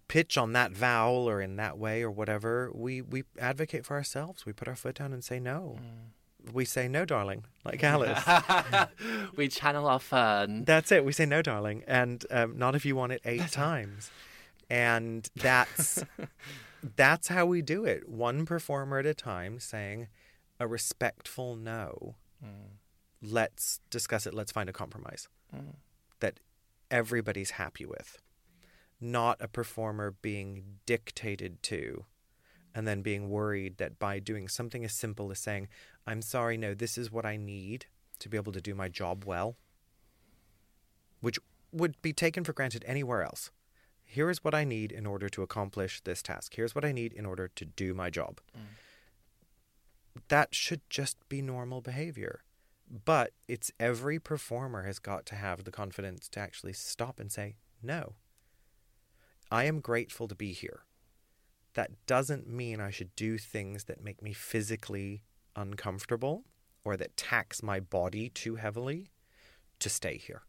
pitch 0.09 0.37
on 0.37 0.53
that 0.53 0.73
vowel 0.73 1.29
or 1.29 1.41
in 1.41 1.57
that 1.57 1.79
way 1.79 2.03
or 2.03 2.11
whatever. 2.11 2.71
We, 2.75 3.03
we 3.03 3.25
advocate 3.39 3.85
for 3.85 3.97
ourselves. 3.97 4.47
We 4.47 4.53
put 4.53 4.69
our 4.69 4.77
foot 4.77 4.97
down 4.97 5.13
and 5.13 5.25
say 5.25 5.41
no. 5.41 5.79
Mm. 5.81 6.11
We 6.53 6.64
say 6.64 6.88
no, 6.88 7.05
darling, 7.05 7.45
like 7.64 7.82
Alice. 7.93 8.22
we 9.36 9.49
channel 9.49 9.86
our 9.86 10.01
Fearn. 10.01 10.64
That's 10.64 10.90
it. 10.90 11.05
We 11.05 11.12
say 11.12 11.26
no, 11.26 11.43
darling, 11.43 11.84
and 11.86 12.24
um, 12.30 12.59
not 12.59 12.74
if 12.74 12.84
you 12.84 12.97
want 12.97 13.12
it 13.12 13.20
eight 13.24 13.51
times. 13.51 14.11
And 14.70 15.28
that's 15.36 16.03
that's 16.97 17.28
how 17.28 17.47
we 17.47 17.62
do 17.62 17.84
it. 17.84 18.09
One 18.09 18.47
performer 18.47 18.99
at 18.99 19.07
a 19.07 19.14
time, 19.14 19.61
saying 19.61 20.09
a 20.59 20.66
respectful 20.66 21.55
no. 21.57 22.16
Let's 23.24 23.78
discuss 23.90 24.26
it. 24.26 24.34
Let's 24.34 24.51
find 24.51 24.68
a 24.68 24.72
compromise 24.72 25.28
that 26.20 26.40
everybody's 26.90 27.53
happy 27.53 27.84
with. 27.86 28.18
not 29.01 29.36
a 29.40 29.49
performer 29.49 30.12
being 30.22 30.78
dictated 30.86 31.62
to 31.64 32.05
and 32.75 32.87
then 32.87 33.03
being 33.03 33.29
worried 33.29 33.79
that 33.79 33.99
by 33.99 34.18
doing 34.18 34.49
something 34.49 34.85
as 34.85 34.93
simple 34.93 35.31
as 35.31 35.39
saying, 35.39 35.68
I'm 36.07 36.23
sorry, 36.23 36.57
no, 36.57 36.75
this 36.75 36.97
is 36.97 37.12
what 37.12 37.27
I 37.27 37.37
need 37.37 37.87
to 38.18 38.29
be 38.29 38.37
able 38.37 38.53
to 38.53 38.61
do 38.61 38.75
my 38.75 38.89
job 38.89 39.25
well, 39.25 39.57
which 41.20 41.39
would 41.73 42.01
be 42.03 42.12
taken 42.12 42.45
for 42.45 42.53
granted 42.53 42.85
anywhere 42.87 43.23
else. 43.23 43.51
Here 44.05 44.29
is 44.29 44.45
what 44.45 44.55
I 44.55 44.64
need 44.64 44.93
in 44.93 45.07
order 45.07 45.29
to 45.31 45.43
accomplish 45.43 46.01
this 46.03 46.23
task. 46.23 46.55
Here's 46.55 46.75
what 46.75 46.85
I 46.85 46.93
need 46.93 47.12
in 47.12 47.25
order 47.25 47.49
to 47.49 47.64
do 47.64 47.95
my 47.95 48.11
job. 48.11 48.41
Mm. 48.57 50.20
That 50.29 50.55
should 50.55 50.83
just 50.91 51.16
be 51.29 51.41
normal 51.41 51.81
behavior. 51.81 52.43
But 53.05 53.33
it's 53.49 53.73
every 53.81 54.18
performer 54.18 54.83
has 54.83 54.99
got 54.99 55.25
to 55.27 55.35
have 55.35 55.64
the 55.64 55.70
confidence 55.70 56.29
to 56.29 56.41
actually 56.41 56.75
stop 56.75 57.18
and 57.18 57.33
say, 57.33 57.57
no. 57.83 58.14
I 59.51 59.64
am 59.64 59.81
grateful 59.81 60.29
to 60.29 60.35
be 60.35 60.53
here. 60.53 60.83
That 61.75 61.91
doesn't 62.07 62.49
mean 62.49 62.81
I 62.81 62.91
should 62.91 63.14
do 63.16 63.39
things 63.39 63.85
that 63.85 64.03
make 64.03 64.23
me 64.23 64.33
physically 64.33 65.23
uncomfortable 65.57 66.45
or 66.85 66.97
that 66.97 67.16
tax 67.16 67.62
my 67.62 67.81
body 67.81 68.29
too 68.29 68.57
heavily 68.57 69.11
to 69.79 69.89
stay 69.89 70.16
here. 70.16 70.43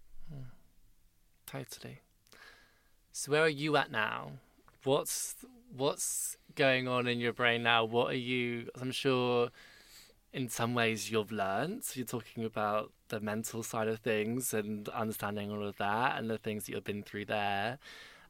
Totally. 1.45 1.99
So 3.11 3.31
where 3.31 3.43
are 3.43 3.49
you 3.49 3.77
at 3.77 3.91
now? 3.91 4.31
What's 4.83 5.35
what's 5.75 6.37
going 6.55 6.87
on 6.87 7.07
in 7.07 7.19
your 7.19 7.33
brain 7.33 7.63
now? 7.63 7.85
What 7.85 8.11
are 8.11 8.17
you? 8.17 8.69
I'm 8.79 8.91
sure, 8.91 9.49
in 10.33 10.49
some 10.49 10.73
ways, 10.73 11.11
you've 11.11 11.31
learned. 11.31 11.83
You're 11.93 12.05
talking 12.05 12.43
about 12.43 12.91
the 13.09 13.19
mental 13.19 13.63
side 13.63 13.87
of 13.87 13.99
things 13.99 14.53
and 14.53 14.89
understanding 14.89 15.51
all 15.51 15.65
of 15.65 15.77
that 15.77 16.17
and 16.17 16.29
the 16.29 16.37
things 16.37 16.65
that 16.65 16.71
you've 16.71 16.83
been 16.83 17.03
through 17.03 17.25
there. 17.25 17.77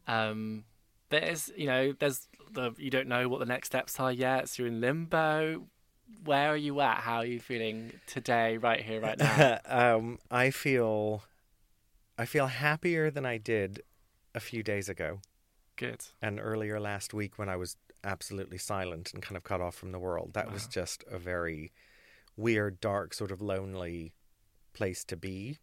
Um, 0.08 0.66
there's, 1.14 1.52
you 1.56 1.68
know, 1.68 1.94
there's 1.98 2.28
the 2.52 2.72
you 2.78 2.90
don't 2.90 3.08
know 3.08 3.28
what 3.30 3.40
the 3.40 3.46
next 3.46 3.68
steps 3.68 4.00
are 4.00 4.12
yet. 4.12 4.50
So 4.50 4.64
you're 4.64 4.72
in 4.72 4.82
limbo. 4.82 5.68
Where 6.24 6.50
are 6.50 6.58
you 6.58 6.80
at? 6.82 6.98
How 6.98 7.18
are 7.18 7.26
you 7.26 7.40
feeling 7.40 7.94
today, 8.06 8.58
right 8.58 8.82
here, 8.82 9.02
right 9.02 9.18
now? 9.18 9.60
um, 9.66 10.20
I 10.30 10.52
feel, 10.52 11.24
I 12.18 12.26
feel 12.26 12.48
happier 12.48 13.10
than 13.10 13.26
I 13.26 13.38
did 13.38 13.82
a 14.36 14.40
few 14.40 14.64
days 14.64 14.90
ago 14.90 15.20
Good. 15.76 16.04
and 16.22 16.40
earlier 16.42 16.80
last 16.80 17.14
week 17.14 17.38
when 17.38 17.50
I 17.50 17.56
was 17.56 17.78
absolutely 18.04 18.58
silent 18.58 19.12
and 19.14 19.24
kind 19.24 19.38
of 19.38 19.44
cut 19.44 19.62
off 19.62 19.76
from 19.76 19.92
the 19.92 20.00
world. 20.00 20.34
That 20.34 20.52
was 20.52 20.68
just 20.68 21.04
a 21.10 21.18
very 21.18 21.72
weird, 22.36 22.80
dark, 22.80 23.14
sort 23.14 23.32
of 23.32 23.42
lonely 23.42 24.14
place 24.74 25.04
to 25.06 25.18
be. 25.18 25.58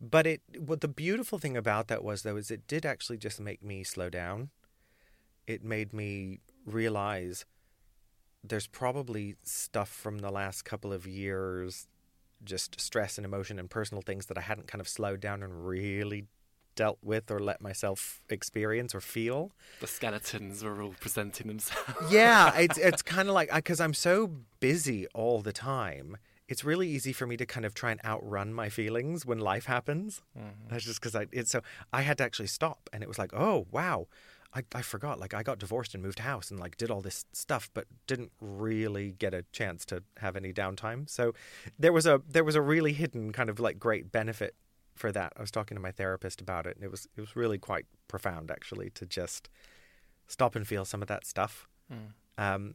But 0.00 0.26
it, 0.26 0.42
what 0.58 0.80
the 0.80 0.88
beautiful 0.88 1.38
thing 1.38 1.56
about 1.56 1.88
that 1.88 2.04
was 2.04 2.22
though 2.22 2.36
is 2.36 2.50
it 2.50 2.66
did 2.66 2.86
actually 2.86 3.18
just 3.18 3.40
make 3.40 3.62
me 3.62 3.84
slow 3.84 4.08
down. 4.08 4.50
It 5.46 5.64
made 5.64 5.92
me 5.92 6.40
realize 6.64 7.44
there's 8.42 8.66
probably 8.66 9.36
stuff 9.42 9.88
from 9.88 10.18
the 10.18 10.30
last 10.30 10.64
couple 10.64 10.92
of 10.92 11.06
years, 11.06 11.86
just 12.44 12.80
stress 12.80 13.18
and 13.18 13.24
emotion 13.24 13.58
and 13.58 13.68
personal 13.68 14.02
things 14.02 14.26
that 14.26 14.38
I 14.38 14.42
hadn't 14.42 14.66
kind 14.66 14.80
of 14.80 14.88
slowed 14.88 15.20
down 15.20 15.42
and 15.42 15.66
really 15.66 16.26
dealt 16.74 16.98
with 17.02 17.30
or 17.30 17.38
let 17.38 17.60
myself 17.60 18.22
experience 18.28 18.94
or 18.94 19.00
feel. 19.00 19.52
The 19.80 19.86
skeletons 19.86 20.64
are 20.64 20.80
all 20.80 20.94
presenting 21.00 21.48
themselves. 21.48 22.10
yeah, 22.10 22.54
it's 22.56 22.78
it's 22.78 23.02
kind 23.02 23.28
of 23.28 23.34
like 23.34 23.52
because 23.52 23.80
I'm 23.80 23.94
so 23.94 24.30
busy 24.60 25.06
all 25.08 25.42
the 25.42 25.52
time. 25.52 26.16
It's 26.48 26.64
really 26.64 26.88
easy 26.88 27.12
for 27.12 27.26
me 27.26 27.36
to 27.36 27.46
kind 27.46 27.64
of 27.64 27.74
try 27.74 27.92
and 27.92 28.00
outrun 28.04 28.52
my 28.52 28.70
feelings 28.70 29.24
when 29.24 29.38
life 29.38 29.66
happens. 29.66 30.22
Mm-hmm. 30.36 30.70
That's 30.70 30.84
just 30.84 31.00
because 31.00 31.14
I 31.14 31.26
it's 31.32 31.50
so 31.50 31.60
I 31.92 32.02
had 32.02 32.18
to 32.18 32.24
actually 32.24 32.48
stop, 32.48 32.88
and 32.92 33.02
it 33.02 33.08
was 33.08 33.18
like, 33.18 33.34
oh 33.34 33.66
wow, 33.70 34.06
I 34.54 34.62
I 34.74 34.82
forgot. 34.82 35.20
Like 35.20 35.34
I 35.34 35.42
got 35.42 35.58
divorced 35.58 35.94
and 35.94 36.02
moved 36.02 36.20
house 36.20 36.50
and 36.50 36.58
like 36.58 36.76
did 36.76 36.90
all 36.90 37.00
this 37.00 37.24
stuff, 37.32 37.70
but 37.74 37.86
didn't 38.06 38.32
really 38.40 39.12
get 39.12 39.34
a 39.34 39.44
chance 39.52 39.84
to 39.86 40.02
have 40.18 40.36
any 40.36 40.52
downtime. 40.52 41.08
So 41.08 41.34
there 41.78 41.92
was 41.92 42.06
a 42.06 42.22
there 42.28 42.44
was 42.44 42.56
a 42.56 42.62
really 42.62 42.92
hidden 42.92 43.32
kind 43.32 43.48
of 43.48 43.60
like 43.60 43.78
great 43.78 44.10
benefit 44.12 44.54
for 44.96 45.12
that. 45.12 45.32
I 45.36 45.40
was 45.40 45.50
talking 45.50 45.76
to 45.76 45.80
my 45.80 45.92
therapist 45.92 46.40
about 46.40 46.66
it, 46.66 46.76
and 46.76 46.84
it 46.84 46.90
was 46.90 47.06
it 47.16 47.20
was 47.20 47.36
really 47.36 47.58
quite 47.58 47.86
profound 48.08 48.50
actually 48.50 48.90
to 48.90 49.06
just 49.06 49.48
stop 50.26 50.54
and 50.56 50.66
feel 50.66 50.84
some 50.84 51.02
of 51.02 51.08
that 51.08 51.26
stuff 51.26 51.68
um, 52.38 52.74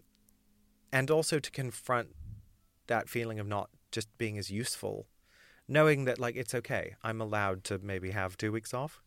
and 0.92 1.10
also 1.10 1.40
to 1.40 1.52
confront 1.52 2.10
that 2.88 3.10
feeling 3.10 3.40
of 3.40 3.48
not 3.48 3.70
just 3.92 4.10
being 4.18 4.38
as 4.38 4.50
useful, 4.52 5.08
knowing 5.68 6.06
that 6.06 6.20
like 6.20 6.36
it's 6.36 6.54
okay. 6.54 6.96
I'm 7.04 7.22
allowed 7.22 7.64
to 7.66 7.80
maybe 7.80 8.12
have 8.12 8.38
two 8.38 8.52
weeks 8.52 8.74
off. 8.74 9.02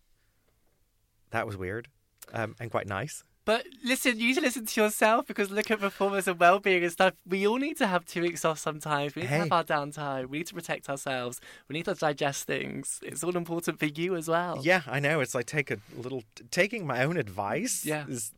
That 1.31 1.47
was 1.47 1.57
weird, 1.57 1.89
um, 2.33 2.55
and 2.61 2.71
quite 2.71 2.87
nice. 2.87 3.25
But 3.45 3.65
listen, 3.83 4.19
you 4.19 4.27
need 4.27 4.35
to 4.35 4.41
listen 4.43 4.67
to 4.67 4.81
yourself 4.83 5.27
because 5.27 5.51
look 5.51 5.71
at 5.71 5.81
performance 5.81 6.27
and 6.27 6.39
well-being 6.39 6.83
and 6.83 6.93
stuff. 6.93 7.15
We 7.27 7.47
all 7.47 7.57
need 7.57 7.79
to 7.79 7.87
have 7.87 8.05
two 8.05 8.21
weeks 8.21 8.45
off 8.45 8.59
sometimes. 8.59 9.15
We 9.15 9.23
need 9.23 9.29
to 9.29 9.35
have 9.35 9.53
our 9.53 9.65
downtime. 9.65 10.27
We 10.27 10.37
need 10.37 10.49
to 10.49 10.55
protect 10.55 10.91
ourselves. 10.91 11.41
We 11.67 11.73
need 11.73 11.87
to 11.87 11.95
digest 11.95 12.47
things. 12.47 13.01
It's 13.03 13.25
all 13.25 13.35
important 13.39 13.79
for 13.79 13.87
you 13.87 14.17
as 14.17 14.29
well. 14.29 14.61
Yeah, 14.63 14.83
I 14.87 15.01
know. 15.01 15.21
It's 15.21 15.35
like 15.35 15.47
take 15.47 15.71
a 15.71 15.79
little 15.97 16.25
taking 16.51 16.87
my 16.87 17.03
own 17.03 17.17
advice. 17.17 17.87
Yeah. 17.87 18.05
is 18.07 18.33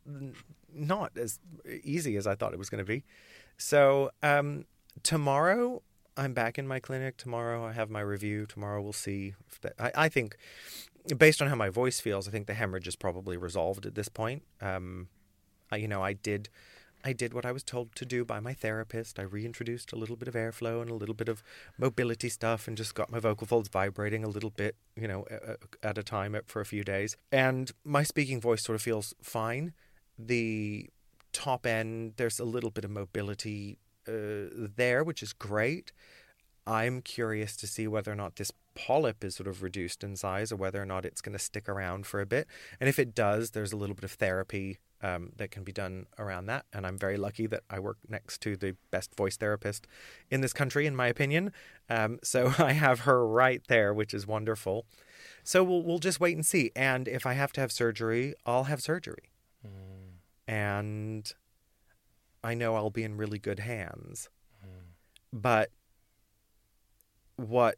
not 0.73 1.11
as 1.17 1.39
easy 1.83 2.15
as 2.15 2.25
I 2.25 2.35
thought 2.35 2.53
it 2.53 2.59
was 2.59 2.69
going 2.69 2.83
to 2.83 2.87
be. 2.87 3.03
So 3.57 4.11
um, 4.23 4.63
tomorrow 5.03 5.81
I'm 6.17 6.33
back 6.33 6.57
in 6.57 6.67
my 6.67 6.79
clinic. 6.79 7.17
Tomorrow 7.17 7.65
I 7.65 7.73
have 7.73 7.89
my 7.89 8.01
review. 8.01 8.45
Tomorrow 8.45 8.81
we'll 8.81 8.93
see. 8.93 9.33
If 9.51 9.61
that, 9.61 9.73
I, 9.79 9.91
I 10.05 10.09
think, 10.09 10.37
based 11.17 11.41
on 11.41 11.47
how 11.47 11.55
my 11.55 11.69
voice 11.69 11.99
feels, 11.99 12.27
I 12.27 12.31
think 12.31 12.47
the 12.47 12.53
hemorrhage 12.53 12.87
is 12.87 12.95
probably 12.95 13.37
resolved 13.37 13.85
at 13.85 13.95
this 13.95 14.09
point. 14.09 14.43
Um, 14.61 15.07
I, 15.71 15.77
you 15.77 15.87
know, 15.87 16.03
I 16.03 16.13
did. 16.13 16.49
I 17.03 17.13
did 17.13 17.33
what 17.33 17.47
I 17.47 17.51
was 17.51 17.63
told 17.63 17.95
to 17.95 18.05
do 18.05 18.23
by 18.23 18.39
my 18.39 18.53
therapist. 18.53 19.17
I 19.17 19.23
reintroduced 19.23 19.91
a 19.91 19.95
little 19.95 20.15
bit 20.15 20.27
of 20.27 20.35
airflow 20.35 20.83
and 20.83 20.91
a 20.91 20.93
little 20.93 21.15
bit 21.15 21.29
of 21.29 21.41
mobility 21.79 22.29
stuff 22.29 22.67
and 22.67 22.77
just 22.77 22.93
got 22.93 23.11
my 23.11 23.17
vocal 23.17 23.47
folds 23.47 23.69
vibrating 23.69 24.23
a 24.23 24.27
little 24.27 24.51
bit, 24.51 24.75
you 24.95 25.07
know, 25.07 25.25
at 25.81 25.97
a 25.97 26.03
time 26.03 26.39
for 26.45 26.61
a 26.61 26.65
few 26.65 26.83
days. 26.83 27.17
And 27.31 27.71
my 27.83 28.03
speaking 28.03 28.39
voice 28.39 28.63
sort 28.63 28.75
of 28.75 28.83
feels 28.83 29.15
fine. 29.19 29.73
The 30.19 30.91
top 31.33 31.65
end, 31.65 32.13
there's 32.17 32.39
a 32.39 32.45
little 32.45 32.69
bit 32.69 32.85
of 32.85 32.91
mobility 32.91 33.79
uh, 34.07 34.69
there, 34.75 35.03
which 35.03 35.23
is 35.23 35.33
great. 35.33 35.91
I'm 36.65 37.01
curious 37.01 37.55
to 37.57 37.67
see 37.67 37.87
whether 37.87 38.11
or 38.11 38.15
not 38.15 38.35
this 38.35 38.51
polyp 38.73 39.23
is 39.23 39.35
sort 39.35 39.47
of 39.47 39.63
reduced 39.63 40.03
in 40.03 40.15
size 40.15 40.51
or 40.51 40.55
whether 40.55 40.81
or 40.81 40.85
not 40.85 41.05
it's 41.05 41.21
going 41.21 41.33
to 41.33 41.39
stick 41.39 41.67
around 41.67 42.05
for 42.05 42.21
a 42.21 42.25
bit. 42.25 42.47
And 42.79 42.87
if 42.87 42.99
it 42.99 43.15
does, 43.15 43.51
there's 43.51 43.73
a 43.73 43.77
little 43.77 43.95
bit 43.95 44.03
of 44.03 44.11
therapy 44.11 44.79
um, 45.03 45.31
that 45.37 45.51
can 45.51 45.63
be 45.63 45.71
done 45.71 46.05
around 46.19 46.45
that. 46.45 46.65
And 46.71 46.85
I'm 46.85 46.97
very 46.97 47.17
lucky 47.17 47.47
that 47.47 47.63
I 47.69 47.79
work 47.79 47.97
next 48.07 48.41
to 48.41 48.55
the 48.55 48.75
best 48.91 49.15
voice 49.15 49.37
therapist 49.37 49.87
in 50.29 50.41
this 50.41 50.53
country, 50.53 50.85
in 50.85 50.95
my 50.95 51.07
opinion. 51.07 51.51
Um, 51.89 52.19
so 52.23 52.53
I 52.59 52.73
have 52.73 53.01
her 53.01 53.27
right 53.27 53.61
there, 53.67 53.93
which 53.93 54.13
is 54.13 54.27
wonderful. 54.27 54.85
So 55.43 55.63
we'll 55.63 55.83
we'll 55.83 55.99
just 55.99 56.19
wait 56.19 56.35
and 56.35 56.45
see. 56.45 56.71
And 56.75 57.07
if 57.07 57.25
I 57.25 57.33
have 57.33 57.51
to 57.53 57.61
have 57.61 57.71
surgery, 57.71 58.35
I'll 58.45 58.65
have 58.65 58.81
surgery. 58.81 59.31
And 60.47 61.31
I 62.43 62.53
know 62.53 62.75
I'll 62.75 62.89
be 62.89 63.03
in 63.03 63.17
really 63.17 63.39
good 63.39 63.59
hands. 63.59 64.29
But 65.33 65.71
what 67.49 67.75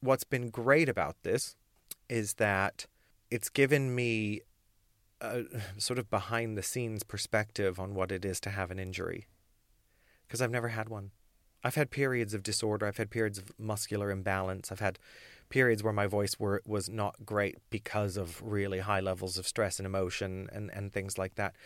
what's 0.00 0.24
been 0.24 0.50
great 0.50 0.88
about 0.88 1.16
this 1.22 1.56
is 2.08 2.34
that 2.34 2.86
it's 3.30 3.48
given 3.48 3.94
me 3.94 4.40
a 5.20 5.42
sort 5.76 5.98
of 5.98 6.08
behind 6.08 6.56
the 6.56 6.62
scenes 6.62 7.02
perspective 7.02 7.80
on 7.80 7.94
what 7.94 8.12
it 8.12 8.24
is 8.24 8.40
to 8.40 8.50
have 8.50 8.70
an 8.70 8.78
injury 8.78 9.26
because 10.26 10.40
I've 10.40 10.50
never 10.50 10.68
had 10.68 10.88
one. 10.88 11.10
I've 11.64 11.74
had 11.74 11.90
periods 11.90 12.34
of 12.34 12.44
disorder, 12.44 12.86
I've 12.86 12.98
had 12.98 13.10
periods 13.10 13.38
of 13.38 13.50
muscular 13.58 14.10
imbalance, 14.10 14.70
I've 14.70 14.78
had 14.78 14.98
periods 15.48 15.82
where 15.82 15.92
my 15.92 16.06
voice 16.06 16.38
were 16.38 16.62
was 16.64 16.88
not 16.88 17.16
great 17.24 17.56
because 17.70 18.16
of 18.16 18.40
really 18.42 18.78
high 18.80 19.00
levels 19.00 19.38
of 19.38 19.48
stress 19.48 19.78
and 19.78 19.86
emotion 19.86 20.48
and 20.52 20.70
and 20.72 20.92
things 20.92 21.18
like 21.18 21.34
that. 21.34 21.56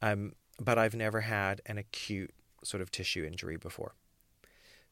Um 0.00 0.32
but 0.58 0.78
I've 0.78 0.94
never 0.94 1.22
had 1.22 1.60
an 1.66 1.76
acute 1.76 2.30
sort 2.64 2.80
of 2.80 2.90
tissue 2.90 3.24
injury 3.24 3.56
before. 3.56 3.94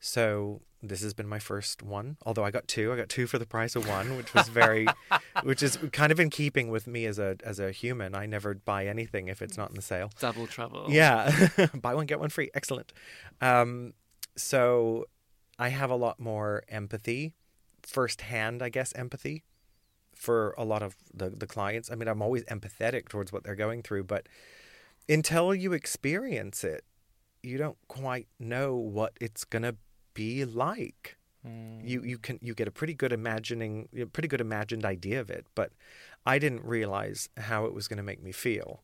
So 0.00 0.62
this 0.82 1.02
has 1.02 1.12
been 1.12 1.28
my 1.28 1.38
first 1.38 1.82
one. 1.82 2.16
Although 2.24 2.44
I 2.44 2.50
got 2.50 2.66
two, 2.66 2.92
I 2.92 2.96
got 2.96 3.10
two 3.10 3.26
for 3.26 3.38
the 3.38 3.46
price 3.46 3.76
of 3.76 3.86
one, 3.86 4.16
which 4.16 4.32
was 4.32 4.48
very, 4.48 4.86
which 5.42 5.62
is 5.62 5.78
kind 5.92 6.10
of 6.10 6.18
in 6.18 6.30
keeping 6.30 6.70
with 6.70 6.86
me 6.86 7.04
as 7.04 7.18
a 7.18 7.36
as 7.44 7.60
a 7.60 7.70
human. 7.70 8.14
I 8.14 8.26
never 8.26 8.54
buy 8.54 8.86
anything 8.86 9.28
if 9.28 9.42
it's 9.42 9.58
not 9.58 9.68
in 9.68 9.76
the 9.76 9.82
sale. 9.82 10.10
Double 10.18 10.46
trouble. 10.46 10.86
Yeah, 10.88 11.48
buy 11.74 11.94
one 11.94 12.06
get 12.06 12.18
one 12.18 12.30
free. 12.30 12.50
Excellent. 12.54 12.92
Um, 13.42 13.92
so 14.36 15.04
I 15.58 15.68
have 15.68 15.90
a 15.90 15.96
lot 15.96 16.18
more 16.18 16.62
empathy, 16.68 17.34
firsthand, 17.82 18.62
I 18.62 18.70
guess, 18.70 18.94
empathy 18.94 19.44
for 20.14 20.54
a 20.56 20.64
lot 20.64 20.82
of 20.82 20.96
the 21.12 21.28
the 21.28 21.46
clients. 21.46 21.90
I 21.90 21.94
mean, 21.94 22.08
I'm 22.08 22.22
always 22.22 22.44
empathetic 22.44 23.10
towards 23.10 23.32
what 23.32 23.44
they're 23.44 23.54
going 23.54 23.82
through, 23.82 24.04
but 24.04 24.28
until 25.10 25.54
you 25.54 25.74
experience 25.74 26.64
it, 26.64 26.84
you 27.42 27.58
don't 27.58 27.76
quite 27.88 28.28
know 28.38 28.76
what 28.76 29.12
it's 29.20 29.44
gonna 29.44 29.74
be 30.14 30.44
like. 30.44 31.16
You 31.42 32.00
mm. 32.00 32.06
you 32.06 32.18
can 32.18 32.38
you 32.42 32.54
get 32.54 32.68
a 32.68 32.70
pretty 32.70 32.92
good 32.92 33.12
imagining, 33.12 33.88
a 33.98 34.04
pretty 34.04 34.28
good 34.28 34.42
imagined 34.42 34.84
idea 34.84 35.20
of 35.20 35.30
it, 35.30 35.46
but 35.54 35.72
I 36.26 36.38
didn't 36.38 36.64
realize 36.64 37.30
how 37.38 37.64
it 37.64 37.72
was 37.72 37.88
going 37.88 37.96
to 37.96 38.02
make 38.02 38.22
me 38.22 38.30
feel. 38.30 38.82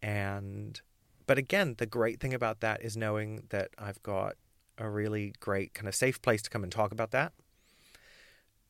And 0.00 0.80
but 1.26 1.36
again, 1.36 1.74
the 1.78 1.86
great 1.86 2.20
thing 2.20 2.32
about 2.32 2.60
that 2.60 2.82
is 2.82 2.96
knowing 2.96 3.42
that 3.48 3.70
I've 3.76 4.02
got 4.02 4.36
a 4.78 4.88
really 4.88 5.34
great 5.40 5.74
kind 5.74 5.88
of 5.88 5.94
safe 5.94 6.22
place 6.22 6.42
to 6.42 6.50
come 6.50 6.62
and 6.62 6.70
talk 6.70 6.92
about 6.92 7.10
that. 7.10 7.32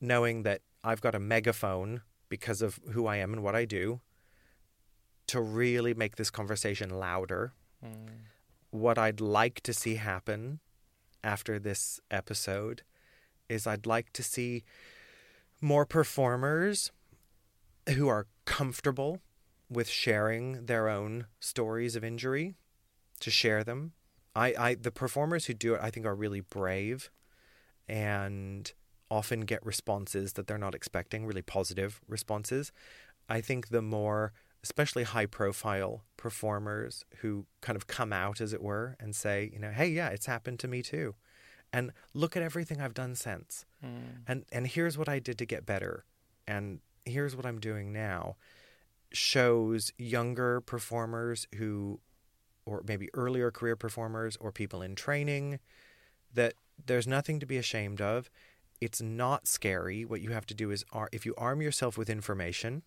Knowing 0.01 0.43
that 0.43 0.61
I've 0.83 1.01
got 1.01 1.13
a 1.13 1.19
megaphone 1.19 2.01
because 2.27 2.61
of 2.61 2.79
who 2.93 3.05
I 3.05 3.17
am 3.17 3.33
and 3.33 3.43
what 3.43 3.55
I 3.55 3.65
do 3.65 4.01
to 5.27 5.41
really 5.41 5.93
make 5.93 6.15
this 6.15 6.31
conversation 6.31 6.89
louder. 6.89 7.53
Mm. 7.85 8.09
What 8.71 8.97
I'd 8.97 9.21
like 9.21 9.61
to 9.61 9.73
see 9.73 9.95
happen 9.95 10.59
after 11.23 11.59
this 11.59 11.99
episode 12.09 12.83
is 13.47 13.65
I'd 13.67 13.85
like 13.85 14.13
to 14.13 14.23
see 14.23 14.63
more 15.61 15.85
performers 15.85 16.91
who 17.95 18.07
are 18.07 18.27
comfortable 18.45 19.19
with 19.69 19.89
sharing 19.89 20.65
their 20.65 20.87
own 20.89 21.25
stories 21.39 21.95
of 21.95 22.03
injury 22.03 22.55
to 23.19 23.29
share 23.29 23.63
them. 23.63 23.93
I, 24.35 24.53
I 24.57 24.75
the 24.75 24.91
performers 24.91 25.45
who 25.45 25.53
do 25.53 25.73
it 25.73 25.81
I 25.81 25.89
think 25.89 26.05
are 26.05 26.15
really 26.15 26.41
brave 26.41 27.09
and 27.87 28.71
often 29.11 29.41
get 29.41 29.65
responses 29.65 30.33
that 30.33 30.47
they're 30.47 30.57
not 30.57 30.75
expecting, 30.75 31.25
really 31.25 31.41
positive 31.41 31.99
responses. 32.07 32.71
I 33.27 33.41
think 33.41 33.69
the 33.69 33.81
more 33.81 34.33
especially 34.63 35.03
high 35.03 35.25
profile 35.25 36.03
performers 36.17 37.05
who 37.17 37.45
kind 37.61 37.75
of 37.75 37.87
come 37.87 38.11
out 38.11 38.41
as 38.41 38.53
it 38.53 38.61
were 38.61 38.95
and 38.99 39.15
say, 39.15 39.49
you 39.53 39.59
know, 39.59 39.71
hey, 39.71 39.87
yeah, 39.87 40.09
it's 40.09 40.25
happened 40.25 40.59
to 40.59 40.67
me 40.67 40.81
too. 40.81 41.15
And 41.71 41.91
look 42.13 42.35
at 42.35 42.43
everything 42.43 42.81
I've 42.81 42.93
done 42.93 43.15
since. 43.15 43.65
Hmm. 43.81 44.23
And 44.27 44.45
and 44.51 44.67
here's 44.67 44.97
what 44.97 45.07
I 45.07 45.19
did 45.19 45.37
to 45.37 45.45
get 45.45 45.65
better. 45.65 46.03
And 46.47 46.79
here's 47.05 47.35
what 47.35 47.45
I'm 47.45 47.59
doing 47.59 47.93
now. 47.93 48.35
Shows 49.11 49.93
younger 49.97 50.61
performers 50.61 51.47
who 51.55 51.99
or 52.65 52.83
maybe 52.87 53.09
earlier 53.13 53.51
career 53.51 53.75
performers 53.75 54.37
or 54.39 54.51
people 54.51 54.81
in 54.81 54.95
training 54.95 55.59
that 56.33 56.53
there's 56.85 57.07
nothing 57.07 57.39
to 57.39 57.45
be 57.45 57.57
ashamed 57.57 58.01
of. 58.01 58.29
It's 58.81 59.01
not 59.01 59.47
scary. 59.47 60.05
What 60.05 60.21
you 60.21 60.31
have 60.31 60.45
to 60.47 60.53
do 60.53 60.71
is 60.71 60.85
ar- 60.91 61.09
if 61.11 61.25
you 61.25 61.33
arm 61.37 61.61
yourself 61.61 61.97
with 61.97 62.09
information 62.09 62.83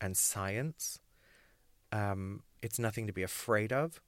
and 0.00 0.16
science, 0.16 1.00
um, 1.92 2.42
it's 2.62 2.78
nothing 2.78 3.06
to 3.06 3.12
be 3.12 3.22
afraid 3.22 3.72
of. 3.72 4.00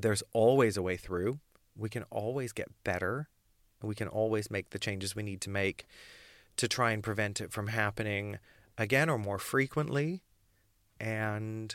There's 0.00 0.22
always 0.32 0.76
a 0.76 0.82
way 0.82 0.96
through. 0.96 1.40
We 1.76 1.88
can 1.88 2.04
always 2.10 2.52
get 2.52 2.68
better. 2.84 3.28
We 3.82 3.94
can 3.94 4.08
always 4.08 4.50
make 4.50 4.70
the 4.70 4.78
changes 4.78 5.16
we 5.16 5.22
need 5.22 5.40
to 5.42 5.50
make 5.50 5.86
to 6.56 6.68
try 6.68 6.92
and 6.92 7.02
prevent 7.02 7.40
it 7.40 7.52
from 7.52 7.68
happening 7.68 8.38
again 8.76 9.08
or 9.08 9.18
more 9.18 9.38
frequently. 9.38 10.22
And 10.98 11.74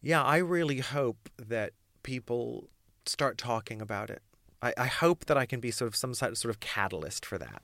yeah, 0.00 0.22
I 0.22 0.38
really 0.38 0.80
hope 0.80 1.28
that 1.38 1.72
people 2.02 2.70
start 3.06 3.36
talking 3.36 3.82
about 3.82 4.10
it. 4.10 4.22
I, 4.62 4.72
I 4.78 4.86
hope 4.86 5.26
that 5.26 5.36
I 5.36 5.44
can 5.44 5.60
be 5.60 5.70
sort 5.70 5.88
of 5.88 5.96
some 5.96 6.14
sort 6.14 6.44
of 6.44 6.60
catalyst 6.60 7.26
for 7.26 7.36
that. 7.38 7.62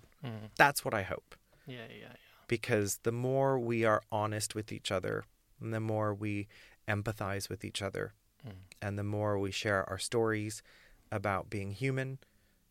That's 0.56 0.84
what 0.84 0.92
I 0.92 1.02
hope. 1.02 1.34
Yeah, 1.66 1.76
yeah, 1.88 1.96
yeah. 2.00 2.29
Because 2.50 2.98
the 3.04 3.12
more 3.12 3.60
we 3.60 3.84
are 3.84 4.02
honest 4.10 4.56
with 4.56 4.72
each 4.72 4.90
other, 4.90 5.22
and 5.60 5.72
the 5.72 5.78
more 5.78 6.12
we 6.12 6.48
empathize 6.88 7.48
with 7.48 7.64
each 7.64 7.80
other, 7.80 8.12
mm. 8.44 8.54
and 8.82 8.98
the 8.98 9.04
more 9.04 9.38
we 9.38 9.52
share 9.52 9.88
our 9.88 9.98
stories 9.98 10.60
about 11.12 11.48
being 11.48 11.70
human, 11.70 12.18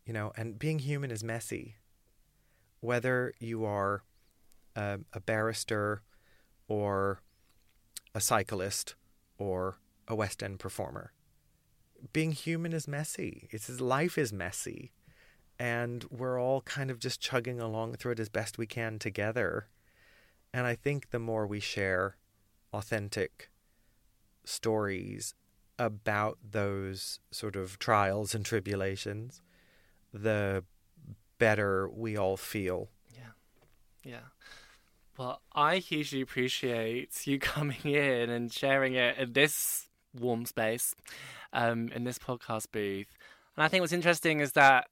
you 0.05 0.11
know, 0.11 0.33
and 0.35 0.59
being 0.59 0.79
human 0.79 1.11
is 1.11 1.23
messy. 1.23 1.75
Whether 2.81 3.33
you 3.39 3.63
are 3.63 4.03
a, 4.75 4.99
a 5.13 5.21
barrister 5.21 6.01
or 6.67 7.21
a 8.13 8.19
cyclist 8.19 8.95
or 9.37 9.79
a 10.09 10.13
West 10.13 10.43
End 10.43 10.59
performer, 10.59 11.13
being 12.11 12.33
human 12.33 12.73
is 12.73 12.85
messy. 12.85 13.47
It's 13.49 13.79
life 13.79 14.17
is 14.17 14.33
messy, 14.33 14.91
and 15.59 16.05
we're 16.09 16.41
all 16.41 16.61
kind 16.61 16.89
of 16.89 16.99
just 16.99 17.19
chugging 17.19 17.59
along 17.59 17.95
through 17.95 18.13
it 18.13 18.19
as 18.19 18.29
best 18.29 18.57
we 18.57 18.65
can 18.65 18.97
together. 18.97 19.67
And 20.53 20.65
I 20.65 20.75
think 20.75 21.09
the 21.09 21.19
more 21.19 21.45
we 21.45 21.59
share 21.59 22.15
authentic 22.73 23.49
stories 24.45 25.33
about 25.77 26.37
those 26.49 27.19
sort 27.31 27.55
of 27.55 27.77
trials 27.77 28.33
and 28.33 28.45
tribulations, 28.45 29.41
the 30.13 30.63
better 31.37 31.89
we 31.89 32.17
all 32.17 32.37
feel. 32.37 32.89
Yeah. 33.13 33.31
Yeah. 34.03 34.27
Well, 35.17 35.41
I 35.53 35.77
hugely 35.77 36.21
appreciate 36.21 37.27
you 37.27 37.37
coming 37.39 37.83
in 37.83 38.29
and 38.29 38.51
sharing 38.51 38.93
it 38.93 39.17
in 39.17 39.33
this 39.33 39.87
warm 40.17 40.45
space, 40.45 40.95
um, 41.51 41.89
in 41.89 42.05
this 42.05 42.17
podcast 42.17 42.67
booth. 42.71 43.13
And 43.57 43.63
I 43.63 43.67
think 43.67 43.81
what's 43.81 43.93
interesting 43.93 44.39
is 44.39 44.53
that 44.53 44.87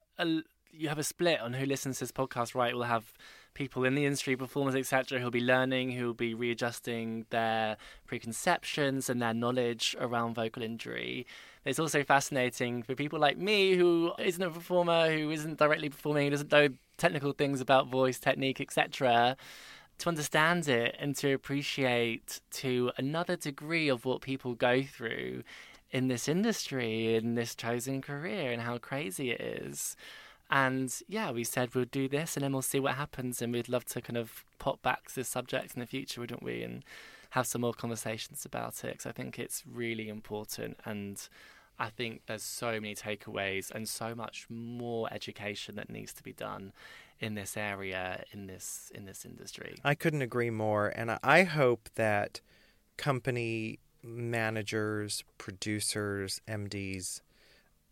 you 0.78 0.90
have 0.90 1.00
a 1.00 1.04
split 1.04 1.40
on 1.40 1.54
who 1.54 1.66
listens 1.66 1.98
to 1.98 2.04
this 2.04 2.12
podcast, 2.12 2.56
right? 2.56 2.74
We'll 2.74 2.84
have 2.84 3.14
people 3.54 3.84
in 3.84 3.96
the 3.96 4.06
industry, 4.06 4.36
performers, 4.36 4.76
etc., 4.76 5.20
who'll 5.20 5.32
be 5.32 5.42
learning, 5.42 5.92
who'll 5.92 6.14
be 6.14 6.34
readjusting 6.34 7.26
their 7.32 7.78
preconceptions 8.06 9.10
and 9.10 9.22
their 9.22 9.34
knowledge 9.34 9.96
around 10.00 10.36
vocal 10.36 10.62
injury. 10.62 11.26
It's 11.66 11.80
also 11.80 12.04
fascinating 12.04 12.84
for 12.84 12.94
people 12.96 13.20
like 13.20 13.38
me 13.38 13.76
who 13.76 14.14
isn't 14.20 14.42
a 14.42 14.52
performer, 14.52 15.12
who 15.12 15.32
isn't 15.32 15.58
directly 15.58 15.90
performing, 15.90 16.26
who 16.26 16.32
doesn't 16.32 16.52
know 16.52 16.70
technical 16.98 17.34
things 17.34 17.60
about 17.60 17.88
voice, 17.88 18.20
technique, 18.20 18.62
etc., 18.62 19.36
to 19.98 20.10
understand 20.10 20.68
it 20.68 20.96
and 21.00 21.16
to 21.16 21.34
appreciate 21.34 22.42
to 22.52 22.92
another 22.98 23.36
degree 23.36 23.90
of 23.90 24.06
what 24.06 24.22
people 24.22 24.54
go 24.54 24.84
through 24.84 25.42
in 25.90 26.08
this 26.08 26.28
industry, 26.28 27.16
in 27.16 27.34
this 27.34 27.56
chosen 27.56 28.02
career, 28.02 28.52
and 28.52 28.62
how 28.62 28.78
crazy 28.78 29.32
it 29.32 29.42
is. 29.42 29.96
And 30.50 30.94
yeah, 31.08 31.32
we 31.32 31.44
said 31.44 31.76
we'll 31.76 31.86
do 31.86 32.08
this 32.08 32.38
and 32.38 32.44
then 32.44 32.54
we'll 32.54 32.62
see 32.62 32.80
what 32.80 32.96
happens. 32.96 33.42
And 33.42 33.52
we'd 33.54 33.70
love 33.70 33.86
to 33.86 34.02
kind 34.02 34.18
of 34.18 34.46
pop 34.60 34.82
back 34.82 35.10
to 35.10 35.16
this 35.16 35.28
subject 35.28 35.74
in 35.74 35.80
the 35.80 35.86
future, 35.86 36.22
wouldn't 36.22 36.44
we? 36.44 36.64
And 36.64 36.84
have 37.32 37.46
some 37.46 37.62
more 37.62 37.74
conversations 37.74 38.46
about 38.46 38.84
it. 38.84 38.94
Because 38.94 39.06
I 39.06 39.12
think 39.12 39.38
it's 39.38 39.64
really 39.70 40.08
important. 40.08 40.80
And 40.86 41.22
I 41.80 41.90
think 41.90 42.22
there's 42.28 42.44
so 42.44 42.72
many 42.74 42.96
takeaways 42.96 43.72
and 43.72 43.88
so 43.88 44.16
much 44.16 44.48
more 44.50 45.08
education 45.12 45.76
that 45.76 45.90
needs 45.90 46.14
to 46.14 46.24
be 46.24 46.34
done 46.34 46.72
in 47.20 47.36
this 47.36 47.58
area, 47.58 48.24
in 48.32 48.48
this 48.48 48.92
in 48.94 49.06
this 49.06 49.26
industry. 49.26 49.76
I 49.84 49.96
couldn't 49.96 50.22
agree 50.22 50.50
more. 50.50 50.90
And 50.90 51.18
I- 51.24 51.44
hope 51.44 51.90
that 51.96 52.42
company 52.96 53.80
managers, 54.04 55.24
producers, 55.38 56.42
MDs, 56.48 57.22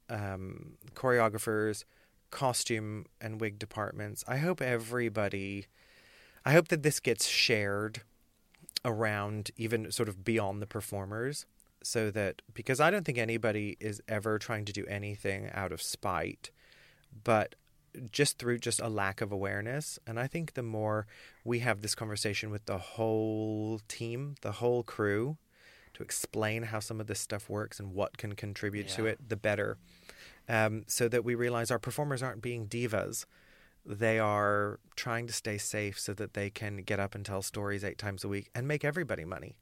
um, 0.10 0.78
choreographers, 0.94 1.84
costume 2.32 3.06
and 3.22 3.40
wig 3.40 3.60
departments, 3.60 4.24
I 4.28 4.38
hope 4.38 4.62
everybody, 4.62 5.68
I 6.46 6.54
hope 6.54 6.68
that 6.70 6.84
this 6.84 7.00
gets 7.00 7.28
shared 7.28 8.02
around 8.84 9.52
even 9.58 9.92
sort 9.92 10.10
of 10.10 10.24
beyond 10.24 10.62
the 10.62 10.68
performers 10.68 11.46
so 11.82 12.12
that 12.12 12.42
because 12.54 12.80
I 12.80 12.92
don't 12.92 13.06
think 13.06 13.18
anybody 13.18 13.78
is 13.80 14.02
ever 14.08 14.40
trying 14.40 14.66
to 14.66 14.74
do 14.74 14.86
anything 14.88 15.50
out 15.54 15.72
of 15.72 15.82
spite, 15.82 16.52
but 17.24 17.56
just 18.12 18.38
through 18.40 18.60
just 18.60 18.82
a 18.82 18.90
lack 18.90 19.22
of 19.22 19.32
awareness. 19.32 20.00
And 20.06 20.20
I 20.20 20.28
think 20.28 20.54
the 20.54 20.64
more 20.64 21.08
we 21.44 21.60
have 21.60 21.82
this 21.82 21.96
conversation 21.96 22.50
with 22.50 22.66
the 22.66 22.78
whole 22.78 23.80
team, 23.88 24.36
the 24.42 24.54
whole 24.54 24.84
crew, 24.84 25.38
to 25.94 26.04
explain 26.04 26.64
how 26.64 26.80
some 26.80 27.00
of 27.00 27.08
this 27.08 27.22
stuff 27.22 27.50
works 27.50 27.80
and 27.80 27.94
what 27.94 28.18
can 28.18 28.36
contribute 28.36 28.90
to 28.90 29.06
it, 29.06 29.30
the 29.30 29.38
better. 29.38 29.78
Um, 30.48 30.84
so 30.88 31.08
that 31.08 31.24
we 31.26 31.34
realize 31.34 31.72
our 31.72 31.80
performers 31.80 32.22
aren't 32.22 32.42
being 32.42 32.68
divas. 32.68 33.26
They 33.84 34.20
are 34.20 34.80
trying 34.96 35.26
to 35.28 35.34
stay 35.34 35.58
safe 35.58 36.00
so 36.00 36.14
that 36.14 36.34
they 36.34 36.50
can 36.50 36.78
get 36.78 37.00
up 37.00 37.16
and 37.16 37.26
tell 37.26 37.42
stories 37.42 37.84
eight 37.84 37.98
times 37.98 38.24
a 38.24 38.28
week 38.28 38.50
and 38.54 38.68
make 38.68 38.86
everybody 38.86 39.26
money. 39.26 39.58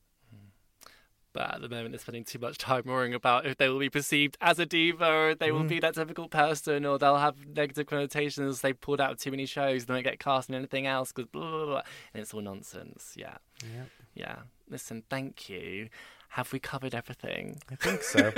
But 1.33 1.55
at 1.55 1.61
the 1.61 1.69
moment, 1.69 1.91
they're 1.91 1.99
spending 1.99 2.23
too 2.23 2.37
much 2.37 2.59
time 2.59 2.83
worrying 2.85 3.15
about 3.15 3.47
if 3.47 3.57
they 3.57 3.67
will 3.67 3.79
be 3.79 3.89
perceived 3.89 4.37
as 4.39 4.59
a 4.59 4.67
diva, 4.67 5.11
or 5.11 5.35
they 5.35 5.51
will 5.51 5.63
be 5.63 5.79
that 5.79 5.95
difficult 5.95 6.29
person, 6.29 6.85
or 6.85 6.99
they'll 6.99 7.17
have 7.17 7.47
negative 7.47 7.87
connotations. 7.87 8.61
They 8.61 8.71
pulled 8.71 9.01
out 9.01 9.17
too 9.17 9.31
many 9.31 9.47
shows, 9.47 9.85
they 9.85 9.93
won't 9.95 10.03
get 10.03 10.19
cast 10.19 10.49
in 10.49 10.55
anything 10.55 10.85
else 10.85 11.11
because 11.11 11.29
blah, 11.31 11.49
blah, 11.49 11.65
blah. 11.65 11.81
And 12.13 12.21
it's 12.21 12.35
all 12.35 12.41
nonsense. 12.41 13.13
Yeah. 13.15 13.37
Yeah. 13.63 13.85
Yeah. 14.13 14.35
Listen, 14.69 15.03
thank 15.09 15.49
you. 15.49 15.89
Have 16.33 16.51
we 16.51 16.57
covered 16.57 16.95
everything? 16.95 17.61
I 17.69 17.75
think 17.75 18.01
so. 18.01 18.33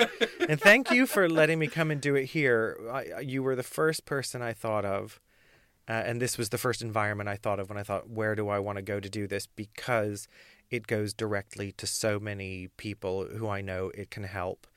and 0.49 0.59
thank 0.59 0.91
you 0.91 1.07
for 1.07 1.29
letting 1.29 1.59
me 1.59 1.67
come 1.67 1.91
and 1.91 2.01
do 2.01 2.13
it 2.15 2.25
here. 2.25 2.77
I, 2.91 3.21
you 3.21 3.41
were 3.41 3.55
the 3.55 3.63
first 3.63 4.03
person 4.03 4.41
I 4.41 4.51
thought 4.51 4.83
of. 4.83 5.21
Uh, 5.87 5.93
and 5.93 6.21
this 6.21 6.37
was 6.37 6.49
the 6.49 6.57
first 6.57 6.81
environment 6.81 7.29
I 7.29 7.37
thought 7.37 7.57
of 7.57 7.69
when 7.69 7.77
I 7.77 7.83
thought, 7.83 8.09
where 8.09 8.35
do 8.35 8.49
I 8.49 8.59
want 8.59 8.75
to 8.77 8.81
go 8.81 8.99
to 8.99 9.09
do 9.09 9.27
this? 9.27 9.47
Because 9.47 10.27
it 10.69 10.87
goes 10.87 11.13
directly 11.13 11.71
to 11.71 11.87
so 11.87 12.19
many 12.19 12.67
people 12.75 13.27
who 13.27 13.47
I 13.47 13.61
know 13.61 13.91
it 13.95 14.11
can 14.11 14.23
help. 14.23 14.67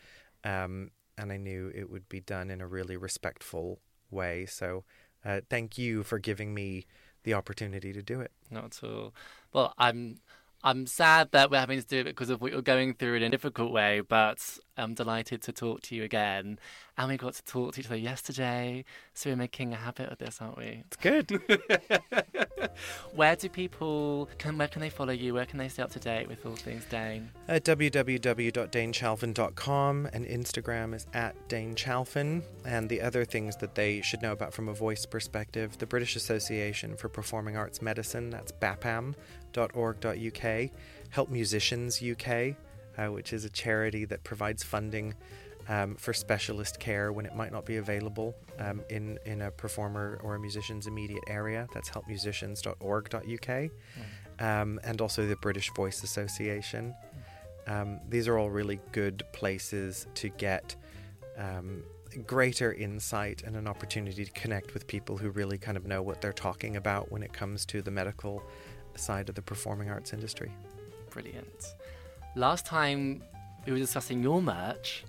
Um, 0.44 0.92
and 1.16 1.32
I 1.32 1.38
knew 1.38 1.72
it 1.74 1.90
would 1.90 2.08
be 2.08 2.20
done 2.20 2.50
in 2.50 2.60
a 2.60 2.68
really 2.68 2.96
respectful 2.96 3.80
way. 4.12 4.46
So 4.46 4.84
uh, 5.24 5.40
thank 5.50 5.76
you 5.76 6.04
for 6.04 6.20
giving 6.20 6.54
me 6.54 6.86
the 7.24 7.34
opportunity 7.34 7.92
to 7.92 8.00
do 8.00 8.20
it. 8.20 8.30
Not 8.48 8.64
at 8.64 8.88
all. 8.88 9.12
Well, 9.52 9.74
I'm 9.76 10.18
I'm 10.64 10.86
sad 10.86 11.30
that 11.32 11.50
we're 11.50 11.60
having 11.60 11.78
to 11.80 11.86
do 11.86 12.00
it 12.00 12.04
because 12.04 12.30
of 12.30 12.40
what 12.40 12.50
you're 12.50 12.62
going 12.62 12.94
through 12.94 13.16
in 13.16 13.22
a 13.22 13.28
difficult 13.30 13.70
way, 13.70 14.00
but 14.00 14.58
I'm 14.76 14.94
delighted 14.94 15.40
to 15.42 15.52
talk 15.52 15.82
to 15.82 15.94
you 15.94 16.02
again. 16.02 16.58
And 16.96 17.08
we 17.08 17.16
got 17.16 17.34
to 17.34 17.44
talk 17.44 17.74
to 17.74 17.80
each 17.80 17.86
other 17.86 17.96
yesterday, 17.96 18.84
so 19.14 19.30
we're 19.30 19.36
making 19.36 19.72
a 19.72 19.76
habit 19.76 20.10
of 20.10 20.18
this, 20.18 20.38
aren't 20.40 20.58
we? 20.58 20.82
It's 20.86 20.96
good. 20.96 21.30
where 23.14 23.36
do 23.36 23.48
people 23.48 24.28
can 24.38 24.58
where 24.58 24.66
can 24.66 24.80
they 24.80 24.90
follow 24.90 25.12
you? 25.12 25.34
Where 25.34 25.46
can 25.46 25.58
they 25.58 25.68
stay 25.68 25.84
up 25.84 25.92
to 25.92 26.00
date 26.00 26.26
with 26.26 26.44
all 26.44 26.56
things 26.56 26.84
Dane? 26.86 27.30
Uh, 27.48 27.52
at 27.52 27.64
www.danechalfin.com 27.64 30.08
and 30.12 30.26
Instagram 30.26 30.94
is 30.94 31.06
at 31.14 31.48
Dane 31.48 31.76
Chalfin. 31.76 32.42
And 32.64 32.88
the 32.88 33.00
other 33.00 33.24
things 33.24 33.54
that 33.56 33.76
they 33.76 34.00
should 34.00 34.22
know 34.22 34.32
about 34.32 34.52
from 34.52 34.68
a 34.68 34.74
voice 34.74 35.06
perspective, 35.06 35.78
the 35.78 35.86
British 35.86 36.16
Association 36.16 36.96
for 36.96 37.08
Performing 37.08 37.56
Arts 37.56 37.80
Medicine, 37.80 38.30
that's 38.30 38.50
bapam.org.uk, 39.52 40.70
Help 41.10 41.30
Musicians 41.30 42.02
UK, 42.02 42.54
uh, 42.96 43.12
which 43.12 43.32
is 43.32 43.44
a 43.44 43.50
charity 43.50 44.04
that 44.04 44.24
provides 44.24 44.62
funding 44.62 45.14
um, 45.68 45.96
for 45.96 46.12
specialist 46.12 46.80
care 46.80 47.12
when 47.12 47.26
it 47.26 47.34
might 47.34 47.52
not 47.52 47.66
be 47.66 47.76
available 47.76 48.34
um, 48.58 48.82
in, 48.88 49.18
in 49.26 49.42
a 49.42 49.50
performer 49.50 50.18
or 50.22 50.34
a 50.34 50.40
musician's 50.40 50.86
immediate 50.86 51.24
area. 51.28 51.68
That's 51.74 51.90
helpmusicians.org.uk. 51.90 53.22
Mm. 53.22 53.70
Um, 54.40 54.80
and 54.84 55.00
also 55.00 55.26
the 55.26 55.36
British 55.36 55.70
Voice 55.74 56.02
Association. 56.02 56.94
Um, 57.66 58.00
these 58.08 58.28
are 58.28 58.38
all 58.38 58.50
really 58.50 58.80
good 58.92 59.22
places 59.32 60.06
to 60.14 60.28
get 60.30 60.74
um, 61.36 61.82
greater 62.26 62.72
insight 62.72 63.42
and 63.42 63.56
an 63.56 63.68
opportunity 63.68 64.24
to 64.24 64.30
connect 64.32 64.74
with 64.74 64.86
people 64.86 65.18
who 65.18 65.30
really 65.30 65.58
kind 65.58 65.76
of 65.76 65.86
know 65.86 66.02
what 66.02 66.20
they're 66.20 66.32
talking 66.32 66.76
about 66.76 67.12
when 67.12 67.22
it 67.22 67.32
comes 67.32 67.66
to 67.66 67.82
the 67.82 67.90
medical 67.90 68.42
side 68.98 69.28
of 69.28 69.34
the 69.34 69.42
performing 69.42 69.90
arts 69.90 70.12
industry. 70.12 70.52
Brilliant. 71.10 71.74
Last 72.36 72.66
time 72.66 73.22
we 73.66 73.72
were 73.72 73.78
discussing 73.78 74.22
your 74.22 74.42
merch, 74.42 75.04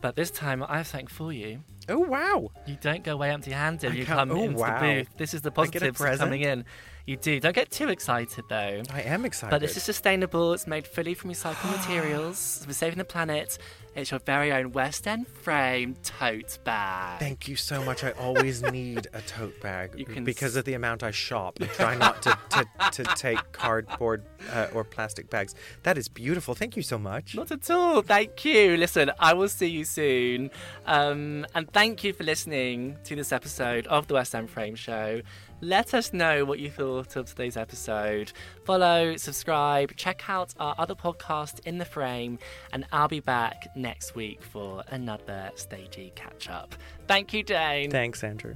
but 0.00 0.16
this 0.16 0.30
time 0.30 0.62
I 0.62 0.78
have 0.78 0.86
something 0.86 1.06
for 1.06 1.32
you. 1.32 1.60
Oh 1.88 1.98
wow! 1.98 2.50
You 2.66 2.76
don't 2.80 3.04
go 3.04 3.12
away 3.12 3.30
empty-handed. 3.30 3.92
I 3.92 3.94
you 3.94 4.04
come- 4.04 4.30
oh, 4.30 4.42
into 4.44 4.58
wow. 4.58 4.80
the 4.80 4.86
booth. 5.04 5.16
This 5.16 5.34
is 5.34 5.42
the 5.42 5.52
I 5.56 5.66
get 5.66 5.82
a 5.82 5.92
positives 5.92 6.18
coming 6.18 6.42
in. 6.42 6.64
You 7.06 7.16
do. 7.16 7.38
Don't 7.38 7.54
get 7.54 7.70
too 7.70 7.88
excited 7.88 8.44
though. 8.48 8.82
I 8.92 9.02
am 9.02 9.24
excited. 9.24 9.50
But 9.50 9.60
this 9.60 9.76
is 9.76 9.84
sustainable. 9.84 10.52
It's 10.52 10.66
made 10.66 10.86
fully 10.86 11.14
from 11.14 11.30
recycled 11.30 11.76
materials. 11.78 12.64
We're 12.66 12.72
saving 12.72 12.98
the 12.98 13.04
planet. 13.04 13.58
It's 13.96 14.10
your 14.10 14.20
very 14.20 14.52
own 14.52 14.72
West 14.72 15.06
End 15.08 15.26
frame 15.26 15.96
tote 16.02 16.58
bag. 16.64 17.18
Thank 17.18 17.48
you 17.48 17.56
so 17.56 17.82
much. 17.82 18.04
I 18.04 18.10
always 18.12 18.62
need 18.70 19.06
a 19.14 19.22
tote 19.22 19.58
bag 19.62 20.06
because 20.22 20.52
s- 20.54 20.58
of 20.58 20.66
the 20.66 20.74
amount 20.74 21.02
I 21.02 21.10
shop. 21.10 21.58
I 21.62 21.64
try 21.66 21.94
not 22.06 22.20
to, 22.22 22.38
to, 22.50 22.66
to 22.92 23.04
take 23.16 23.52
cardboard 23.52 24.22
uh, 24.52 24.66
or 24.74 24.84
plastic 24.84 25.30
bags. 25.30 25.54
That 25.84 25.96
is 25.96 26.08
beautiful. 26.08 26.54
Thank 26.54 26.76
you 26.76 26.82
so 26.82 26.98
much. 26.98 27.34
Not 27.34 27.50
at 27.50 27.70
all. 27.70 28.02
Thank 28.02 28.44
you. 28.44 28.76
Listen, 28.76 29.10
I 29.18 29.32
will 29.32 29.48
see 29.48 29.68
you 29.68 29.84
soon. 29.86 30.50
Um, 30.84 31.46
and 31.54 31.72
thank 31.72 32.04
you 32.04 32.12
for 32.12 32.22
listening 32.24 32.98
to 33.04 33.16
this 33.16 33.32
episode 33.32 33.86
of 33.86 34.08
the 34.08 34.14
West 34.14 34.34
End 34.34 34.50
Frame 34.50 34.74
Show. 34.74 35.22
Let 35.62 35.94
us 35.94 36.12
know 36.12 36.44
what 36.44 36.58
you 36.58 36.70
thought 36.70 37.16
of 37.16 37.26
today's 37.26 37.56
episode. 37.56 38.32
Follow, 38.64 39.16
subscribe, 39.16 39.96
check 39.96 40.28
out 40.28 40.52
our 40.60 40.74
other 40.76 40.94
podcast, 40.94 41.60
In 41.66 41.78
the 41.78 41.84
Frame, 41.84 42.38
and 42.72 42.84
I'll 42.92 43.08
be 43.08 43.20
back 43.20 43.68
next 43.74 44.14
week 44.14 44.42
for 44.42 44.84
another 44.88 45.50
stagey 45.54 46.12
catch 46.14 46.50
up. 46.50 46.74
Thank 47.08 47.32
you, 47.32 47.42
Dane. 47.42 47.90
Thanks, 47.90 48.22
Andrew. 48.22 48.54